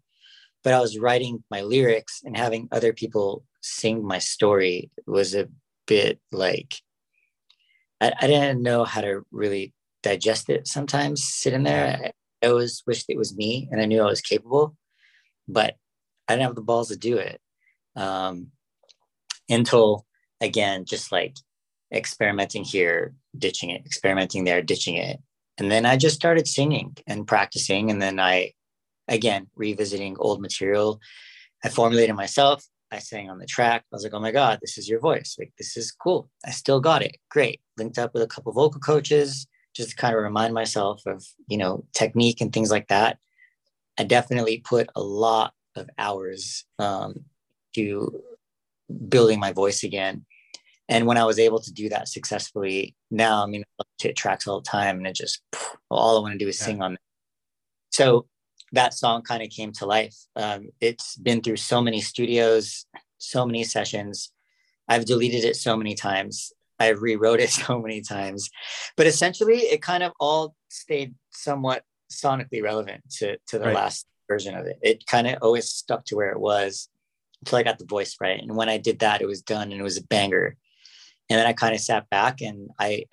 but 0.63 0.73
I 0.73 0.79
was 0.79 0.97
writing 0.97 1.43
my 1.51 1.61
lyrics 1.61 2.21
and 2.23 2.35
having 2.35 2.67
other 2.71 2.91
people 2.91 3.43
sing 3.61 4.03
my 4.03 4.17
story 4.17 4.89
was 5.05 5.35
a 5.35 5.49
bit 5.85 6.19
like, 6.31 6.75
I, 8.01 8.13
I 8.19 8.25
didn't 8.25 8.63
know 8.63 8.85
how 8.85 9.01
to 9.01 9.21
really 9.31 9.73
digest 10.01 10.49
it 10.49 10.67
sometimes 10.67 11.23
sitting 11.23 11.63
there. 11.63 12.11
I 12.43 12.47
always 12.47 12.81
wished 12.87 13.05
it 13.09 13.17
was 13.17 13.35
me 13.35 13.69
and 13.71 13.79
I 13.79 13.85
knew 13.85 14.01
I 14.01 14.05
was 14.05 14.21
capable, 14.21 14.75
but 15.47 15.75
I 16.27 16.33
didn't 16.33 16.47
have 16.47 16.55
the 16.55 16.61
balls 16.61 16.87
to 16.87 16.97
do 16.97 17.17
it. 17.17 17.39
Um, 17.95 18.47
until 19.49 20.05
again, 20.41 20.85
just 20.85 21.11
like 21.11 21.35
experimenting 21.93 22.63
here, 22.63 23.13
ditching 23.37 23.69
it, 23.69 23.85
experimenting 23.85 24.43
there, 24.43 24.61
ditching 24.61 24.95
it. 24.95 25.19
And 25.57 25.71
then 25.71 25.85
I 25.85 25.97
just 25.97 26.15
started 26.15 26.47
singing 26.47 26.97
and 27.07 27.27
practicing. 27.27 27.89
And 27.89 28.01
then 28.01 28.19
I, 28.19 28.51
again, 29.07 29.47
revisiting 29.55 30.17
old 30.19 30.41
material. 30.41 30.99
I 31.63 31.69
formulated 31.69 32.15
myself. 32.15 32.65
I 32.91 32.99
sang 32.99 33.29
on 33.29 33.39
the 33.39 33.45
track. 33.45 33.83
I 33.91 33.95
was 33.95 34.03
like, 34.03 34.13
oh 34.13 34.19
my 34.19 34.31
God, 34.31 34.59
this 34.61 34.77
is 34.77 34.89
your 34.89 34.99
voice. 34.99 35.35
Like, 35.39 35.53
this 35.57 35.77
is 35.77 35.91
cool. 35.91 36.29
I 36.45 36.51
still 36.51 36.79
got 36.79 37.01
it. 37.01 37.17
Great. 37.29 37.61
Linked 37.77 37.97
up 37.97 38.13
with 38.13 38.23
a 38.23 38.27
couple 38.27 38.51
vocal 38.51 38.81
coaches 38.81 39.47
just 39.75 39.89
to 39.91 39.95
kind 39.95 40.15
of 40.15 40.23
remind 40.23 40.53
myself 40.53 41.01
of 41.05 41.23
you 41.47 41.57
know 41.57 41.85
technique 41.93 42.41
and 42.41 42.51
things 42.53 42.71
like 42.71 42.87
that 42.87 43.17
i 43.99 44.03
definitely 44.03 44.57
put 44.57 44.89
a 44.95 45.01
lot 45.01 45.53
of 45.75 45.89
hours 45.97 46.65
um, 46.79 47.25
to 47.75 48.21
building 49.09 49.39
my 49.39 49.51
voice 49.51 49.83
again 49.83 50.25
and 50.89 51.05
when 51.05 51.17
i 51.17 51.23
was 51.25 51.39
able 51.39 51.59
to 51.59 51.73
do 51.73 51.89
that 51.89 52.07
successfully 52.07 52.95
now 53.09 53.43
i 53.43 53.47
mean 53.47 53.63
I 53.79 53.83
hit 53.99 54.15
tracks 54.15 54.47
all 54.47 54.61
the 54.61 54.69
time 54.69 54.97
and 54.97 55.07
it 55.07 55.15
just 55.15 55.41
all 55.89 56.17
i 56.17 56.21
want 56.21 56.33
to 56.33 56.37
do 56.37 56.47
is 56.47 56.59
yeah. 56.59 56.65
sing 56.65 56.81
on 56.81 56.93
them. 56.93 56.99
so 57.91 58.27
that 58.71 58.93
song 58.93 59.21
kind 59.21 59.41
of 59.41 59.49
came 59.49 59.71
to 59.73 59.85
life 59.85 60.15
um, 60.35 60.69
it's 60.81 61.15
been 61.17 61.41
through 61.41 61.57
so 61.57 61.81
many 61.81 62.01
studios 62.01 62.85
so 63.17 63.45
many 63.45 63.63
sessions 63.63 64.31
i've 64.87 65.05
deleted 65.05 65.43
it 65.43 65.55
so 65.55 65.75
many 65.75 65.95
times 65.95 66.51
I 66.79 66.89
rewrote 66.89 67.39
it 67.39 67.49
so 67.65 67.79
many 67.79 68.01
times, 68.01 68.49
but 68.97 69.07
essentially 69.07 69.59
it 69.59 69.81
kind 69.81 70.03
of 70.03 70.11
all 70.19 70.55
stayed 70.69 71.15
somewhat 71.31 71.83
sonically 72.11 72.61
relevant 72.61 73.01
to, 73.17 73.37
to 73.47 73.59
the 73.59 73.65
right. 73.65 73.75
last 73.75 74.05
version 74.27 74.55
of 74.55 74.65
it. 74.65 74.77
It 74.81 75.05
kind 75.05 75.27
of 75.27 75.37
always 75.41 75.69
stuck 75.69 76.05
to 76.05 76.15
where 76.15 76.31
it 76.31 76.39
was 76.39 76.89
until 77.45 77.59
I 77.59 77.63
got 77.63 77.77
the 77.77 77.85
voice 77.85 78.15
right. 78.19 78.41
And 78.41 78.55
when 78.55 78.69
I 78.69 78.77
did 78.77 78.99
that, 78.99 79.21
it 79.21 79.27
was 79.27 79.41
done 79.41 79.71
and 79.71 79.79
it 79.79 79.83
was 79.83 79.97
a 79.97 80.03
banger. 80.03 80.57
And 81.29 81.39
then 81.39 81.45
I 81.45 81.53
kind 81.53 81.75
of 81.75 81.81
sat 81.81 82.09
back 82.09 82.41
and 82.41 82.69
I, 82.79 83.05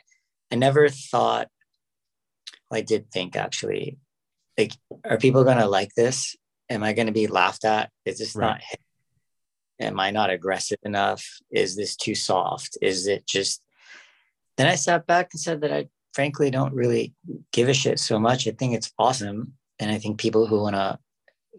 I 0.51 0.57
never 0.57 0.89
thought, 0.89 1.49
well, 2.71 2.79
I 2.79 2.83
did 2.83 3.11
think 3.11 3.37
actually, 3.37 3.99
like, 4.59 4.73
are 5.05 5.19
people 5.19 5.45
going 5.45 5.59
to 5.59 5.69
like 5.69 5.95
this? 5.95 6.35
Am 6.71 6.83
I 6.83 6.95
going 6.95 7.07
to 7.07 7.13
be 7.13 7.27
laughed 7.27 7.65
at? 7.65 7.91
Is 8.07 8.19
this 8.19 8.35
right. 8.35 8.49
not 8.49 8.63
Am 9.81 9.99
I 9.99 10.11
not 10.11 10.31
aggressive 10.31 10.79
enough? 10.85 11.25
Is 11.51 11.77
this 11.77 11.97
too 11.97 12.15
soft? 12.15 12.79
Is 12.81 13.07
it 13.07 13.27
just. 13.27 13.63
Then 14.57 14.69
I 14.69 14.77
sat 14.77 15.07
back 15.07 15.31
and 15.33 15.41
said 15.41 15.63
that 15.63 15.73
I 15.73 15.89
frankly 16.13 16.51
don't 16.51 16.75
really 16.75 17.15
give 17.53 17.69
a 17.69 17.75
shit 17.75 17.99
so 17.99 18.19
much. 18.19 18.47
I 18.47 18.53
think 18.53 18.75
it's 18.75 18.93
awesome. 18.99 19.55
And 19.79 19.91
I 19.91 19.99
think 19.99 20.21
people 20.21 20.47
who 20.47 20.61
want 20.61 20.77
to, 20.77 20.99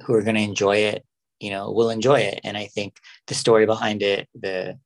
who 0.05 0.13
are 0.13 0.21
going 0.21 0.35
to 0.35 0.41
enjoy 0.41 0.77
it, 0.77 1.03
you 1.43 1.51
know, 1.51 1.71
will 1.71 1.89
enjoy 1.89 2.19
it. 2.21 2.39
And 2.45 2.55
I 2.57 2.67
think 2.67 2.91
the 3.27 3.35
story 3.35 3.65
behind 3.65 4.01
it, 4.01 4.29
the, 4.33 4.79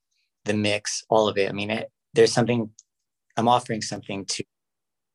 the 0.46 0.56
mix, 0.56 1.04
all 1.08 1.28
of 1.28 1.38
it. 1.38 1.50
I 1.50 1.54
mean, 1.54 1.70
it, 1.70 1.92
there's 2.16 2.34
something, 2.34 2.72
I'm 3.38 3.48
offering 3.48 3.84
something 3.84 4.26
to 4.26 4.44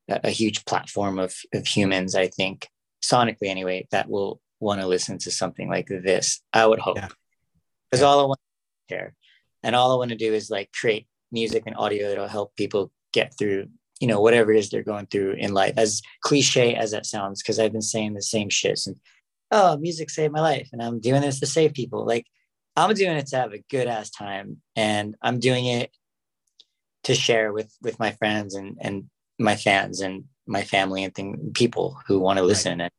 a, 0.08 0.20
a 0.24 0.30
huge 0.30 0.64
platform 0.64 1.18
of, 1.18 1.34
of 1.52 1.66
humans, 1.66 2.14
I 2.14 2.28
think, 2.28 2.68
sonically 3.02 3.48
anyway, 3.48 3.88
that 3.90 4.08
will 4.08 4.40
want 4.60 4.80
to 4.80 4.86
listen 4.86 5.18
to 5.18 5.30
something 5.32 5.68
like 5.68 5.88
this. 5.88 6.40
I 6.52 6.64
would 6.64 6.78
hope. 6.78 6.94
Because 6.94 8.02
Yeah. 8.02 8.06
all 8.06 8.20
I 8.20 8.24
want 8.24 8.40
to 8.88 8.94
care. 8.94 9.14
And 9.64 9.74
all 9.74 9.92
I 9.92 9.96
want 9.96 10.10
to 10.10 10.16
do 10.16 10.32
is 10.32 10.48
like 10.48 10.70
create 10.72 11.08
music 11.32 11.64
and 11.66 11.76
audio 11.76 12.08
that'll 12.08 12.28
help 12.28 12.54
people 12.54 12.92
get 13.12 13.36
through, 13.36 13.66
you 14.00 14.06
know, 14.06 14.20
whatever 14.20 14.52
it 14.52 14.58
is 14.58 14.70
they're 14.70 14.84
going 14.84 15.06
through 15.06 15.32
in 15.32 15.54
life. 15.54 15.74
As 15.76 16.02
cliche 16.20 16.76
as 16.76 16.92
that 16.92 17.06
sounds, 17.06 17.42
because 17.42 17.58
I've 17.58 17.72
been 17.72 17.82
saying 17.82 18.14
the 18.14 18.22
same 18.22 18.48
shit 18.48 18.78
since, 18.78 18.98
oh, 19.52 19.76
music 19.76 20.10
saved 20.10 20.32
my 20.32 20.40
life. 20.40 20.70
And 20.72 20.82
I'm 20.82 21.00
doing 21.00 21.20
this 21.20 21.40
to 21.40 21.46
save 21.46 21.74
people. 21.74 22.04
Like 22.06 22.26
I'm 22.76 22.94
doing 22.94 23.16
it 23.16 23.26
to 23.28 23.36
have 23.36 23.52
a 23.52 23.62
good 23.70 23.86
ass 23.86 24.10
time. 24.10 24.62
And 24.76 25.14
I'm 25.22 25.38
doing 25.38 25.66
it 25.66 25.92
to 27.04 27.14
share 27.14 27.52
with 27.52 27.72
with 27.82 27.98
my 27.98 28.12
friends 28.12 28.54
and 28.54 28.76
and 28.80 29.04
my 29.38 29.56
fans 29.56 30.00
and 30.00 30.24
my 30.46 30.62
family 30.62 31.04
and 31.04 31.14
thing 31.14 31.52
people 31.54 31.98
who 32.06 32.18
want 32.18 32.38
to 32.38 32.44
listen 32.44 32.80
and 32.80 32.90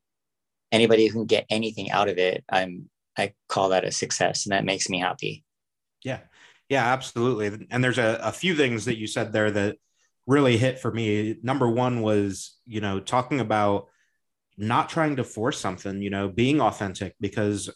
anybody 0.71 1.07
who 1.07 1.13
can 1.13 1.25
get 1.25 1.45
anything 1.49 1.91
out 1.91 2.09
of 2.09 2.17
it 2.17 2.43
i'm 2.49 2.89
i 3.17 3.33
call 3.47 3.69
that 3.69 3.85
a 3.85 3.91
success 3.91 4.45
and 4.45 4.51
that 4.53 4.65
makes 4.65 4.89
me 4.89 4.99
happy 4.99 5.43
Yeah. 6.03 6.19
Yeah, 6.69 6.91
absolutely. 6.91 7.67
And 7.69 7.83
there's 7.83 7.97
a, 7.97 8.19
a 8.23 8.31
few 8.31 8.55
things 8.55 8.85
that 8.85 8.97
you 8.97 9.05
said 9.05 9.31
there 9.31 9.51
that 9.51 9.77
really 10.25 10.57
hit 10.57 10.79
for 10.79 10.91
me. 10.91 11.35
Number 11.43 11.69
one 11.69 12.01
was, 12.01 12.57
you 12.65 12.81
know, 12.81 12.99
talking 12.99 13.39
about 13.39 13.89
not 14.57 14.89
trying 14.89 15.17
to 15.17 15.23
force 15.23 15.59
something, 15.59 16.01
you 16.01 16.09
know, 16.09 16.29
being 16.29 16.61
authentic 16.61 17.15
because, 17.19 17.69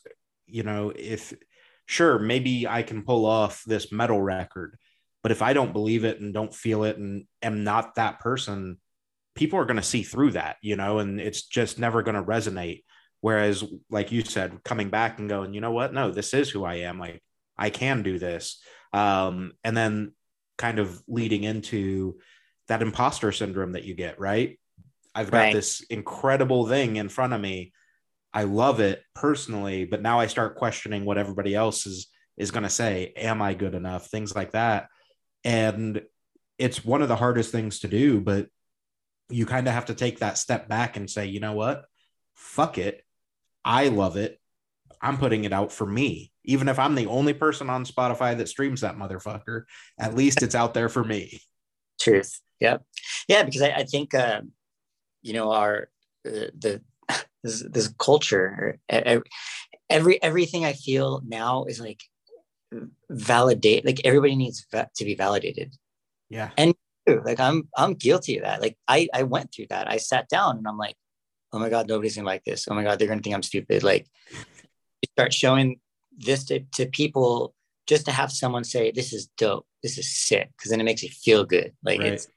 you 0.46 0.64
know, 0.64 0.92
if 0.96 1.34
sure, 1.86 2.20
maybe 2.20 2.68
I 2.68 2.84
can 2.84 3.04
pull 3.04 3.26
off 3.26 3.64
this 3.66 3.92
metal 3.92 4.22
record, 4.22 4.78
but 5.24 5.32
if 5.32 5.42
I 5.42 5.54
don't 5.54 5.74
believe 5.74 6.04
it 6.04 6.20
and 6.20 6.34
don't 6.34 6.54
feel 6.54 6.84
it 6.84 6.98
and 6.98 7.26
am 7.42 7.64
not 7.64 7.96
that 7.96 8.20
person, 8.20 8.78
people 9.36 9.60
are 9.60 9.66
going 9.66 9.78
to 9.78 9.84
see 9.84 10.04
through 10.04 10.32
that, 10.32 10.58
you 10.62 10.76
know, 10.76 11.00
and 11.00 11.20
it's 11.20 11.44
just 11.44 11.80
never 11.80 12.04
going 12.04 12.16
to 12.16 12.24
resonate. 12.24 12.84
Whereas, 13.22 13.64
like 13.90 14.12
you 14.12 14.24
said, 14.24 14.64
coming 14.64 14.90
back 14.90 15.20
and 15.20 15.30
going, 15.30 15.54
you 15.54 15.62
know 15.62 15.72
what? 15.72 15.94
No, 15.94 16.12
this 16.12 16.34
is 16.34 16.50
who 16.50 16.64
I 16.64 16.76
am. 16.76 17.00
Like, 17.00 17.24
I 17.58 17.70
can 17.70 18.04
do 18.04 18.20
this. 18.20 18.62
Um, 18.94 19.54
and 19.64 19.76
then 19.76 20.14
kind 20.58 20.80
of 20.80 21.02
leading 21.08 21.44
into 21.44 22.20
that 22.68 22.82
imposter 22.82 23.32
syndrome 23.32 23.74
that 23.74 23.86
you 23.86 23.96
get, 23.96 24.20
right? 24.20 24.60
I've 25.18 25.32
got 25.32 25.38
Right. 25.40 25.54
this 25.54 25.82
incredible 25.90 26.68
thing 26.68 26.98
in 26.98 27.10
front 27.10 27.34
of 27.34 27.42
me. 27.42 27.74
I 28.34 28.44
love 28.44 28.80
it 28.80 29.02
personally, 29.16 29.86
but 29.86 30.02
now 30.04 30.20
I 30.20 30.28
start 30.28 30.58
questioning 30.58 31.06
what 31.06 31.18
everybody 31.18 31.56
else 31.56 31.88
is 31.88 32.08
is 32.38 32.52
going 32.52 32.64
to 32.64 32.70
say. 32.70 33.14
Am 33.18 33.42
I 33.42 33.56
good 33.56 33.74
enough? 33.74 34.08
Things 34.12 34.36
like 34.36 34.52
that. 34.52 34.90
And 35.44 36.04
it's 36.60 36.86
one 36.86 37.02
of 37.02 37.08
the 37.08 37.16
hardest 37.16 37.52
things 37.52 37.80
to 37.80 37.88
do, 37.88 38.22
but 38.22 38.48
you 39.30 39.48
kind 39.48 39.68
of 39.68 39.74
have 39.74 39.86
to 39.88 39.96
take 39.96 40.20
that 40.20 40.38
step 40.38 40.68
back 40.70 40.98
and 40.98 41.10
say, 41.10 41.26
you 41.26 41.40
know 41.40 41.54
what? 41.54 41.86
Fuck 42.36 42.78
it. 42.78 43.04
I 43.66 43.88
love 43.88 44.18
it. 44.18 44.40
I'm 45.02 45.18
putting 45.18 45.46
it 45.46 45.52
out 45.54 45.72
for 45.72 45.88
me. 45.88 46.32
Even 46.44 46.70
if 46.70 46.78
I'm 46.78 46.94
the 46.94 47.08
only 47.08 47.34
person 47.34 47.72
on 47.72 47.86
Spotify 47.86 48.38
that 48.38 48.50
streams 48.50 48.82
that 48.82 48.98
motherfucker, 48.98 49.64
at 50.00 50.14
least 50.16 50.44
it's 50.44 50.56
out 50.56 50.76
there 50.76 50.90
for 50.90 51.04
me. 51.04 51.42
truth 52.00 52.40
yep 52.60 52.84
yeah 53.28 53.42
because 53.44 53.62
i, 53.64 53.70
I 53.70 53.84
think 53.84 54.14
uh, 54.14 54.42
you 55.22 55.34
know 55.34 55.52
our 55.52 55.90
uh, 56.26 56.50
the 56.58 56.82
this, 57.44 57.64
this 57.70 57.88
culture 58.00 58.80
every 59.90 60.22
everything 60.22 60.66
i 60.66 60.74
feel 60.74 61.22
now 61.26 61.64
is 61.66 61.80
like 61.80 62.04
validate 63.10 63.86
like 63.86 64.02
everybody 64.04 64.36
needs 64.36 64.66
va- 64.72 64.90
to 64.96 65.06
be 65.06 65.16
validated 65.16 65.76
Yeah. 66.30 66.52
and 66.58 66.74
Like 67.08 67.40
I'm 67.40 67.70
I'm 67.78 67.94
guilty 67.94 68.36
of 68.38 68.44
that. 68.44 68.60
Like 68.62 68.76
I 68.86 69.08
I 69.14 69.24
went 69.24 69.54
through 69.54 69.68
that. 69.70 69.88
I 69.88 69.96
sat 69.96 70.28
down 70.28 70.58
and 70.58 70.68
I'm 70.68 70.78
like, 70.78 70.98
oh 71.54 71.60
my 71.60 71.70
god, 71.70 71.88
nobody's 71.88 72.18
gonna 72.18 72.28
like 72.28 72.44
this. 72.44 72.68
Oh 72.68 72.76
my 72.76 72.84
god, 72.84 73.00
they're 73.00 73.08
gonna 73.08 73.22
think 73.22 73.34
I'm 73.34 73.44
stupid. 73.44 73.82
Like 73.82 74.08
you 75.02 75.08
start 75.16 75.32
showing 75.32 75.80
this 76.28 76.44
to, 76.50 76.60
to 76.76 76.86
people 76.88 77.56
just 77.88 78.04
to 78.08 78.12
have 78.12 78.30
someone 78.30 78.66
say 78.66 78.92
this 78.92 79.14
is 79.14 79.30
dope, 79.38 79.66
this 79.84 79.98
is 79.98 80.08
sick, 80.12 80.52
because 80.52 80.70
then 80.70 80.82
it 80.82 80.84
makes 80.84 81.02
you 81.02 81.08
feel 81.10 81.46
good. 81.46 81.72
Like 81.82 82.02
Right. 82.02 82.12
it's 82.20 82.28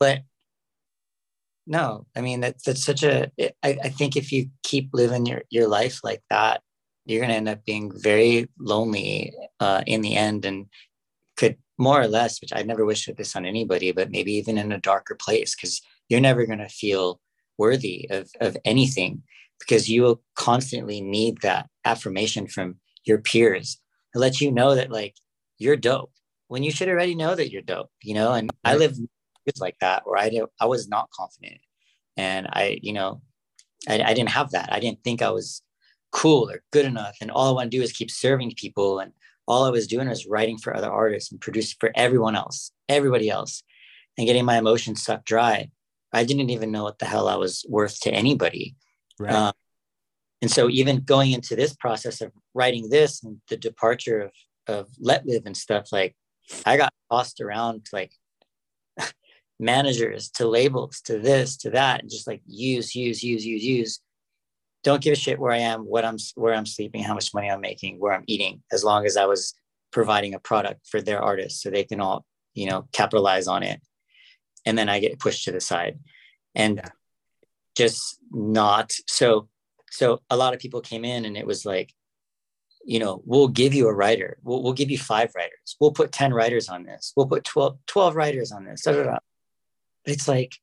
but 0.00 0.20
no, 1.66 2.06
I 2.16 2.20
mean 2.20 2.40
that's 2.40 2.64
that's 2.64 2.84
such 2.84 3.02
a 3.02 3.30
I, 3.40 3.78
I 3.82 3.88
think 3.88 4.16
if 4.16 4.32
you 4.32 4.50
keep 4.62 4.90
living 4.92 5.26
your 5.26 5.42
your 5.50 5.68
life 5.68 6.00
like 6.04 6.22
that, 6.30 6.62
you're 7.04 7.20
gonna 7.20 7.34
end 7.34 7.48
up 7.48 7.64
being 7.64 7.92
very 7.94 8.48
lonely 8.58 9.32
uh, 9.60 9.82
in 9.86 10.00
the 10.02 10.16
end 10.16 10.44
and 10.44 10.66
could 11.36 11.56
more 11.78 12.00
or 12.00 12.08
less, 12.08 12.40
which 12.40 12.52
I 12.54 12.62
never 12.62 12.84
wish 12.84 13.06
this 13.16 13.36
on 13.36 13.44
anybody, 13.44 13.92
but 13.92 14.10
maybe 14.10 14.32
even 14.32 14.58
in 14.58 14.72
a 14.72 14.78
darker 14.78 15.14
place, 15.14 15.54
because 15.54 15.82
you're 16.08 16.20
never 16.20 16.46
going 16.46 16.58
to 16.60 16.68
feel 16.68 17.20
worthy 17.58 18.06
of, 18.10 18.30
of 18.40 18.56
anything 18.64 19.22
because 19.58 19.88
you 19.88 20.02
will 20.02 20.22
constantly 20.34 21.00
need 21.00 21.40
that 21.40 21.68
affirmation 21.84 22.46
from 22.46 22.76
your 23.04 23.18
peers 23.18 23.80
to 24.12 24.18
let 24.18 24.40
you 24.40 24.52
know 24.52 24.74
that 24.74 24.90
like 24.90 25.14
you're 25.58 25.76
dope 25.76 26.12
when 26.48 26.62
you 26.62 26.70
should 26.70 26.88
already 26.88 27.14
know 27.14 27.34
that 27.34 27.50
you're 27.50 27.62
dope, 27.62 27.90
you 28.02 28.14
know? 28.14 28.32
And 28.32 28.50
I 28.64 28.76
Right. 28.76 28.80
Lived 29.46 29.60
like 29.60 29.78
that 29.80 30.02
where 30.04 30.18
I 30.18 30.28
did, 30.28 30.44
I 30.60 30.66
was 30.66 30.88
not 30.88 31.10
confident 31.10 31.60
and 32.16 32.48
I, 32.52 32.78
you 32.82 32.92
know, 32.92 33.20
I, 33.88 34.02
I 34.02 34.14
didn't 34.14 34.30
have 34.30 34.50
that. 34.52 34.72
I 34.72 34.80
didn't 34.80 35.04
think 35.04 35.22
I 35.22 35.30
was 35.30 35.62
cool 36.12 36.50
or 36.50 36.62
good 36.72 36.84
enough. 36.84 37.16
And 37.20 37.30
all 37.30 37.48
I 37.48 37.52
want 37.52 37.70
to 37.70 37.76
do 37.76 37.82
is 37.82 37.92
keep 37.92 38.10
serving 38.10 38.52
people 38.56 38.98
and 38.98 39.12
all 39.46 39.64
I 39.64 39.70
was 39.70 39.86
doing 39.86 40.08
was 40.08 40.26
writing 40.26 40.58
for 40.58 40.76
other 40.76 40.90
artists 40.90 41.30
and 41.30 41.40
producing 41.40 41.76
for 41.78 41.92
everyone 41.94 42.34
else, 42.34 42.72
everybody 42.88 43.30
else, 43.30 43.62
and 44.18 44.26
getting 44.26 44.44
my 44.44 44.58
emotions 44.58 45.02
sucked 45.02 45.26
dry. 45.26 45.70
I 46.12 46.24
didn't 46.24 46.50
even 46.50 46.72
know 46.72 46.82
what 46.82 46.98
the 46.98 47.06
hell 47.06 47.28
I 47.28 47.36
was 47.36 47.64
worth 47.68 48.00
to 48.00 48.10
anybody. 48.10 48.76
Right. 49.18 49.32
Um, 49.32 49.52
and 50.42 50.50
so 50.50 50.68
even 50.68 51.00
going 51.00 51.32
into 51.32 51.56
this 51.56 51.74
process 51.74 52.20
of 52.20 52.32
writing 52.54 52.88
this 52.88 53.22
and 53.22 53.40
the 53.48 53.56
departure 53.56 54.20
of, 54.20 54.32
of 54.66 54.88
letlive 55.02 55.46
and 55.46 55.56
stuff, 55.56 55.92
like 55.92 56.16
I 56.64 56.76
got 56.76 56.92
tossed 57.10 57.40
around 57.40 57.86
like 57.92 58.12
managers 59.58 60.30
to 60.30 60.46
labels 60.46 61.00
to 61.00 61.18
this 61.18 61.56
to 61.56 61.70
that 61.70 62.00
and 62.00 62.10
just 62.10 62.26
like 62.26 62.42
use 62.46 62.94
use 62.94 63.22
use 63.22 63.44
use 63.44 63.64
use 63.64 64.00
don't 64.86 65.02
give 65.02 65.12
a 65.12 65.16
shit 65.16 65.40
where 65.40 65.50
I 65.50 65.58
am, 65.58 65.80
what 65.80 66.04
I'm, 66.04 66.16
where 66.36 66.54
I'm 66.54 66.64
sleeping, 66.64 67.02
how 67.02 67.14
much 67.14 67.34
money 67.34 67.50
I'm 67.50 67.60
making, 67.60 67.98
where 67.98 68.12
I'm 68.12 68.22
eating, 68.28 68.62
as 68.70 68.84
long 68.84 69.04
as 69.04 69.16
I 69.16 69.26
was 69.26 69.52
providing 69.90 70.32
a 70.34 70.38
product 70.38 70.86
for 70.86 71.02
their 71.02 71.20
artists 71.20 71.60
so 71.60 71.70
they 71.70 71.82
can 71.82 72.00
all, 72.00 72.24
you 72.54 72.70
know, 72.70 72.86
capitalize 72.92 73.48
on 73.48 73.64
it. 73.64 73.80
And 74.64 74.78
then 74.78 74.88
I 74.88 75.00
get 75.00 75.18
pushed 75.18 75.44
to 75.46 75.50
the 75.50 75.60
side 75.60 75.98
and 76.54 76.80
just 77.76 78.18
not 78.30 78.92
so. 79.08 79.48
So 79.90 80.20
a 80.30 80.36
lot 80.36 80.54
of 80.54 80.60
people 80.60 80.80
came 80.80 81.04
in 81.04 81.24
and 81.24 81.36
it 81.36 81.46
was 81.46 81.66
like, 81.66 81.92
you 82.84 83.00
know, 83.00 83.22
we'll 83.24 83.48
give 83.48 83.74
you 83.74 83.88
a 83.88 83.94
writer. 83.94 84.38
We'll, 84.44 84.62
we'll 84.62 84.72
give 84.72 84.92
you 84.92 84.98
five 84.98 85.32
writers. 85.34 85.76
We'll 85.80 85.90
put 85.90 86.12
10 86.12 86.32
writers 86.32 86.68
on 86.68 86.84
this. 86.84 87.12
We'll 87.16 87.26
put 87.26 87.42
12, 87.42 87.78
12 87.88 88.14
writers 88.14 88.52
on 88.52 88.64
this. 88.64 88.82
Da, 88.82 88.92
da, 88.92 89.02
da. 89.02 89.18
It's 90.06 90.28
like, 90.28 90.54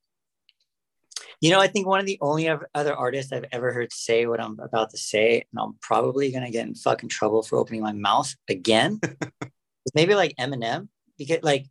you 1.41 1.52
know, 1.52 1.60
I 1.60 1.68
think 1.68 1.86
one 1.86 2.00
of 2.00 2.06
the 2.06 2.18
only 2.22 2.48
other 2.48 2.96
artists 2.96 3.34
I've 3.34 3.46
ever 3.52 3.74
heard 3.74 3.91
say 3.91 4.26
what 4.26 4.39
I'm 4.39 4.58
about 4.60 4.91
to 4.91 4.98
say, 4.98 5.46
and 5.52 5.62
I'm 5.62 5.76
probably 5.82 6.32
gonna 6.32 6.52
get 6.52 6.66
in 6.66 6.76
fucking 6.76 7.10
trouble 7.10 7.44
for 7.44 7.58
opening 7.58 7.82
my 7.82 7.91
mouth 7.91 8.34
again, 8.50 9.02
maybe 9.94 10.16
like 10.16 10.36
Eminem, 10.39 10.88
because 11.18 11.44
like, 11.44 11.66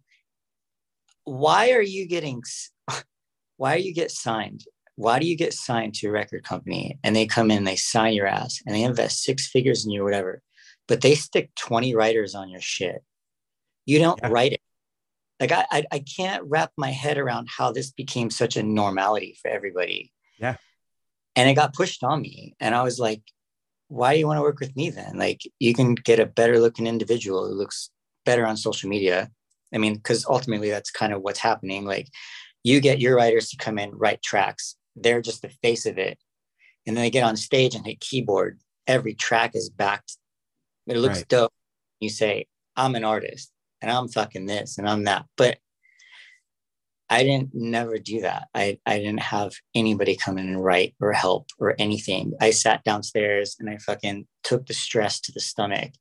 why 1.24 1.72
are 1.72 1.82
you 1.82 2.06
getting, 2.06 2.42
why 3.56 3.74
are 3.74 3.78
you 3.78 3.94
get 3.94 4.10
signed? 4.10 4.64
Why 4.96 5.18
do 5.18 5.26
you 5.26 5.36
get 5.36 5.54
signed 5.54 5.94
to 5.94 6.08
a 6.08 6.12
record 6.12 6.44
company 6.44 6.98
and 7.02 7.16
they 7.16 7.24
come 7.24 7.50
in, 7.50 7.58
and 7.58 7.66
they 7.66 7.76
sign 7.76 8.12
your 8.12 8.26
ass, 8.26 8.60
and 8.66 8.74
they 8.76 8.82
invest 8.82 9.22
six 9.22 9.48
figures 9.48 9.86
in 9.86 9.90
you 9.90 10.02
or 10.02 10.04
whatever, 10.04 10.42
but 10.86 11.00
they 11.00 11.14
stick 11.14 11.50
20 11.54 11.94
writers 11.94 12.34
on 12.34 12.50
your 12.50 12.60
shit. 12.60 13.02
You 13.86 13.98
don't 14.00 14.20
Yeah. 14.22 14.28
write 14.28 14.52
it 14.52 14.60
like 15.42 15.50
I, 15.52 15.66
I 15.70 15.84
i 15.90 15.98
can't 15.98 16.44
wrap 16.46 16.70
my 16.76 16.90
head 16.90 17.18
around 17.18 17.48
how 17.56 17.72
this 17.72 17.90
became 17.90 18.30
such 18.30 18.56
a 18.56 18.62
normality 18.62 19.36
for 19.42 19.48
everybody. 19.50 20.12
Yeah. 20.38 20.56
and 21.36 21.48
it 21.48 21.54
got 21.54 21.74
pushed 21.74 22.02
on 22.04 22.22
me. 22.22 22.54
And 22.60 22.74
i 22.74 22.82
was 22.82 22.98
like 22.98 23.22
why 23.88 24.14
do 24.14 24.18
you 24.20 24.26
want 24.26 24.38
to 24.38 24.42
work 24.48 24.58
with 24.58 24.74
me 24.74 24.88
then? 24.88 25.18
Like 25.18 25.40
you 25.58 25.74
can 25.74 25.94
get 25.94 26.18
a 26.18 26.24
better 26.40 26.58
looking 26.58 26.86
individual 26.86 27.46
who 27.46 27.54
looks 27.54 27.90
better 28.24 28.46
on 28.46 28.56
social 28.56 28.88
media. 28.88 29.30
I 29.74 29.78
mean 29.78 29.94
because 29.96 30.24
ultimately 30.36 30.70
that's 30.70 30.90
kind 30.90 31.12
of 31.12 31.20
what's 31.22 31.38
happening. 31.50 31.84
Like 31.84 32.08
you 32.64 32.80
get 32.80 33.00
your 33.00 33.16
writers 33.16 33.50
to 33.50 33.56
come 33.64 33.78
in 33.78 33.90
write 34.02 34.22
tracks. 34.22 34.76
They're 34.96 35.20
just 35.30 35.42
the 35.42 35.50
face 35.64 35.84
of 35.86 35.98
it. 35.98 36.16
And 36.86 36.96
then 36.96 37.02
they 37.02 37.10
get 37.10 37.24
on 37.24 37.36
stage 37.36 37.74
and 37.74 37.84
hit 37.84 38.00
keyboard. 38.00 38.60
Every 38.86 39.14
track 39.14 39.50
is 39.54 39.68
backed. 39.70 40.16
It 40.86 40.96
looks 40.96 41.18
Right. 41.18 41.28
dope. 41.28 41.52
You 42.00 42.08
say 42.08 42.46
i'm 42.76 42.94
an 42.94 43.04
artist 43.04 43.52
and 43.82 43.90
I'm 43.90 44.08
fucking 44.08 44.46
this 44.46 44.78
and 44.78 44.88
I'm 44.88 45.04
that. 45.04 45.26
But 45.36 45.58
I 47.10 47.24
didn't 47.24 47.50
never 47.52 47.98
do 47.98 48.22
that. 48.22 48.48
I, 48.54 48.78
I 48.86 48.98
didn't 48.98 49.20
have 49.20 49.52
anybody 49.74 50.16
come 50.16 50.38
in 50.38 50.48
and 50.48 50.64
write 50.64 50.94
or 51.00 51.12
help 51.12 51.48
or 51.58 51.74
anything. 51.78 52.32
I 52.40 52.50
sat 52.50 52.84
downstairs 52.84 53.56
and 53.60 53.68
I 53.68 53.76
fucking 53.76 54.26
took 54.42 54.66
the 54.66 54.72
stress 54.72 55.20
to 55.22 55.32
the 55.32 55.40
stomach. 55.40 55.92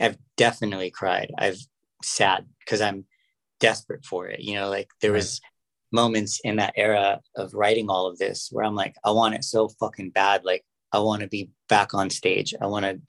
I've 0.00 0.18
definitely 0.36 0.90
cried. 0.90 1.30
I've 1.38 1.60
sad 2.02 2.46
because 2.60 2.80
I'm 2.80 3.04
desperate 3.60 4.04
for 4.04 4.26
it. 4.28 4.40
You 4.40 4.54
know, 4.56 4.68
like 4.68 4.88
there 5.00 5.12
was 5.12 5.40
moments 5.92 6.40
in 6.44 6.56
that 6.56 6.74
era 6.76 7.20
of 7.36 7.54
writing 7.54 7.88
all 7.88 8.06
of 8.06 8.18
this 8.18 8.48
where 8.50 8.64
I'm 8.64 8.74
like, 8.74 8.96
I 9.04 9.10
want 9.10 9.34
it 9.34 9.44
so 9.44 9.68
fucking 9.68 10.10
bad. 10.10 10.44
Like 10.44 10.64
I 10.92 10.98
want 10.98 11.22
to 11.22 11.28
be 11.28 11.50
back 11.68 11.94
on 11.94 12.10
stage. 12.10 12.54
I 12.60 12.66
want 12.66 12.84
to 12.84 13.00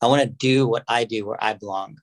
I 0.00 0.06
want 0.06 0.22
to 0.22 0.28
do 0.28 0.66
what 0.66 0.84
I 0.88 1.04
do 1.04 1.26
where 1.26 1.42
I 1.42 1.54
belong. 1.54 1.98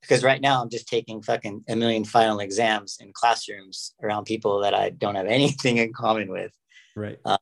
Because 0.00 0.22
right 0.22 0.40
now 0.40 0.62
I'm 0.62 0.70
just 0.70 0.88
taking 0.88 1.22
fucking 1.22 1.64
a 1.68 1.76
million 1.76 2.04
final 2.04 2.40
exams 2.40 2.98
in 3.00 3.12
classrooms 3.12 3.94
around 4.02 4.24
people 4.24 4.60
that 4.60 4.74
I 4.74 4.90
don't 4.90 5.16
have 5.16 5.26
anything 5.28 5.78
in 5.78 5.92
common 5.92 6.30
with. 6.30 6.52
Right. 6.96 7.18
Uh, 7.24 7.38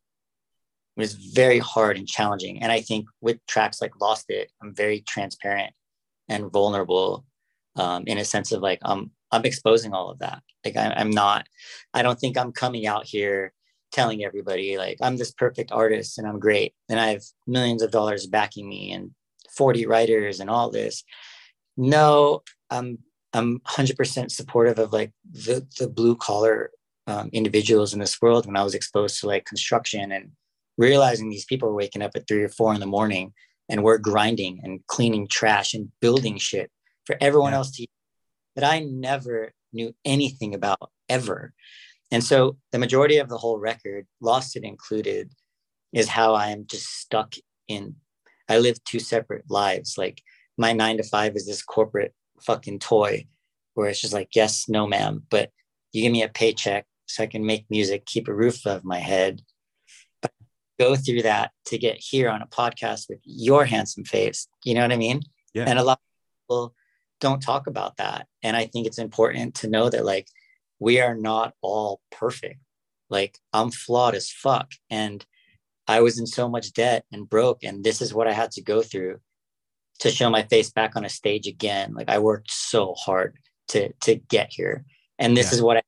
it 0.97 1.01
was 1.01 1.15
very 1.15 1.59
hard 1.59 1.99
and 1.99 2.09
challenging. 2.09 2.63
And 2.63 2.73
I 2.73 2.81
think 2.81 3.07
with 3.21 3.45
tracks 3.47 3.83
like 3.83 4.01
Lost 4.01 4.31
It, 4.31 4.51
I'm 4.63 4.75
very 4.75 5.01
transparent 5.01 5.75
and 6.29 6.51
vulnerable 6.51 7.27
um, 7.77 8.05
in 8.07 8.19
a 8.19 8.25
sense 8.25 8.53
of 8.53 8.63
like 8.63 8.81
I'm 8.83 9.11
I'm 9.31 9.45
exposing 9.45 9.93
all 9.93 10.11
of 10.11 10.21
that. 10.21 10.43
Like 10.65 10.77
I, 10.77 10.95
I'm 10.97 11.11
not. 11.11 11.47
I 11.93 12.03
don't 12.03 12.19
think 12.19 12.39
I'm 12.39 12.53
coming 12.53 12.87
out 12.87 13.07
here 13.07 13.53
telling 13.93 14.25
everybody 14.25 14.79
like 14.79 14.99
I'm 15.01 15.17
this 15.17 15.33
perfect 15.33 15.73
artist 15.73 16.19
and 16.19 16.27
I'm 16.27 16.39
great 16.39 16.75
and 16.89 16.99
I 16.99 17.09
have 17.09 17.23
millions 17.47 17.83
of 17.83 17.91
dollars 17.91 18.27
backing 18.27 18.69
me 18.69 18.93
and 18.93 19.13
40 19.57 19.87
writers 19.87 20.41
and 20.41 20.51
all 20.51 20.71
this. 20.71 21.05
No, 21.77 22.43
I'm 22.71 22.99
I'm 23.33 23.61
100% 23.61 24.31
supportive 24.31 24.79
of 24.79 24.93
like 24.93 25.13
the 25.31 25.67
the 25.79 25.89
blue 25.89 26.17
collar 26.17 26.71
um, 27.07 27.31
individuals 27.33 27.93
in 27.93 28.01
this 28.01 28.21
world. 28.21 28.47
When 28.47 28.57
I 28.57 28.65
was 28.65 28.75
exposed 28.75 29.21
to 29.21 29.27
like 29.27 29.45
construction 29.45 30.13
and 30.13 30.31
realizing 30.79 31.29
these 31.29 31.45
people 31.45 31.69
are 31.69 31.75
waking 31.75 32.03
up 32.03 32.13
at 32.15 32.27
three 32.27 32.43
or 32.43 32.49
four 32.49 32.75
in 32.75 32.81
the 32.81 32.87
morning 32.87 33.33
and 33.69 33.83
we're 33.83 33.99
grinding 33.99 34.61
and 34.63 34.81
cleaning 34.87 35.29
trash 35.29 35.75
and 35.75 35.91
building 36.01 36.39
shit 36.39 36.71
for 37.05 37.17
everyone 37.21 37.53
yeah. 37.53 37.59
else 37.59 37.71
to 37.73 37.87
that 38.55 38.65
I 38.65 38.81
never 38.81 39.53
knew 39.73 39.95
anything 40.05 40.55
about 40.55 40.91
ever. 41.09 41.53
And 42.11 42.23
so 42.23 42.57
the 42.73 42.79
majority 42.79 43.19
of 43.19 43.29
the 43.29 43.39
whole 43.39 43.59
record, 43.59 44.07
Lost 44.21 44.57
It 44.57 44.65
included, 44.65 45.31
is 45.93 46.09
how 46.09 46.35
I'm 46.35 46.67
just 46.67 46.87
stuck 46.87 47.35
in. 47.69 47.97
I 48.49 48.59
live 48.59 48.83
two 48.85 49.01
separate 49.01 49.45
lives. 49.51 49.97
Like 49.99 50.23
my 50.57 50.73
nine 50.73 50.97
to 50.97 51.03
five 51.03 51.37
is 51.37 51.47
this 51.47 51.63
corporate 51.63 52.15
fucking 52.43 52.79
toy 52.79 53.27
where 53.75 53.89
it's 53.89 54.01
just 54.01 54.15
like, 54.15 54.31
yes, 54.35 54.69
no, 54.69 54.87
ma'am, 54.87 55.23
but 55.31 55.51
you 55.93 56.03
give 56.03 56.13
me 56.13 56.23
a 56.23 56.29
paycheck 56.29 56.87
so 57.07 57.23
I 57.23 57.27
can 57.27 57.45
make 57.45 57.67
music, 57.71 58.07
keep 58.07 58.29
a 58.29 58.35
roof 58.35 58.65
above 58.65 58.85
my 58.85 58.99
head. 58.99 59.43
But 60.23 60.33
go 60.79 60.97
through 60.97 61.23
that 61.23 61.53
to 61.67 61.79
get 61.79 61.97
here 61.99 62.29
on 62.29 62.43
a 62.43 62.47
podcast 62.47 63.09
with 63.09 63.21
your 63.25 63.65
handsome 63.65 64.05
face. 64.05 64.49
You 64.65 64.75
know 64.75 64.83
what 64.83 64.93
I 64.93 64.97
mean? 64.97 65.23
Yeah. 65.55 65.65
And 65.67 65.79
a 65.79 65.85
lot 65.85 65.99
of 65.99 66.45
people 66.45 66.75
don't 67.21 67.41
talk 67.41 67.67
about 67.67 67.97
that. 67.99 68.27
And 68.43 68.57
I 68.57 68.67
think 68.67 68.87
it's 68.87 68.99
important 68.99 69.57
to 69.57 69.69
know 69.69 69.89
that 69.89 70.05
like 70.05 70.29
we 70.79 71.01
are 71.01 71.15
not 71.15 71.55
all 71.63 72.01
perfect. 72.11 72.61
Like 73.09 73.39
I'm 73.53 73.71
flawed 73.71 74.15
as 74.15 74.31
fuck. 74.31 74.73
And 74.91 75.25
I 75.89 76.01
was 76.01 76.19
in 76.19 76.27
so 76.27 76.49
much 76.49 76.73
debt 76.73 77.05
and 77.13 77.29
broke. 77.29 77.63
And 77.63 77.85
this 77.85 78.03
is 78.03 78.13
what 78.13 78.27
I 78.27 78.33
had 78.33 78.51
to 78.53 78.63
go 78.63 78.83
through 78.83 79.21
to 80.01 80.11
show 80.11 80.31
my 80.31 80.43
face 80.43 80.71
back 80.71 80.97
on 80.97 81.05
a 81.05 81.09
stage 81.09 81.47
again. 81.47 81.95
Like 81.95 82.09
I 82.09 82.19
worked 82.19 82.51
so 82.51 82.95
hard 82.95 83.37
to 83.69 83.93
to 84.03 84.17
get 84.17 84.49
here. 84.51 84.85
And 85.19 85.37
this 85.37 85.51
yeah. 85.51 85.57
is 85.57 85.63
what 85.63 85.79
I 85.79 85.83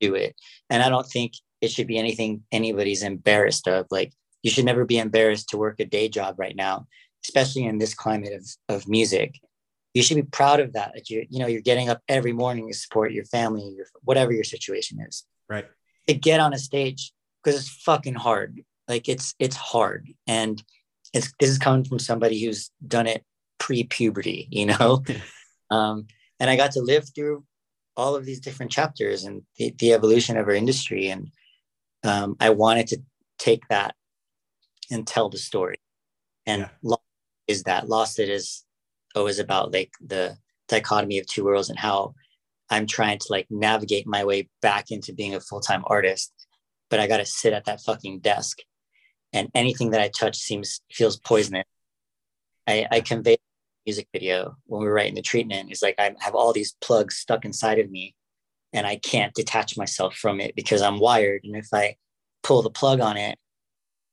do 0.00 0.14
it. 0.14 0.34
And 0.70 0.82
I 0.82 0.88
don't 0.88 1.06
think 1.06 1.32
it 1.60 1.70
should 1.70 1.86
be 1.86 1.98
anything 1.98 2.42
anybody's 2.52 3.02
embarrassed 3.02 3.68
of. 3.68 3.86
Like 3.90 4.12
you 4.42 4.50
should 4.50 4.64
never 4.64 4.84
be 4.84 4.98
embarrassed 4.98 5.48
to 5.50 5.56
work 5.56 5.80
a 5.80 5.84
day 5.84 6.08
job 6.08 6.36
right 6.38 6.56
now, 6.56 6.86
especially 7.24 7.64
in 7.64 7.78
this 7.78 7.94
climate 7.94 8.32
of, 8.32 8.46
of 8.68 8.88
music 8.88 9.34
you 9.96 10.02
should 10.02 10.16
be 10.16 10.22
proud 10.22 10.60
of 10.60 10.74
that 10.74 10.92
that 10.94 11.08
you 11.08 11.26
you 11.30 11.38
know 11.38 11.46
you're 11.46 11.62
getting 11.62 11.88
up 11.88 12.02
every 12.06 12.32
morning 12.32 12.68
to 12.68 12.74
support 12.76 13.12
your 13.12 13.24
family 13.24 13.72
your 13.74 13.86
whatever 14.02 14.30
your 14.30 14.44
situation 14.44 14.98
is 15.00 15.24
right 15.48 15.64
to 16.06 16.12
get 16.12 16.38
on 16.38 16.52
a 16.52 16.58
stage 16.58 17.12
because 17.42 17.58
it's 17.58 17.70
fucking 17.82 18.14
hard 18.14 18.60
like 18.88 19.08
it's 19.08 19.34
it's 19.38 19.56
hard 19.56 20.06
and 20.26 20.62
it's 21.14 21.32
this 21.40 21.48
is 21.48 21.56
coming 21.56 21.82
from 21.82 21.98
somebody 21.98 22.44
who's 22.44 22.70
done 22.86 23.06
it 23.06 23.24
pre-puberty 23.58 24.48
you 24.50 24.66
know 24.66 25.02
um, 25.70 26.06
and 26.40 26.50
i 26.50 26.56
got 26.56 26.72
to 26.72 26.80
live 26.80 27.08
through 27.14 27.44
all 27.96 28.14
of 28.14 28.24
these 28.24 28.40
different 28.40 28.70
chapters 28.70 29.24
and 29.24 29.42
the, 29.56 29.74
the 29.78 29.92
evolution 29.92 30.36
of 30.36 30.46
our 30.46 30.54
industry 30.54 31.08
and 31.08 31.30
um, 32.04 32.36
i 32.40 32.50
wanted 32.50 32.86
to 32.86 32.98
take 33.38 33.66
that 33.68 33.94
and 34.90 35.06
tell 35.06 35.28
the 35.28 35.38
story 35.38 35.76
and 36.46 36.68
yeah. 36.82 36.96
is 37.48 37.64
that 37.64 37.88
lost 37.88 38.18
it 38.18 38.28
is 38.28 38.64
always 39.14 39.38
about 39.38 39.72
like 39.72 39.90
the 40.04 40.36
dichotomy 40.68 41.18
of 41.18 41.26
two 41.26 41.44
worlds 41.44 41.70
and 41.70 41.78
how 41.78 42.14
I'm 42.70 42.86
trying 42.86 43.18
to 43.18 43.26
like 43.30 43.46
navigate 43.50 44.06
my 44.06 44.24
way 44.24 44.48
back 44.60 44.90
into 44.90 45.12
being 45.12 45.34
a 45.34 45.40
full-time 45.40 45.84
artist, 45.86 46.32
but 46.90 47.00
I 47.00 47.06
got 47.06 47.18
to 47.18 47.26
sit 47.26 47.52
at 47.52 47.64
that 47.66 47.80
fucking 47.80 48.20
desk 48.20 48.58
and 49.32 49.48
anything 49.54 49.90
that 49.90 50.00
I 50.00 50.08
touch 50.08 50.36
seems 50.36 50.80
feels 50.90 51.18
poisonous. 51.18 51.64
I, 52.66 52.86
I 52.90 53.00
convey 53.00 53.36
music 53.86 54.08
video 54.12 54.56
when 54.66 54.80
we 54.80 54.86
were 54.86 54.94
writing 54.94 55.14
the 55.14 55.22
treatment 55.22 55.70
is 55.70 55.82
like 55.82 55.94
I 55.98 56.14
have 56.20 56.34
all 56.34 56.52
these 56.52 56.76
plugs 56.80 57.16
stuck 57.16 57.44
inside 57.44 57.78
of 57.78 57.90
me 57.90 58.14
and 58.72 58.86
I 58.86 58.96
can't 58.96 59.34
detach 59.34 59.76
myself 59.76 60.16
from 60.16 60.40
it 60.40 60.56
because 60.56 60.82
I'm 60.82 60.98
wired. 60.98 61.42
And 61.44 61.56
if 61.56 61.68
I 61.72 61.96
pull 62.42 62.62
the 62.62 62.70
plug 62.70 63.00
on 63.00 63.16
it, 63.16 63.38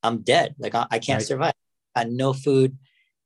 I'm 0.03 0.19
dead. 0.19 0.55
Like 0.59 0.75
I, 0.75 0.85
I 0.91 0.99
can't 0.99 1.19
right. 1.19 1.27
survive. 1.27 1.53
I 1.95 2.03
no 2.05 2.33
food. 2.33 2.77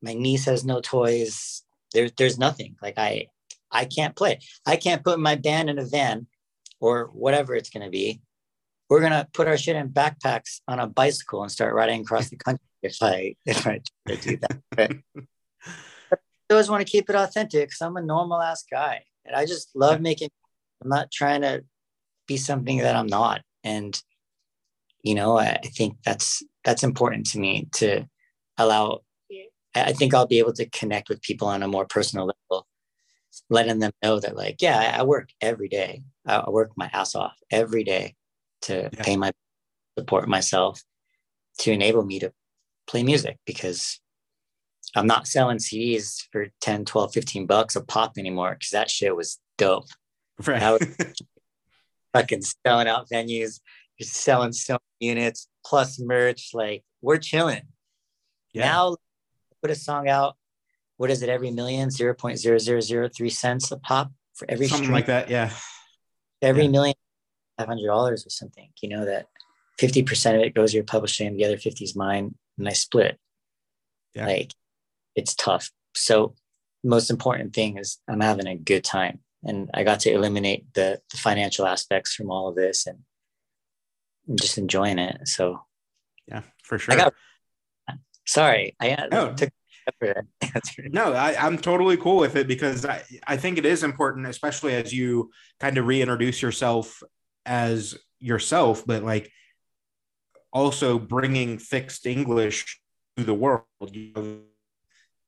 My 0.02 0.14
niece 0.14 0.46
has 0.46 0.64
no 0.64 0.80
toys 0.80 1.64
there's 1.94 2.12
there's 2.18 2.38
nothing 2.38 2.76
like 2.82 2.98
i 2.98 3.26
i 3.72 3.86
can't 3.86 4.16
play 4.16 4.40
i 4.66 4.76
can't 4.76 5.04
put 5.04 5.20
my 5.20 5.36
band 5.36 5.70
in 5.70 5.80
a 5.80 5.86
van 5.86 6.28
or 6.80 7.10
whatever 7.14 7.56
it's 7.56 7.70
going 7.70 7.84
to 7.84 7.90
be 7.90 8.22
we're 8.90 9.00
going 9.00 9.12
to 9.12 9.28
put 9.34 9.48
our 9.48 9.58
shit 9.58 9.76
in 9.76 9.90
backpacks 9.90 10.62
on 10.68 10.80
a 10.80 10.88
bicycle 10.88 11.42
and 11.42 11.52
start 11.52 11.74
riding 11.74 12.02
across 12.02 12.30
the 12.30 12.38
country 12.38 12.66
if 12.82 12.98
i 13.02 13.36
if 13.46 13.66
i 13.66 13.80
do 14.22 14.38
that 14.38 14.60
but 14.72 14.92
always 16.52 16.70
want 16.70 16.86
to 16.86 16.92
keep 16.92 17.10
it 17.10 17.16
authentic 17.16 17.70
because 17.70 17.82
i'm 17.82 17.98
a 17.98 18.02
normal 18.02 18.42
ass 18.42 18.64
guy 18.70 19.02
and 19.26 19.36
i 19.36 19.46
just 19.46 19.70
love 19.76 20.02
making 20.02 20.30
i'm 20.84 20.90
not 20.90 21.12
trying 21.12 21.42
to 21.42 21.64
be 22.28 22.38
something 22.38 22.78
that 22.80 22.96
i'm 22.96 23.08
not 23.08 23.42
and 23.64 24.02
you 25.04 25.16
know 25.16 25.38
I, 25.38 25.60
I 25.64 25.68
think 25.68 25.98
that's 26.04 26.44
that's 26.64 26.84
important 26.84 27.26
to 27.28 27.40
me 27.40 27.68
to 27.74 28.06
allow 28.58 29.02
I 29.86 29.94
think 29.94 30.14
I'll 30.14 30.28
be 30.28 30.40
able 30.40 30.54
to 30.54 30.70
connect 30.70 31.10
with 31.10 31.22
people 31.22 31.48
on 31.48 31.64
a 31.64 31.68
more 31.68 31.86
personal 31.86 32.32
level, 32.50 32.68
letting 33.50 33.80
them 33.80 33.92
know 34.04 34.20
that, 34.20 34.36
like, 34.36 34.62
yeah, 34.62 34.96
I, 34.98 35.04
work 35.04 35.30
every 35.42 35.68
day. 35.68 36.04
I, 36.26 36.50
work 36.50 36.72
my 36.76 36.90
ass 36.94 37.16
off 37.16 37.36
every 37.52 37.84
day 37.84 38.16
to 38.64 38.90
yeah. 38.92 39.04
pay 39.04 39.18
my 39.18 39.32
support 39.98 40.28
myself 40.28 40.82
to 41.60 41.72
enable 41.72 42.04
me 42.04 42.20
to 42.20 42.32
play 42.88 43.04
music 43.04 43.38
because 43.46 44.00
I'm 44.96 45.08
not 45.08 45.28
selling 45.28 45.58
CDs 45.58 46.24
for 46.32 46.48
10, 46.62 46.86
12, 46.86 47.14
15 47.14 47.46
bucks 47.46 47.76
a 47.76 47.82
pop 47.82 48.14
anymore 48.18 48.54
because 48.54 48.72
that 48.72 48.90
shit 48.90 49.16
was 49.16 49.40
dope. 49.58 49.88
Right. 50.46 50.62
I 50.62 50.72
was 50.72 50.88
fucking 52.14 52.42
selling 52.66 52.88
out 52.88 53.10
venues, 53.10 53.60
you're 53.98 54.08
selling 54.08 54.54
so 54.54 54.78
units 55.00 55.48
plus 55.66 56.00
merch. 56.00 56.52
Like, 56.54 56.84
we're 57.02 57.18
chilling. 57.18 57.64
Yeah. 58.54 58.66
Now 58.66 58.98
put 59.62 59.72
a 59.72 59.76
song 59.76 60.08
out. 60.08 60.36
What 60.98 61.12
is 61.12 61.22
it? 61.22 61.30
Every 61.30 61.52
million, 61.52 61.90
0.0003 61.90 63.32
cents 63.32 63.72
a 63.72 63.78
pop 63.78 64.12
for 64.34 64.50
every 64.50 64.68
something 64.68 64.86
stream. 64.86 64.94
like 64.94 65.08
that. 65.08 65.30
Yeah. 65.30 65.52
Every 66.42 66.64
yeah. 66.64 66.70
million, 66.70 66.96
five 67.58 67.68
hundred 67.68 67.88
dollars 67.88 68.26
or 68.26 68.30
something. 68.30 68.70
You 68.82 68.90
know 68.90 69.06
that 69.06 69.26
fifty 69.80 70.04
percent 70.04 70.38
of 70.38 70.44
it 70.44 70.54
goes 70.54 70.72
to 70.72 70.78
your 70.78 70.84
publishing, 70.84 71.36
the 71.36 71.46
other 71.46 71.58
fifty 71.58 71.84
is 71.84 71.96
mine, 71.96 72.36
and 72.58 72.68
I 72.68 72.74
split. 72.74 73.18
Yeah. 74.14 74.28
Like 74.28 74.54
it's 75.18 75.36
tough. 75.36 75.72
So 75.94 76.36
most 76.84 77.10
important 77.10 77.54
thing 77.54 77.78
is 77.78 77.98
I'm 78.08 78.22
having 78.22 78.48
a 78.48 78.56
good 78.56 78.86
time, 78.86 79.20
and 79.44 79.70
I 79.74 79.84
got 79.84 80.00
to 80.02 80.12
eliminate 80.12 80.74
the, 80.74 81.02
the 81.12 81.18
financial 81.18 81.66
aspects 81.66 82.16
from 82.16 82.32
all 82.32 82.48
of 82.48 82.56
this, 82.56 82.88
and 82.88 83.00
I'm 84.30 84.38
just 84.38 84.58
enjoying 84.58 85.00
it. 85.00 85.28
So 85.28 85.60
yeah, 86.28 86.44
for 86.64 86.80
sure. 86.80 86.94
I 86.94 86.98
got 86.98 87.14
Sorry, 88.28 88.76
I 88.80 89.08
no. 89.10 89.34
took 89.34 89.50
no, 90.90 91.14
I, 91.14 91.48
am 91.48 91.58
totally 91.58 91.96
cool 91.96 92.18
with 92.18 92.36
it 92.36 92.46
because 92.46 92.86
I, 92.86 93.04
I 93.26 93.38
think 93.38 93.58
it 93.58 93.66
is 93.66 93.84
important, 93.84 94.28
especially 94.28 94.76
as 94.76 94.94
you 94.94 95.32
kind 95.62 95.78
of 95.78 95.88
reintroduce 95.88 96.42
yourself 96.42 97.02
as 97.46 97.98
yourself, 98.20 98.86
but 98.86 99.04
like 99.04 99.32
also 100.52 101.00
bringing 101.00 101.58
fixed 101.58 102.06
English 102.06 102.82
to 103.16 103.24
the 103.24 103.34
world. 103.34 103.64
You 103.94 104.12
know, 104.14 104.40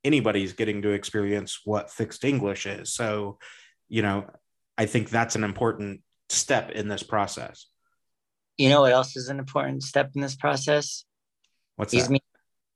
anybody's 0.03 0.53
getting 0.53 0.81
to 0.81 0.89
experience 0.89 1.59
what 1.65 1.91
fixed 1.91 2.23
English 2.23 2.65
is. 2.65 2.93
So, 2.93 3.39
you 3.87 4.01
know, 4.01 4.27
I 4.77 4.85
think 4.85 5.09
that's 5.09 5.35
an 5.35 5.43
important 5.43 6.01
step 6.29 6.71
in 6.71 6.87
this 6.87 7.03
process. 7.03 7.67
You 8.57 8.69
know 8.69 8.81
what 8.81 8.91
else 8.91 9.15
is 9.15 9.29
an 9.29 9.39
important 9.39 9.83
step 9.83 10.11
in 10.15 10.21
this 10.21 10.35
process? 10.35 11.05
What's 11.75 11.93
He's 11.93 12.07
that? 12.07 12.13
Me 12.13 12.21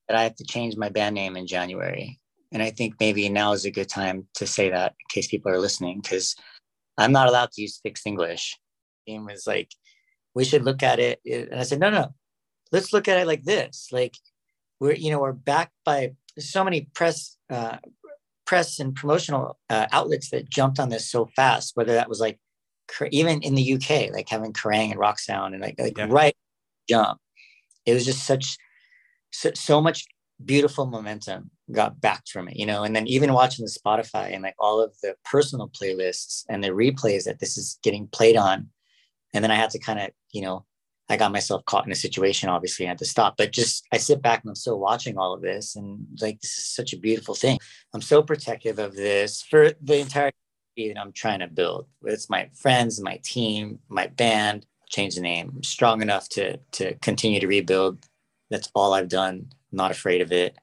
that 0.08 0.18
I 0.18 0.24
have 0.24 0.36
to 0.36 0.44
change 0.44 0.76
my 0.76 0.90
band 0.90 1.16
name 1.16 1.36
in 1.38 1.48
January. 1.48 2.20
And 2.52 2.62
I 2.62 2.72
think 2.72 2.96
maybe 3.00 3.28
now 3.30 3.54
is 3.54 3.66
a 3.66 3.72
good 3.72 3.90
time 3.90 4.28
to 4.36 4.46
say 4.46 4.70
that 4.70 4.92
in 4.92 5.06
case 5.10 5.28
people 5.28 5.52
are 5.52 5.60
listening, 5.60 6.02
because 6.02 6.36
I'm 6.98 7.12
not 7.12 7.28
allowed 7.28 7.52
to 7.52 7.62
use 7.62 7.80
fixed 7.82 8.06
English. 8.06 8.58
He 9.06 9.18
was 9.18 9.48
like, 9.48 9.70
we 10.36 10.46
should 10.46 10.64
look 10.64 10.84
at 10.84 11.00
it. 11.00 11.20
And 11.26 11.60
I 11.60 11.64
said, 11.64 11.80
no, 11.80 11.90
no, 11.90 12.14
let's 12.72 12.92
look 12.92 13.08
at 13.08 13.18
it 13.18 13.28
like 13.28 13.44
this. 13.44 13.90
Like 13.92 14.16
we're 14.80 14.94
you 14.94 15.12
know 15.12 15.20
we're 15.20 15.32
backed 15.32 15.76
by 15.86 16.14
so 16.40 16.64
many 16.64 16.88
press 16.94 17.38
uh, 17.50 17.78
press 18.46 18.80
and 18.80 18.96
promotional 18.96 19.58
uh, 19.70 19.88
outlets 19.92 20.30
that 20.30 20.50
jumped 20.50 20.80
on 20.80 20.90
this 20.90 21.10
so 21.10 21.30
fast. 21.36 21.76
Whether 21.76 21.94
that 21.94 22.10
was 22.10 22.20
like 22.20 22.40
even 23.12 23.42
in 23.42 23.56
the 23.56 23.74
UK, 23.74 24.12
like 24.12 24.30
having 24.30 24.54
Kerrang 24.54 24.92
and 24.92 25.00
Rock 25.00 25.20
Sound 25.20 25.54
and 25.54 25.64
like 25.64 25.76
like 25.80 25.98
yeah. 25.98 26.08
right 26.10 26.36
jump. 26.90 27.20
It 27.86 27.94
was 27.94 28.06
just 28.06 28.26
such 28.26 28.58
so, 29.32 29.52
so 29.56 29.82
much 29.82 30.06
beautiful 30.44 30.86
momentum 30.86 31.52
got 31.72 32.00
back 32.02 32.24
from 32.28 32.48
it, 32.48 32.58
you 32.58 32.66
know. 32.66 32.84
And 32.84 32.96
then 32.96 33.08
even 33.08 33.34
watching 33.34 33.66
the 33.66 33.72
Spotify 33.72 34.34
and 34.34 34.44
like 34.44 34.56
all 34.60 34.82
of 34.82 34.94
the 35.02 35.16
personal 35.26 35.70
playlists 35.70 36.44
and 36.50 36.64
the 36.64 36.70
replays 36.70 37.24
that 37.26 37.40
this 37.40 37.58
is 37.58 37.80
getting 37.84 38.08
played 38.08 38.38
on, 38.38 38.70
and 39.34 39.44
then 39.44 39.52
I 39.52 39.56
had 39.56 39.72
to 39.72 39.80
kind 39.80 40.00
of 40.00 40.10
you 40.32 40.42
know 40.42 40.66
I 41.10 41.18
got 41.18 41.32
myself 41.32 41.66
caught 41.66 41.86
in 41.86 41.92
a 41.92 41.96
situation. 41.96 42.50
Obviously, 42.50 42.86
I 42.86 42.90
had 42.90 42.98
to 43.00 43.06
stop. 43.06 43.36
But 43.38 43.52
just 43.52 43.86
I 43.92 43.98
sit 43.98 44.22
back 44.22 44.42
and 44.42 44.50
I'm 44.50 44.56
still 44.56 44.80
watching 44.80 45.18
all 45.18 45.34
of 45.34 45.42
this, 45.42 45.76
and 45.76 46.08
like 46.22 46.40
this 46.40 46.58
is 46.58 46.66
such 46.66 46.94
a 46.94 46.98
beautiful 46.98 47.36
thing. 47.36 47.60
I'm 47.94 48.02
so 48.02 48.24
protective 48.24 48.80
of 48.80 48.96
this 48.96 49.42
for 49.42 49.72
the 49.82 50.00
entire 50.00 50.32
community 50.76 50.94
that 50.94 51.02
I'm 51.02 51.12
trying 51.12 51.40
to 51.40 51.48
build. 51.48 51.88
It's 52.04 52.30
my 52.30 52.50
friends, 52.56 53.02
my 53.02 53.20
team, 53.24 53.80
my 53.90 54.08
band. 54.08 54.66
Change 54.90 55.16
the 55.16 55.22
name. 55.22 55.52
I'm 55.56 55.64
strong 55.64 56.02
enough 56.02 56.30
to 56.30 56.58
to 56.74 56.96
continue 57.00 57.40
to 57.40 57.48
rebuild. 57.48 58.06
That's 58.50 58.70
all 58.74 58.94
I've 58.94 59.10
done. 59.10 59.50
not 59.72 59.92
afraid 59.92 60.22
of 60.22 60.32
it. 60.32 60.56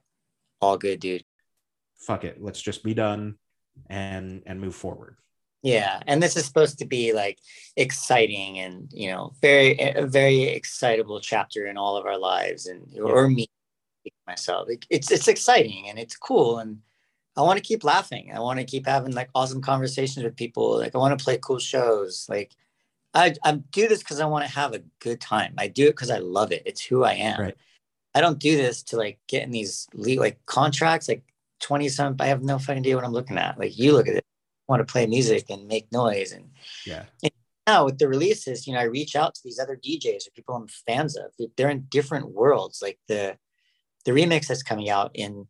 All 0.61 0.77
good, 0.77 0.99
dude. 0.99 1.23
Fuck 1.97 2.23
it. 2.23 2.41
Let's 2.41 2.61
just 2.61 2.83
be 2.83 2.93
done 2.93 3.35
and 3.89 4.41
and 4.45 4.59
move 4.59 4.75
forward. 4.75 5.17
Yeah, 5.63 6.01
and 6.07 6.23
this 6.23 6.35
is 6.35 6.45
supposed 6.45 6.79
to 6.79 6.85
be 6.85 7.13
like 7.13 7.37
exciting 7.77 8.59
and 8.59 8.89
you 8.91 9.09
know 9.11 9.33
very 9.41 9.77
a 9.79 10.05
very 10.07 10.43
excitable 10.43 11.19
chapter 11.19 11.67
in 11.67 11.77
all 11.77 11.97
of 11.97 12.05
our 12.05 12.17
lives 12.17 12.65
and 12.65 12.87
yeah. 12.89 13.01
or 13.01 13.29
me 13.29 13.47
myself. 14.25 14.69
It's 14.89 15.11
it's 15.11 15.27
exciting 15.27 15.87
and 15.87 15.99
it's 15.99 16.17
cool 16.17 16.59
and 16.59 16.79
I 17.37 17.41
want 17.41 17.57
to 17.57 17.63
keep 17.63 17.83
laughing. 17.83 18.31
I 18.33 18.39
want 18.39 18.59
to 18.59 18.65
keep 18.65 18.85
having 18.85 19.13
like 19.13 19.29
awesome 19.35 19.61
conversations 19.61 20.23
with 20.23 20.35
people. 20.35 20.77
Like 20.77 20.95
I 20.95 20.97
want 20.97 21.17
to 21.17 21.23
play 21.23 21.37
cool 21.37 21.59
shows. 21.59 22.25
Like 22.27 22.55
I 23.13 23.35
I 23.43 23.53
do 23.53 23.87
this 23.87 23.99
because 23.99 24.19
I 24.19 24.25
want 24.25 24.45
to 24.45 24.51
have 24.51 24.73
a 24.73 24.83
good 24.99 25.21
time. 25.21 25.53
I 25.59 25.67
do 25.67 25.87
it 25.87 25.91
because 25.91 26.11
I 26.11 26.17
love 26.17 26.51
it. 26.51 26.63
It's 26.65 26.83
who 26.83 27.03
I 27.03 27.13
am. 27.13 27.39
Right. 27.39 27.57
I 28.15 28.21
don't 28.21 28.39
do 28.39 28.57
this 28.57 28.83
to 28.83 28.97
like 28.97 29.19
get 29.27 29.43
in 29.43 29.51
these 29.51 29.87
like 29.93 30.43
contracts 30.45 31.07
like 31.07 31.23
20 31.61 31.87
some 31.89 32.15
I 32.19 32.25
have 32.25 32.41
no 32.41 32.57
fucking 32.59 32.79
idea 32.79 32.95
what 32.95 33.05
I'm 33.05 33.13
looking 33.13 33.37
at. 33.37 33.59
Like 33.59 33.77
you 33.77 33.93
look 33.93 34.07
at 34.07 34.15
it 34.15 34.25
want 34.67 34.85
to 34.85 34.91
play 34.91 35.05
music 35.05 35.49
and 35.49 35.67
make 35.67 35.91
noise 35.91 36.31
and 36.31 36.49
yeah. 36.85 37.05
And 37.23 37.31
now 37.67 37.85
with 37.85 37.99
the 37.99 38.07
releases 38.07 38.65
you 38.65 38.73
know 38.73 38.79
i 38.79 38.83
reach 38.83 39.15
out 39.15 39.35
to 39.35 39.41
these 39.43 39.59
other 39.59 39.75
djs 39.75 40.27
or 40.27 40.31
people 40.35 40.55
i'm 40.55 40.67
fans 40.87 41.17
of. 41.17 41.31
They're 41.57 41.69
in 41.69 41.85
different 41.89 42.31
worlds. 42.31 42.81
Like 42.81 42.99
the 43.07 43.37
the 44.05 44.11
remix 44.11 44.47
that's 44.47 44.63
coming 44.63 44.89
out 44.89 45.11
in 45.13 45.47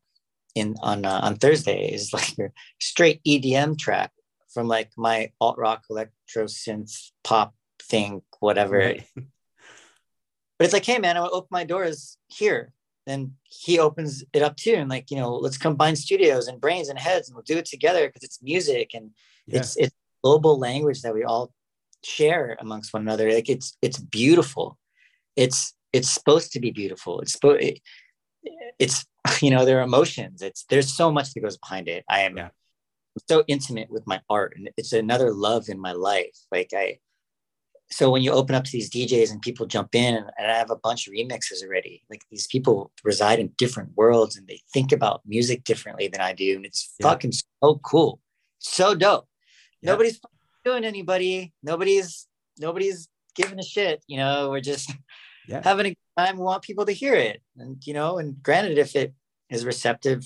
in 0.55 0.75
on 0.81 1.05
uh, 1.05 1.19
on 1.23 1.35
thursday 1.35 1.89
is 1.89 2.13
like 2.19 2.37
a 2.39 2.51
straight 2.79 3.23
edm 3.23 3.77
track 3.77 4.11
from 4.53 4.67
like 4.67 4.91
my 4.97 5.31
alt 5.39 5.57
rock 5.57 5.83
electro 5.89 6.45
synth 6.45 7.11
pop 7.23 7.53
thing 7.81 8.21
whatever. 8.39 8.77
Right. 8.77 9.03
but 9.15 10.65
it's 10.65 10.73
like 10.73 10.85
hey 10.85 10.99
man 10.99 11.17
i 11.17 11.21
want 11.21 11.31
to 11.31 11.37
open 11.37 11.47
my 11.51 11.63
doors 11.63 12.17
here 12.27 12.73
then 13.11 13.33
he 13.43 13.77
opens 13.77 14.23
it 14.33 14.41
up 14.41 14.55
too 14.55 14.73
and 14.73 14.89
like 14.89 15.11
you 15.11 15.17
know 15.17 15.35
let's 15.35 15.57
combine 15.57 15.95
studios 15.95 16.47
and 16.47 16.61
brains 16.61 16.89
and 16.89 16.97
heads 16.97 17.27
and 17.27 17.35
we'll 17.35 17.43
do 17.43 17.57
it 17.57 17.65
together 17.65 18.07
because 18.07 18.23
it's 18.23 18.41
music 18.41 18.91
and 18.93 19.11
yeah. 19.47 19.59
it's 19.59 19.75
it's 19.77 19.93
global 20.23 20.57
language 20.57 21.01
that 21.01 21.13
we 21.13 21.23
all 21.23 21.51
share 22.03 22.57
amongst 22.59 22.93
one 22.93 23.03
another. 23.03 23.31
Like 23.31 23.49
it's 23.49 23.77
it's 23.81 23.99
beautiful. 23.99 24.77
It's 25.35 25.73
it's 25.93 26.09
supposed 26.09 26.51
to 26.53 26.59
be 26.59 26.71
beautiful. 26.71 27.21
It's 27.21 27.37
it, 27.43 27.79
it's 28.79 29.05
you 29.41 29.51
know 29.51 29.65
there 29.65 29.79
are 29.79 29.83
emotions. 29.83 30.41
It's 30.41 30.65
there's 30.69 30.93
so 30.93 31.11
much 31.11 31.33
that 31.33 31.41
goes 31.41 31.57
behind 31.57 31.87
it. 31.87 32.03
I 32.09 32.21
am 32.21 32.37
yeah. 32.37 32.49
so 33.29 33.43
intimate 33.47 33.89
with 33.89 34.07
my 34.07 34.21
art 34.29 34.53
and 34.55 34.69
it's 34.77 34.93
another 34.93 35.33
love 35.33 35.69
in 35.69 35.79
my 35.79 35.93
life. 35.93 36.37
Like 36.51 36.71
i 36.73 36.99
so 37.91 38.09
when 38.09 38.21
you 38.21 38.31
open 38.31 38.55
up 38.55 38.63
to 38.63 38.71
these 38.71 38.89
DJs 38.89 39.31
and 39.31 39.41
people 39.41 39.65
jump 39.65 39.93
in, 39.93 40.15
and, 40.15 40.31
I 40.39 40.57
have 40.57 40.71
a 40.71 40.77
bunch 40.77 41.07
of 41.07 41.13
remixes 41.13 41.61
already. 41.63 42.03
Like 42.09 42.23
these 42.31 42.47
people 42.47 42.91
reside 43.03 43.39
in 43.39 43.51
different 43.57 43.89
worlds 43.95 44.37
and 44.37 44.47
they 44.47 44.61
think 44.73 44.91
about 44.91 45.21
music 45.25 45.65
differently 45.65 46.07
than 46.07 46.21
I 46.21 46.33
do, 46.33 46.55
and 46.55 46.65
it's 46.65 46.93
yeah. 46.99 47.09
fucking 47.09 47.33
so 47.33 47.79
cool, 47.83 48.19
so 48.59 48.95
dope. 48.95 49.27
Yeah. 49.81 49.91
Nobody's 49.91 50.19
doing 50.65 50.85
anybody. 50.85 51.53
Nobody's 51.61 52.27
nobody's 52.57 53.09
giving 53.35 53.59
a 53.59 53.63
shit. 53.63 54.03
You 54.07 54.17
know, 54.17 54.49
we're 54.49 54.61
just 54.61 54.91
yeah. 55.47 55.61
having 55.63 55.87
a 55.87 55.95
time. 56.17 56.37
We 56.37 56.43
want 56.43 56.63
people 56.63 56.85
to 56.85 56.93
hear 56.93 57.13
it, 57.13 57.41
and 57.57 57.77
you 57.85 57.93
know, 57.93 58.19
and 58.19 58.41
granted, 58.41 58.77
if 58.77 58.95
it 58.95 59.13
is 59.49 59.65
receptive, 59.65 60.23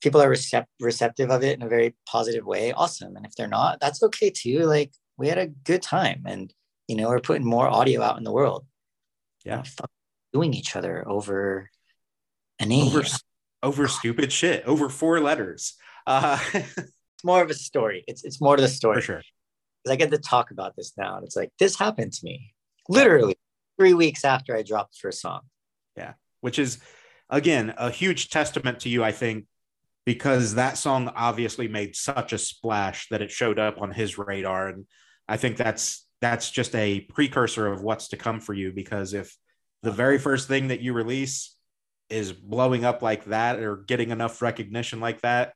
people 0.00 0.22
are 0.22 0.30
recept- 0.30 0.66
receptive 0.80 1.30
of 1.30 1.44
it 1.44 1.56
in 1.56 1.62
a 1.62 1.68
very 1.68 1.94
positive 2.06 2.46
way. 2.46 2.72
Awesome, 2.72 3.14
and 3.14 3.26
if 3.26 3.34
they're 3.36 3.46
not, 3.46 3.78
that's 3.78 4.02
okay 4.04 4.30
too. 4.30 4.60
Like 4.60 4.92
we 5.18 5.28
had 5.28 5.38
a 5.38 5.48
good 5.48 5.82
time, 5.82 6.22
and 6.24 6.52
you 6.88 6.96
know, 6.96 7.08
we're 7.08 7.20
putting 7.20 7.46
more 7.46 7.68
audio 7.68 8.02
out 8.02 8.18
in 8.18 8.24
the 8.24 8.32
world. 8.32 8.66
Yeah. 9.44 9.62
Doing 10.32 10.54
each 10.54 10.74
other 10.74 11.06
over 11.06 11.70
a 12.58 12.66
name. 12.66 12.88
Over, 12.88 13.04
over 13.62 13.88
stupid 13.88 14.32
shit, 14.32 14.64
over 14.64 14.88
four 14.88 15.20
letters. 15.20 15.74
Uh, 16.06 16.38
it's 16.54 17.24
more 17.24 17.42
of 17.42 17.50
a 17.50 17.54
story. 17.54 18.04
It's, 18.08 18.24
it's 18.24 18.40
more 18.40 18.56
to 18.56 18.62
the 18.62 18.68
story. 18.68 18.96
For 18.96 19.02
sure. 19.02 19.22
Because 19.84 19.92
I 19.92 19.96
get 19.96 20.10
to 20.10 20.18
talk 20.18 20.50
about 20.50 20.74
this 20.76 20.94
now. 20.96 21.16
And 21.16 21.24
it's 21.24 21.36
like, 21.36 21.52
this 21.58 21.78
happened 21.78 22.14
to 22.14 22.24
me 22.24 22.54
literally 22.88 23.36
three 23.78 23.94
weeks 23.94 24.24
after 24.24 24.56
I 24.56 24.62
dropped 24.62 24.94
the 24.94 24.98
first 25.02 25.20
song. 25.20 25.42
Yeah. 25.96 26.14
Which 26.40 26.58
is, 26.58 26.78
again, 27.28 27.74
a 27.76 27.90
huge 27.90 28.30
testament 28.30 28.80
to 28.80 28.88
you, 28.88 29.04
I 29.04 29.12
think, 29.12 29.44
because 30.06 30.54
that 30.54 30.78
song 30.78 31.12
obviously 31.14 31.68
made 31.68 31.94
such 31.94 32.32
a 32.32 32.38
splash 32.38 33.08
that 33.10 33.20
it 33.20 33.30
showed 33.30 33.58
up 33.58 33.80
on 33.80 33.92
his 33.92 34.16
radar. 34.16 34.68
And 34.68 34.86
I 35.28 35.36
think 35.36 35.58
that's 35.58 36.06
that's 36.20 36.50
just 36.50 36.74
a 36.74 37.00
precursor 37.00 37.66
of 37.66 37.82
what's 37.82 38.08
to 38.08 38.16
come 38.16 38.40
for 38.40 38.54
you 38.54 38.72
because 38.72 39.14
if 39.14 39.36
the 39.82 39.92
very 39.92 40.18
first 40.18 40.48
thing 40.48 40.68
that 40.68 40.80
you 40.80 40.92
release 40.92 41.54
is 42.10 42.32
blowing 42.32 42.84
up 42.84 43.02
like 43.02 43.24
that 43.26 43.60
or 43.60 43.76
getting 43.76 44.10
enough 44.10 44.42
recognition 44.42 45.00
like 45.00 45.20
that 45.20 45.52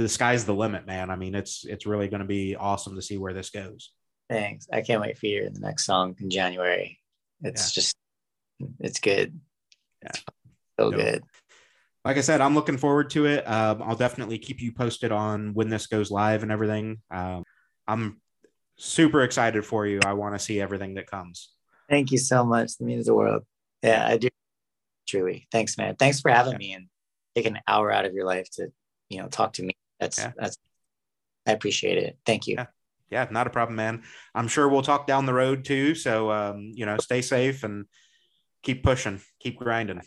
the 0.00 0.08
sky's 0.08 0.46
the 0.46 0.54
limit 0.54 0.86
man. 0.86 1.10
I 1.10 1.16
mean 1.16 1.34
it's 1.34 1.64
it's 1.66 1.86
really 1.86 2.08
going 2.08 2.20
to 2.20 2.26
be 2.26 2.56
awesome 2.56 2.96
to 2.96 3.02
see 3.02 3.18
where 3.18 3.34
this 3.34 3.50
goes. 3.50 3.92
Thanks. 4.30 4.66
I 4.72 4.80
can't 4.80 5.02
wait 5.02 5.18
for 5.18 5.26
you 5.26 5.50
the 5.50 5.60
next 5.60 5.84
song 5.84 6.16
in 6.20 6.30
january. 6.30 6.98
It's 7.42 7.70
yeah. 7.70 7.80
just 7.80 7.96
it's 8.80 9.00
good. 9.00 9.38
Yeah. 10.02 10.12
So 10.78 10.90
good. 10.90 11.22
Like 12.02 12.16
i 12.16 12.22
said 12.22 12.40
i'm 12.40 12.54
looking 12.54 12.78
forward 12.78 13.10
to 13.10 13.26
it. 13.26 13.46
Um, 13.46 13.82
i'll 13.82 13.96
definitely 13.96 14.38
keep 14.38 14.60
you 14.62 14.72
posted 14.72 15.12
on 15.12 15.52
when 15.52 15.68
this 15.68 15.86
goes 15.86 16.10
live 16.10 16.42
and 16.42 16.50
everything. 16.50 17.02
Um, 17.10 17.44
i'm 17.86 18.20
super 18.80 19.22
excited 19.22 19.64
for 19.64 19.86
you. 19.86 20.00
I 20.04 20.14
want 20.14 20.34
to 20.34 20.38
see 20.38 20.60
everything 20.60 20.94
that 20.94 21.06
comes. 21.06 21.50
Thank 21.88 22.10
you 22.10 22.18
so 22.18 22.44
much. 22.44 22.72
It 22.80 22.84
means 22.84 23.06
the 23.06 23.14
world. 23.14 23.44
Yeah, 23.82 24.06
I 24.06 24.16
do. 24.16 24.28
Truly. 25.06 25.46
Thanks, 25.52 25.76
man. 25.76 25.96
Thanks 25.96 26.20
for 26.20 26.30
having 26.30 26.52
yeah. 26.52 26.58
me 26.58 26.72
and 26.72 26.86
take 27.34 27.46
an 27.46 27.58
hour 27.68 27.92
out 27.92 28.04
of 28.04 28.14
your 28.14 28.24
life 28.24 28.48
to, 28.52 28.72
you 29.08 29.20
know, 29.20 29.28
talk 29.28 29.54
to 29.54 29.62
me. 29.62 29.72
That's 29.98 30.18
yeah. 30.18 30.32
that's 30.36 30.56
I 31.46 31.52
appreciate 31.52 31.98
it. 31.98 32.18
Thank 32.24 32.46
you. 32.46 32.54
Yeah. 32.54 32.66
yeah, 33.10 33.26
not 33.30 33.46
a 33.46 33.50
problem, 33.50 33.76
man. 33.76 34.02
I'm 34.34 34.48
sure 34.48 34.68
we'll 34.68 34.82
talk 34.82 35.06
down 35.06 35.26
the 35.26 35.34
road 35.34 35.64
too. 35.64 35.94
So 35.94 36.30
um, 36.30 36.72
you 36.74 36.86
know, 36.86 36.96
stay 36.98 37.22
safe 37.22 37.64
and 37.64 37.86
keep 38.62 38.82
pushing, 38.82 39.20
keep 39.40 39.58
grinding. 39.58 40.00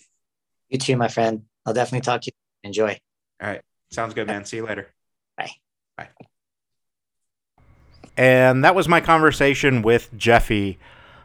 You 0.69 0.79
too, 0.79 0.95
my 0.95 1.09
friend. 1.09 1.43
I'll 1.65 1.73
definitely 1.73 2.01
talk 2.01 2.21
to 2.21 2.27
you. 2.27 2.67
Enjoy. 2.67 2.97
All 3.41 3.49
right. 3.49 3.61
Sounds 3.91 4.13
good, 4.13 4.27
man. 4.27 4.45
See 4.45 4.57
you 4.57 4.65
later. 4.65 4.87
Bye. 5.37 5.51
Bye. 5.97 6.09
And 8.15 8.63
that 8.63 8.75
was 8.75 8.87
my 8.87 9.01
conversation 9.01 9.81
with 9.81 10.15
Jeffy. 10.15 10.77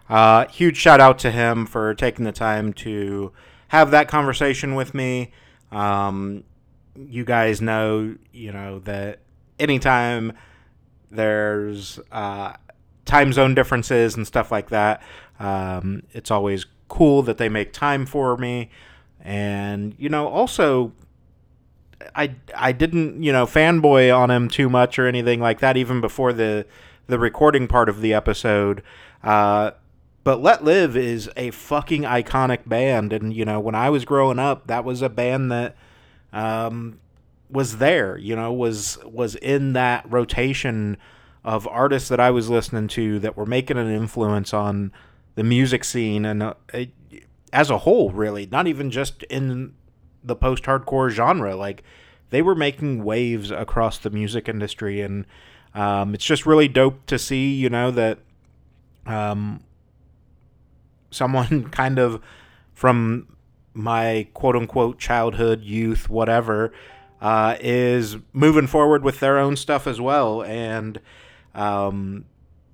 Uh, 0.09 0.47
huge 0.49 0.77
shout 0.77 1.01
out 1.01 1.19
to 1.21 1.31
him 1.31 1.67
for 1.67 1.95
taking 1.95 2.25
the 2.25 2.33
time 2.33 2.73
to 2.73 3.33
have 3.69 3.91
that 3.91 4.09
conversation 4.09 4.75
with 4.75 4.95
me. 4.95 5.31
Um, 5.71 6.45
you 6.97 7.25
guys 7.25 7.61
know, 7.61 8.17
you 8.33 8.53
know, 8.53 8.79
that 8.81 9.21
anytime 9.59 10.33
there's 11.11 11.99
uh, 12.11 12.55
time 13.05 13.33
zone 13.33 13.55
differences 13.55 14.17
and 14.17 14.27
stuff 14.27 14.51
like 14.51 14.71
that, 14.71 15.03
um, 15.39 16.03
it's 16.13 16.31
always 16.31 16.67
cool 16.89 17.23
that 17.23 17.39
they 17.39 17.49
make 17.49 17.73
time 17.73 18.07
for 18.07 18.37
me. 18.37 18.71
And, 19.21 19.95
you 19.99 20.09
know, 20.09 20.29
also, 20.29 20.93
I 22.15 22.35
I 22.55 22.73
didn't 22.73 23.23
you 23.23 23.33
know 23.33 23.47
fanboy 23.47 24.17
on 24.17 24.31
him 24.31 24.49
too 24.49 24.69
much 24.69 24.99
or 24.99 25.07
anything 25.07 25.41
like 25.41 25.61
that 25.61 25.77
even 25.77 26.01
before 26.01 26.33
the 26.33 26.67
the 27.07 27.19
recording 27.19 27.67
part 27.67 27.89
of 27.89 28.01
the 28.01 28.13
episode. 28.15 28.83
Uh, 29.23 29.73
but 30.25 30.41
letlive 30.41 30.95
is 30.95 31.31
a 31.37 31.51
fucking 31.51 32.03
iconic 32.03 32.69
band, 32.69 33.13
and 33.13 33.35
you 33.35 33.45
know 33.45 33.61
when 33.61 33.75
I 33.75 33.91
was 33.91 34.05
growing 34.05 34.39
up, 34.39 34.67
that 34.67 34.85
was 34.85 35.03
a 35.03 35.09
band 35.09 35.51
that 35.51 35.77
um, 36.33 37.01
was 37.51 37.79
there. 37.79 38.17
You 38.19 38.37
know 38.37 38.53
was 38.53 38.99
was 39.05 39.35
in 39.37 39.73
that 39.73 40.11
rotation 40.11 40.99
of 41.45 41.67
artists 41.69 42.09
that 42.11 42.21
I 42.21 42.31
was 42.31 42.51
listening 42.51 42.89
to 42.89 43.19
that 43.21 43.37
were 43.37 43.47
making 43.47 43.79
an 43.79 43.91
influence 43.91 44.53
on 44.53 44.93
the 45.35 45.45
music 45.45 45.85
scene 45.85 46.25
and 46.25 46.43
uh, 46.43 46.55
it, 46.75 46.91
as 47.53 47.71
a 47.71 47.79
whole, 47.79 48.11
really, 48.11 48.47
not 48.47 48.67
even 48.67 48.91
just 48.91 49.23
in 49.25 49.75
the 50.29 50.37
post 50.37 50.65
hardcore 50.65 51.11
genre. 51.11 51.57
Like 51.57 51.83
they 52.31 52.43
were 52.43 52.55
making 52.55 53.05
waves 53.05 53.51
across 53.51 53.99
the 53.99 54.11
music 54.11 54.49
industry, 54.49 55.01
and 55.01 55.27
um, 55.75 56.15
it's 56.15 56.25
just 56.25 56.47
really 56.47 56.69
dope 56.69 57.05
to 57.07 57.19
see. 57.19 57.53
You 57.55 57.71
know 57.71 57.91
that 57.91 58.19
um, 59.07 59.65
someone 61.11 61.69
kind 61.71 61.99
of 61.99 62.23
from 62.75 63.37
my 63.75 64.27
quote 64.35 64.57
unquote 64.57 64.99
childhood, 64.99 65.63
youth, 65.63 66.09
whatever, 66.09 66.73
uh, 67.21 67.57
is 67.61 68.17
moving 68.33 68.67
forward 68.67 69.03
with 69.03 69.21
their 69.21 69.39
own 69.39 69.57
stuff 69.57 69.87
as 69.87 70.01
well 70.01 70.43
and 70.43 71.01
um, 71.55 72.25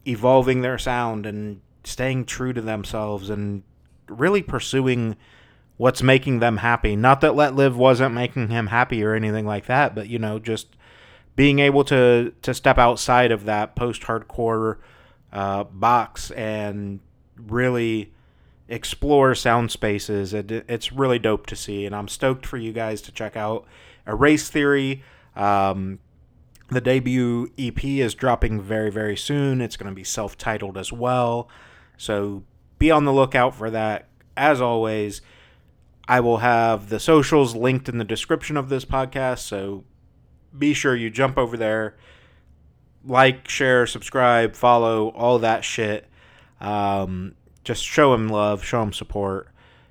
evolving 0.06 0.60
their 0.60 0.78
sound 0.78 1.26
and 1.26 1.60
staying 1.84 2.24
true 2.24 2.52
to 2.52 2.60
themselves 2.60 3.30
and 3.30 3.62
really 4.08 4.42
pursuing 4.42 5.16
what's 5.76 6.02
making 6.02 6.38
them 6.40 6.58
happy. 6.58 6.96
Not 6.96 7.20
that 7.20 7.32
letlive 7.32 7.74
wasn't 7.74 8.14
making 8.14 8.48
him 8.48 8.68
happy 8.68 9.02
or 9.02 9.14
anything 9.14 9.46
like 9.46 9.66
that, 9.66 9.94
but 9.94 10.08
you 10.08 10.18
know, 10.18 10.38
just 10.38 10.76
being 11.36 11.58
able 11.58 11.84
to 11.84 12.32
to 12.42 12.54
step 12.54 12.78
outside 12.78 13.32
of 13.32 13.44
that 13.44 13.74
post 13.74 14.02
hardcore 14.02 14.78
uh, 15.32 15.64
box 15.64 16.30
and 16.32 17.00
really 17.36 18.12
explore 18.68 19.34
sound 19.34 19.70
spaces. 19.70 20.32
It, 20.32 20.50
it's 20.50 20.92
really 20.92 21.18
dope 21.18 21.46
to 21.46 21.56
see, 21.56 21.86
and 21.86 21.94
I'm 21.94 22.08
stoked 22.08 22.46
for 22.46 22.56
you 22.56 22.72
guys 22.72 23.02
to 23.02 23.12
check 23.12 23.36
out 23.36 23.66
Erase 24.06 24.48
Theory. 24.48 25.02
Um, 25.36 25.98
the 26.70 26.80
debut 26.80 27.52
EP 27.58 27.84
is 27.84 28.14
dropping 28.14 28.60
very, 28.60 28.90
very 28.90 29.16
soon. 29.16 29.60
It's 29.60 29.76
going 29.76 29.90
to 29.90 29.94
be 29.94 30.04
self 30.04 30.38
titled 30.38 30.78
as 30.78 30.92
well. 30.92 31.48
So 31.96 32.44
be 32.78 32.90
on 32.90 33.04
the 33.04 33.12
lookout 33.12 33.54
for 33.54 33.70
that. 33.70 34.08
As 34.36 34.60
always, 34.60 35.20
I 36.06 36.20
will 36.20 36.38
have 36.38 36.88
the 36.88 37.00
socials 37.00 37.54
linked 37.54 37.88
in 37.88 37.98
the 37.98 38.04
description 38.04 38.56
of 38.56 38.68
this 38.68 38.84
podcast. 38.84 39.40
So 39.40 39.84
be 40.56 40.74
sure 40.74 40.94
you 40.94 41.10
jump 41.10 41.38
over 41.38 41.56
there, 41.56 41.96
like, 43.04 43.48
share, 43.48 43.86
subscribe, 43.86 44.54
follow, 44.54 45.08
all 45.10 45.38
that 45.38 45.64
shit. 45.64 46.08
Um, 46.60 47.34
just 47.64 47.84
show 47.84 48.14
him 48.14 48.28
love, 48.28 48.64
show 48.64 48.82
him 48.82 48.92
support, 48.92 49.48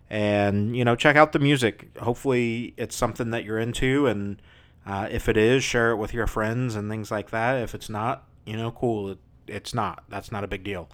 and 0.10 0.76
you 0.76 0.86
know, 0.86 0.96
check 0.96 1.16
out 1.16 1.32
the 1.32 1.40
music. 1.40 1.98
Hopefully, 1.98 2.74
it's 2.78 2.96
something 2.96 3.32
that 3.32 3.44
you're 3.44 3.60
into, 3.60 4.08
and 4.08 4.42
uh, 4.86 5.08
if 5.10 5.28
it 5.28 5.38
is, 5.38 5.64
share 5.64 5.92
it 5.92 5.98
with 5.98 6.14
your 6.14 6.28
friends 6.28 6.76
and 6.76 6.90
things 6.90 7.10
like 7.10 7.32
that. 7.32 7.62
If 7.62 7.74
it's 7.74 7.90
not, 7.90 8.24
you 8.46 8.56
know, 8.56 8.72
cool. 8.72 9.12
It, 9.12 9.18
it's 9.48 9.74
not. 9.74 10.04
That's 10.10 10.32
not 10.32 10.44
a 10.44 10.48
big 10.48 10.64
deal. 10.64 10.88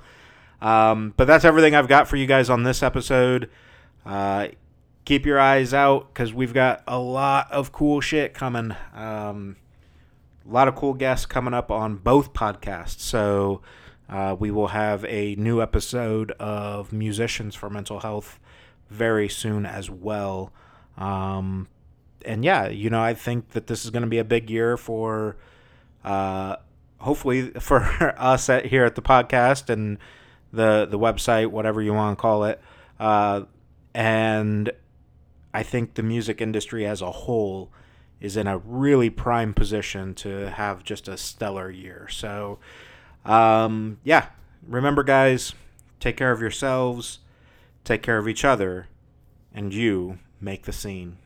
Um, 0.62 1.14
but 1.16 1.26
that's 1.26 1.46
everything 1.46 1.76
I've 1.76 1.88
got 1.88 2.08
for 2.08 2.16
you 2.16 2.26
guys 2.26 2.50
on 2.50 2.64
this 2.64 2.82
episode. 2.82 3.50
Uh, 4.06 4.50
keep 5.06 5.26
your 5.26 5.40
eyes 5.40 5.74
out 5.74 6.14
because 6.14 6.34
we've 6.34 6.54
got 6.54 6.84
a 6.88 7.00
lot 7.00 7.52
of 7.52 7.72
cool 7.72 8.02
shit 8.02 8.34
coming. 8.34 8.76
Um, 8.94 9.56
a 10.48 10.52
lot 10.52 10.68
of 10.68 10.76
cool 10.76 10.94
guests 10.94 11.26
coming 11.26 11.54
up 11.54 11.72
on 11.72 11.96
both 11.96 12.34
podcasts. 12.34 13.00
So 13.00 13.62
uh, 14.10 14.36
we 14.38 14.52
will 14.52 14.70
have 14.70 15.06
a 15.06 15.36
new 15.36 15.62
episode 15.62 16.32
of 16.34 16.92
Musicians 16.92 17.56
for 17.56 17.70
Mental 17.70 18.00
Health 18.00 18.40
very 18.90 19.30
soon 19.30 19.66
as 19.66 19.90
well. 19.90 20.52
Um, 20.98 21.68
and 22.26 22.44
yeah, 22.44 22.68
you 22.68 22.90
know, 22.90 23.02
I 23.02 23.14
think 23.14 23.50
that 23.50 23.68
this 23.68 23.86
is 23.86 23.92
going 23.92 24.02
to 24.02 24.10
be 24.10 24.18
a 24.18 24.24
big 24.24 24.50
year 24.50 24.78
for, 24.78 25.38
uh, 26.04 26.58
hopefully, 26.98 27.50
for 27.60 27.84
us 28.18 28.50
at, 28.50 28.66
here 28.66 28.86
at 28.86 28.96
the 28.96 29.02
podcast 29.02 29.70
and 29.70 29.98
the 30.52 30.88
the 30.90 30.98
website, 30.98 31.48
whatever 31.48 31.82
you 31.82 31.94
want 31.94 32.18
to 32.18 32.22
call 32.22 32.44
it. 32.46 32.60
Uh, 33.00 33.44
and 33.94 34.72
I 35.54 35.64
think 35.64 35.94
the 35.94 36.04
music 36.04 36.42
industry 36.42 36.86
as 36.86 37.02
a 37.02 37.12
whole 37.12 37.72
is 38.20 38.36
in 38.38 38.48
a 38.48 38.58
really 38.58 39.10
prime 39.10 39.54
position 39.54 40.14
to 40.14 40.50
have 40.52 40.84
just 40.84 41.08
a 41.08 41.18
stellar 41.18 41.72
year. 41.72 42.08
So, 42.10 42.60
um, 43.26 44.00
yeah, 44.04 44.28
remember, 44.68 45.04
guys, 45.04 45.54
take 46.00 46.18
care 46.18 46.32
of 46.32 46.42
yourselves, 46.42 47.20
take 47.84 48.04
care 48.04 48.18
of 48.18 48.28
each 48.28 48.44
other, 48.44 48.88
and 49.54 49.74
you 49.74 50.20
make 50.42 50.64
the 50.64 50.74
scene. 50.74 51.18